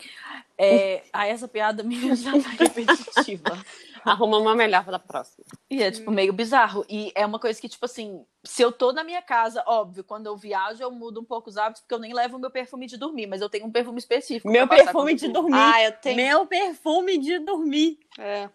É, 0.57 1.03
aí 1.11 1.31
essa 1.31 1.47
piada 1.47 1.81
minha 1.83 2.15
já 2.15 2.31
tá 2.31 2.49
repetitiva. 2.49 3.65
Arruma 4.05 4.37
uma 4.37 4.55
melhor 4.55 4.85
pra 4.85 4.99
próxima. 4.99 5.43
E 5.69 5.83
é, 5.83 5.91
tipo, 5.91 6.09
meio 6.11 6.31
bizarro. 6.31 6.85
E 6.87 7.11
é 7.15 7.25
uma 7.25 7.39
coisa 7.39 7.59
que, 7.59 7.67
tipo 7.67 7.83
assim, 7.85 8.23
se 8.43 8.61
eu 8.61 8.71
tô 8.71 8.93
na 8.93 9.03
minha 9.03 9.21
casa, 9.21 9.63
óbvio, 9.67 10.03
quando 10.03 10.27
eu 10.27 10.37
viajo, 10.37 10.81
eu 10.81 10.91
mudo 10.91 11.19
um 11.19 11.25
pouco 11.25 11.49
os 11.49 11.57
hábitos, 11.57 11.81
porque 11.81 11.93
eu 11.93 11.99
nem 11.99 12.13
levo 12.13 12.37
o 12.37 12.39
meu 12.39 12.49
perfume 12.49 12.87
de 12.87 12.97
dormir, 12.97 13.27
mas 13.27 13.41
eu 13.41 13.49
tenho 13.49 13.65
um 13.65 13.71
perfume 13.71 13.99
específico. 13.99 14.49
Meu 14.49 14.67
perfume 14.67 15.15
de 15.15 15.27
dormir. 15.27 15.57
Ah, 15.57 15.83
eu 15.83 15.91
tenho. 15.93 16.15
Meu 16.15 16.45
perfume 16.45 17.17
de 17.17 17.39
dormir. 17.39 17.99
É. 18.17 18.49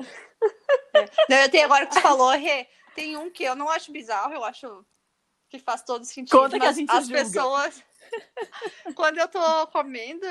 É. 0.95 1.09
Não, 1.29 1.37
eu 1.39 1.49
tenho 1.51 1.65
agora 1.65 1.87
que 1.87 1.95
você 1.95 2.01
falou, 2.01 2.31
Rê, 2.31 2.67
tem 2.95 3.17
um 3.17 3.31
que 3.31 3.45
eu 3.45 3.55
não 3.55 3.69
acho 3.69 3.93
bizarro, 3.93 4.33
eu 4.33 4.45
acho 4.45 4.85
que 5.49 5.59
faz 5.59 5.83
todo 5.83 6.05
sentido. 6.05 6.39
Conta 6.39 6.59
que 6.59 6.67
a 6.67 6.73
gente 6.73 6.91
as 6.91 7.07
julga. 7.07 7.23
pessoas. 7.23 7.85
quando 8.95 9.19
eu 9.19 9.29
tô 9.29 9.67
comendo, 9.69 10.27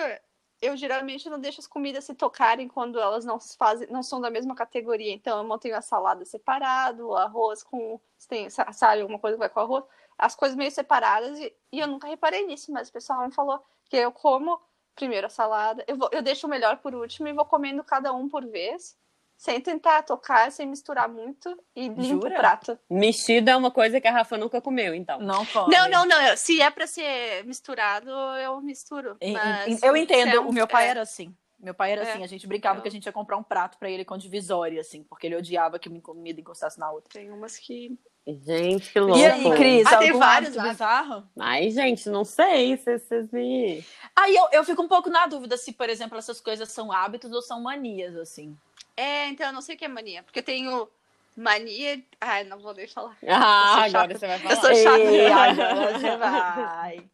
eu 0.61 0.75
geralmente 0.77 1.29
não 1.29 1.39
deixo 1.39 1.59
as 1.59 1.67
comidas 1.67 2.05
se 2.05 2.13
tocarem 2.13 2.67
quando 2.67 2.99
elas 2.99 3.25
não 3.25 3.39
se 3.39 3.57
fazem, 3.57 3.87
não 3.89 4.01
são 4.01 4.21
da 4.21 4.29
mesma 4.29 4.55
categoria. 4.55 5.13
Então 5.13 5.37
eu 5.37 5.43
mantenho 5.43 5.75
a 5.75 5.81
salada 5.81 6.23
separado, 6.25 7.09
o 7.09 7.15
arroz 7.15 7.63
com. 7.63 7.99
Se 8.17 8.27
tem, 8.27 8.49
sa- 8.49 8.71
sabe, 8.71 9.01
alguma 9.01 9.19
coisa 9.19 9.35
que 9.35 9.39
vai 9.39 9.49
com 9.49 9.59
arroz, 9.59 9.83
as 10.17 10.35
coisas 10.35 10.57
meio 10.57 10.71
separadas, 10.71 11.39
e, 11.39 11.53
e 11.71 11.79
eu 11.79 11.87
nunca 11.87 12.07
reparei 12.07 12.45
nisso, 12.45 12.71
mas 12.71 12.89
o 12.89 12.93
pessoal 12.93 13.25
me 13.25 13.33
falou 13.33 13.63
que 13.85 13.97
eu 13.97 14.11
como 14.11 14.59
primeiro 14.95 15.27
a 15.27 15.29
salada, 15.29 15.83
eu, 15.87 15.97
vou, 15.97 16.09
eu 16.11 16.21
deixo 16.21 16.45
o 16.45 16.49
melhor 16.49 16.77
por 16.77 16.93
último 16.93 17.27
e 17.27 17.33
vou 17.33 17.45
comendo 17.45 17.83
cada 17.83 18.13
um 18.13 18.29
por 18.29 18.45
vez. 18.45 18.95
Sem 19.43 19.59
tentar 19.59 20.03
tocar, 20.03 20.49
sem 20.53 20.65
misturar 20.65 21.09
muito 21.09 21.53
e 21.75 21.89
limpo 21.89 22.01
Jura? 22.03 22.33
o 22.35 22.37
prato. 22.39 22.79
Mexido 22.89 23.49
é 23.49 23.55
uma 23.57 23.69
coisa 23.69 23.99
que 23.99 24.07
a 24.07 24.11
Rafa 24.13 24.37
nunca 24.37 24.61
comeu, 24.61 24.95
então. 24.95 25.19
Não 25.19 25.45
come. 25.45 25.75
Não, 25.75 25.89
não, 25.89 26.05
não. 26.05 26.37
Se 26.37 26.61
é 26.61 26.71
pra 26.71 26.87
ser 26.87 27.43
misturado, 27.43 28.09
eu 28.09 28.61
misturo. 28.61 29.17
Mas 29.21 29.83
Eu 29.83 29.97
entendo, 29.97 30.29
é 30.33 30.39
um- 30.39 30.47
o 30.47 30.53
meu 30.53 30.65
pai 30.65 30.85
é. 30.87 30.91
era 30.91 31.01
assim. 31.01 31.35
Meu 31.59 31.73
pai 31.73 31.91
era 31.91 32.05
É. 32.05 32.11
assim, 32.13 32.23
a 32.23 32.27
gente 32.27 32.47
brincava 32.47 32.79
Eu- 32.79 32.83
que 32.83 32.87
a 32.87 32.91
gente 32.91 33.05
ia 33.05 33.11
comprar 33.11 33.35
um 33.35 33.43
prato 33.43 33.77
pra 33.77 33.89
ele 33.89 34.05
com 34.05 34.17
divisória, 34.17 34.79
assim, 34.79 35.03
porque 35.03 35.27
ele 35.27 35.35
odiava 35.35 35.77
que 35.77 35.89
minha 35.89 36.01
comida 36.01 36.39
encostasse 36.39 36.79
na 36.79 36.89
outra. 36.89 37.09
Tem 37.11 37.29
umas 37.29 37.57
que. 37.57 37.97
Gente, 38.25 38.93
que 38.93 38.99
louco. 39.01 39.17
E 39.19 39.25
aí, 39.25 39.43
Cris, 39.57 39.85
Ah, 39.85 39.97
tem 39.97 40.13
vários 40.13 40.55
bizarro? 40.55 41.27
Ai, 41.37 41.69
gente, 41.69 42.07
não 42.09 42.23
sei 42.23 42.77
se 42.77 42.97
vocês 42.97 43.29
me. 43.29 43.83
Aí 44.15 44.33
eu, 44.33 44.47
eu 44.53 44.63
fico 44.63 44.81
um 44.81 44.87
pouco 44.87 45.09
na 45.09 45.27
dúvida 45.27 45.57
se, 45.57 45.73
por 45.73 45.89
exemplo, 45.89 46.17
essas 46.17 46.39
coisas 46.39 46.71
são 46.71 46.89
hábitos 46.89 47.33
ou 47.33 47.41
são 47.41 47.61
manias, 47.61 48.15
assim. 48.15 48.57
É, 48.95 49.27
então 49.27 49.47
eu 49.47 49.53
não 49.53 49.61
sei 49.61 49.75
o 49.75 49.77
que 49.77 49.85
é 49.85 49.87
mania. 49.87 50.23
Porque 50.23 50.39
eu 50.39 50.43
tenho 50.43 50.89
mania. 51.35 52.03
Ai, 52.21 52.43
não 52.43 52.59
vou 52.59 52.73
nem 52.73 52.87
falar. 52.87 53.17
Ah, 53.27 53.87
Eu 53.89 53.95
agora 53.99 54.17
você 54.17 54.27
vai 54.27 54.35
Eu 54.37 54.41
falar. 54.41 54.55
sou 54.61 54.75
chata. 54.75 54.99
Ei, 54.99 55.27
agora 55.31 55.99
você 55.99 56.17
vai. 56.17 57.09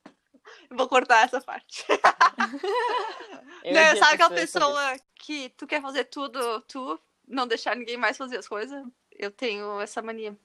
Eu 0.70 0.78
Vou 0.78 0.88
cortar 0.88 1.26
essa 1.26 1.40
parte. 1.42 1.86
Eu 3.64 3.74
Não, 3.74 3.96
sabe 3.98 4.14
aquela 4.16 4.30
pessoa 4.30 4.96
que 5.16 5.50
tu 5.50 5.68
quer 5.68 5.82
fazer 5.82 6.06
tudo, 6.06 6.62
tu, 6.62 7.00
não 7.28 7.48
deixar 7.48 7.76
ninguém 7.76 7.98
mais 7.98 8.18
fazer 8.18 8.38
as 8.38 8.48
coisas? 8.48 8.84
Eu 9.12 9.32
tenho 9.32 9.80
essa 9.82 10.02
mania. 10.02 10.36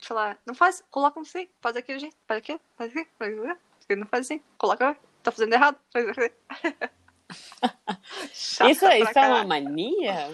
De 0.00 0.08
falar, 0.08 0.38
não 0.44 0.54
faz, 0.54 0.82
coloca 0.90 1.20
assim, 1.20 1.48
faz 1.60 1.74
daquele 1.74 1.98
jeito, 2.00 2.16
faz 2.26 2.38
aquilo, 2.38 2.60
faz 2.76 2.90
aquilo, 2.90 3.06
faz 3.18 3.32
aquilo. 3.32 4.00
Não 4.00 4.06
faz 4.06 4.26
assim, 4.26 4.42
coloca, 4.58 4.96
tá 5.22 5.30
fazendo 5.30 5.52
errado, 5.52 5.78
faz 5.92 6.08
assim. 6.08 6.30
Isso, 8.70 8.86
isso 8.86 9.18
é 9.18 9.28
uma 9.28 9.44
mania? 9.44 10.28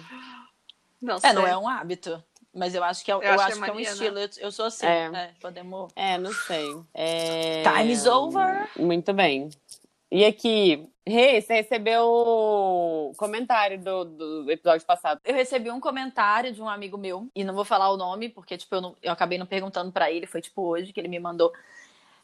Não 1.01 1.19
sei. 1.19 1.31
É, 1.31 1.33
não 1.33 1.47
é 1.47 1.57
um 1.57 1.69
hábito. 1.69 2.23
Mas 2.53 2.75
eu 2.75 2.83
acho 2.83 3.05
que 3.05 3.11
é, 3.11 3.15
eu 3.15 3.23
Eu 3.23 3.31
acho 3.35 3.45
acho 3.45 3.47
que 3.47 3.53
é 3.53 3.69
é 3.69 3.71
um 3.71 3.75
mania, 3.75 3.87
né? 3.87 3.93
estilo. 3.93 4.19
Eu, 4.19 4.29
eu 4.39 4.53
sou 4.53 4.65
assim. 4.67 4.87
É. 4.87 5.09
né? 5.09 5.35
Podemos. 5.41 5.93
É, 5.95 6.19
não 6.19 6.33
sei. 6.33 6.67
É... 6.93 7.63
Time 7.63 7.93
is 7.93 8.07
over. 8.07 8.69
Muito 8.77 9.13
bem. 9.13 9.51
E 10.11 10.25
aqui, 10.25 10.89
Rê, 11.07 11.41
você 11.41 11.55
recebeu 11.55 12.05
o 12.05 13.13
comentário 13.17 13.79
do, 13.81 14.05
do 14.05 14.51
episódio 14.51 14.85
passado. 14.85 15.21
Eu 15.25 15.33
recebi 15.35 15.71
um 15.71 15.79
comentário 15.79 16.53
de 16.53 16.61
um 16.61 16.69
amigo 16.69 16.99
meu, 16.99 17.29
e 17.33 17.45
não 17.45 17.55
vou 17.55 17.65
falar 17.65 17.91
o 17.91 17.97
nome, 17.97 18.29
porque 18.29 18.59
tipo, 18.59 18.75
eu, 18.75 18.81
não- 18.81 18.97
eu 19.01 19.13
acabei 19.13 19.39
não 19.39 19.47
perguntando 19.47 19.93
pra 19.93 20.11
ele, 20.11 20.27
foi 20.27 20.41
tipo 20.43 20.63
hoje 20.63 20.93
que 20.93 20.99
ele 20.99 21.07
me 21.07 21.21
mandou, 21.21 21.53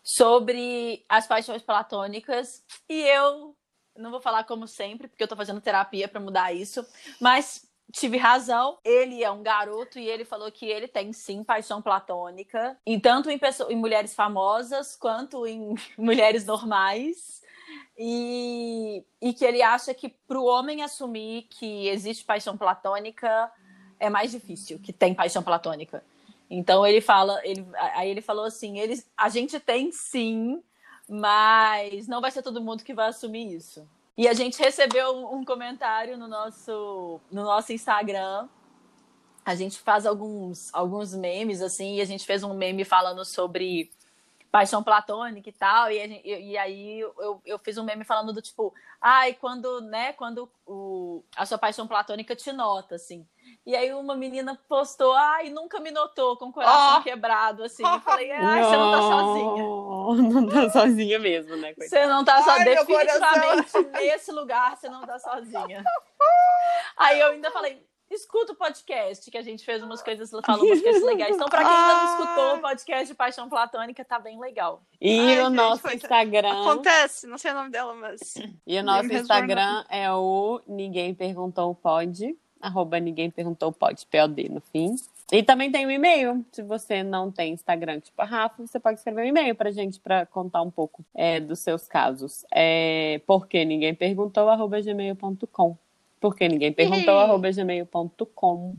sobre 0.02 1.04
as 1.08 1.26
paixões 1.26 1.62
platônicas. 1.62 2.64
E 2.88 3.02
eu 3.02 3.54
não 3.96 4.10
vou 4.10 4.20
falar 4.20 4.44
como 4.44 4.66
sempre, 4.66 5.08
porque 5.08 5.22
eu 5.22 5.28
tô 5.28 5.36
fazendo 5.36 5.60
terapia 5.60 6.08
pra 6.08 6.20
mudar 6.20 6.52
isso, 6.52 6.84
mas 7.20 7.65
tive 7.92 8.16
razão. 8.16 8.78
Ele 8.84 9.22
é 9.22 9.30
um 9.30 9.42
garoto 9.42 9.98
e 9.98 10.08
ele 10.08 10.24
falou 10.24 10.50
que 10.50 10.66
ele 10.66 10.88
tem 10.88 11.12
sim 11.12 11.42
paixão 11.44 11.80
platônica, 11.80 12.76
em 12.86 12.98
tanto 12.98 13.30
em, 13.30 13.38
pessoa- 13.38 13.72
em 13.72 13.76
mulheres 13.76 14.14
famosas 14.14 14.96
quanto 14.96 15.46
em 15.46 15.74
mulheres 15.98 16.44
normais. 16.44 17.42
E, 17.98 19.04
e 19.20 19.32
que 19.32 19.44
ele 19.44 19.62
acha 19.62 19.92
que 19.92 20.08
para 20.08 20.38
o 20.38 20.44
homem 20.44 20.82
assumir 20.82 21.48
que 21.50 21.88
existe 21.88 22.24
paixão 22.24 22.56
platônica 22.56 23.50
é 23.98 24.08
mais 24.10 24.30
difícil, 24.30 24.78
que 24.78 24.92
tem 24.92 25.14
paixão 25.14 25.42
platônica. 25.42 26.04
Então 26.48 26.86
ele 26.86 27.00
fala, 27.00 27.40
ele, 27.44 27.66
aí 27.74 28.08
ele 28.10 28.20
falou 28.20 28.44
assim, 28.44 28.78
eles, 28.78 29.10
a 29.16 29.28
gente 29.28 29.58
tem 29.58 29.90
sim, 29.90 30.62
mas 31.08 32.06
não 32.06 32.20
vai 32.20 32.30
ser 32.30 32.42
todo 32.42 32.60
mundo 32.60 32.84
que 32.84 32.94
vai 32.94 33.08
assumir 33.08 33.52
isso. 33.54 33.88
E 34.16 34.26
a 34.26 34.32
gente 34.32 34.58
recebeu 34.58 35.14
um, 35.30 35.44
comentário 35.44 36.16
no 36.16 36.26
nosso, 36.26 37.20
no 37.30 37.42
nosso 37.44 37.72
Instagram. 37.72 38.48
A 39.44 39.54
gente 39.54 39.78
faz 39.78 40.06
alguns, 40.06 40.72
alguns 40.74 41.14
memes, 41.14 41.60
assim, 41.62 41.96
e 41.96 42.00
a 42.00 42.04
gente 42.04 42.24
fez 42.24 42.42
um 42.42 42.54
meme 42.54 42.84
falando 42.84 43.24
sobre 43.24 43.90
paixão 44.50 44.82
platônica 44.82 45.48
e 45.48 45.52
tal, 45.52 45.90
e, 45.90 46.00
gente- 46.00 46.22
e- 46.24 46.50
e 46.52 46.56
aí 46.58 47.00
eu, 47.00 47.42
eu 47.44 47.58
fiz 47.58 47.76
um 47.76 47.84
meme 47.84 48.04
falando 48.04 48.32
do 48.32 48.40
tipo, 48.40 48.72
ai, 49.00 49.34
quando, 49.34 49.82
né, 49.82 50.14
quando 50.14 50.50
o, 50.66 51.22
a 51.36 51.44
sua 51.44 51.58
paixão 51.58 51.86
platônica 51.86 52.34
te 52.34 52.50
nota, 52.52 52.94
assim. 52.94 53.26
E 53.64 53.74
aí 53.74 53.92
uma 53.92 54.14
menina 54.16 54.58
postou, 54.68 55.12
ai, 55.12 55.50
nunca 55.50 55.80
me 55.80 55.90
notou, 55.90 56.36
com 56.36 56.46
o 56.46 56.52
coração 56.52 56.98
Oh. 56.98 57.02
quebrado, 57.02 57.64
assim. 57.64 57.84
Eu 57.84 58.00
falei, 58.00 58.30
ai, 58.32 58.62
você 58.62 58.76
não 58.76 58.92
tá 58.92 59.00
sozinha. 59.02 59.56
sozinha. 59.56 59.86
Não 60.06 60.48
tá 60.48 60.70
sozinha 60.70 61.18
mesmo, 61.18 61.56
né? 61.56 61.74
coitada? 61.74 61.88
Você 61.88 62.06
não 62.06 62.24
tá 62.24 62.40
meu 62.40 62.64
definitivamente 62.64 63.72
nesse 63.92 64.30
lugar, 64.30 64.76
você 64.76 64.88
não 64.88 65.00
tá 65.04 65.18
sozinha. 65.18 65.82
Aí 66.96 67.18
eu 67.20 67.28
ainda 67.32 67.50
falei, 67.50 67.84
escuta 68.08 68.52
o 68.52 68.56
podcast, 68.56 69.28
que 69.30 69.36
a 69.36 69.42
gente 69.42 69.64
fez 69.64 69.82
umas 69.82 70.00
coisas, 70.00 70.30
falou 70.44 70.64
umas 70.64 70.80
coisas 70.80 71.02
legais. 71.02 71.34
Então, 71.34 71.48
pra 71.48 71.64
quem 71.64 71.72
ainda 71.74 71.94
não 71.94 72.04
escutou 72.22 72.54
o 72.54 72.60
podcast 72.60 73.06
de 73.08 73.14
Paixão 73.14 73.48
Platônica, 73.48 74.04
tá 74.04 74.18
bem 74.20 74.38
legal. 74.38 74.80
E 75.00 75.18
Ai, 75.18 75.40
o 75.40 75.44
gente, 75.46 75.54
nosso 75.56 75.82
foi- 75.82 75.94
Instagram. 75.96 76.60
Acontece, 76.60 77.26
não 77.26 77.36
sei 77.38 77.50
o 77.50 77.54
nome 77.54 77.70
dela, 77.70 77.92
mas. 77.94 78.34
E 78.66 78.78
o 78.78 78.82
nosso 78.84 79.02
Ninguém 79.02 79.18
Instagram 79.20 79.84
é 79.88 80.12
o 80.12 80.60
Ninguém 80.68 81.14
Perguntou 81.14 81.74
Pode, 81.74 82.36
arroba 82.66 82.98
Ninguém 82.98 83.30
Perguntou 83.30 83.72
Pode, 83.72 84.06
POD 84.06 84.48
no 84.48 84.60
fim. 84.60 84.96
E 85.32 85.42
também 85.42 85.72
tem 85.72 85.84
o 85.84 85.90
e-mail. 85.90 86.44
Se 86.52 86.62
você 86.62 87.02
não 87.02 87.32
tem 87.32 87.52
Instagram, 87.52 88.00
tipo 88.00 88.20
a 88.22 88.24
Rafa, 88.24 88.64
você 88.64 88.78
pode 88.78 88.98
escrever 88.98 89.22
um 89.22 89.26
e-mail 89.26 89.54
pra 89.54 89.70
gente 89.70 89.98
pra 89.98 90.24
contar 90.24 90.62
um 90.62 90.70
pouco 90.70 91.04
é, 91.14 91.40
dos 91.40 91.58
seus 91.58 91.88
casos. 91.88 92.44
É 92.52 93.20
porque 93.26 93.64
ninguém 93.64 93.94
perguntou, 93.94 94.48
arroba 94.48 94.80
gmail.com. 94.80 95.76
Porque 96.20 96.48
ninguém 96.48 96.72
perguntou, 96.72 97.18
arroba 97.18 97.50
gmail.com. 97.50 98.76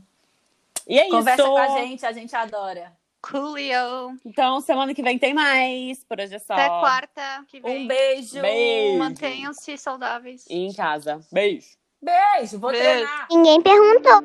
E 0.86 0.98
é 0.98 1.08
Conversa 1.10 1.42
isso. 1.42 1.50
com 1.50 1.58
a 1.58 1.68
gente, 1.80 2.06
a 2.06 2.12
gente 2.12 2.34
adora. 2.34 2.92
Coolio. 3.20 4.16
Então, 4.24 4.60
semana 4.60 4.94
que 4.94 5.02
vem 5.02 5.18
tem 5.18 5.34
mais. 5.34 6.02
Por 6.04 6.18
hoje 6.18 6.36
é 6.36 6.38
só. 6.38 6.54
Até 6.54 6.68
quarta 6.68 7.44
que 7.48 7.60
vem. 7.60 7.84
Um 7.84 7.86
beijo. 7.86 8.40
Beijo. 8.40 8.98
Mantenham-se 8.98 9.76
saudáveis. 9.76 10.46
E 10.48 10.56
em 10.56 10.72
casa. 10.72 11.20
Beijo. 11.30 11.77
Beijo, 12.02 12.58
vou 12.58 12.70
Beijo. 12.70 12.84
treinar. 12.84 13.26
Ninguém 13.30 13.62
perguntou. 13.62 14.22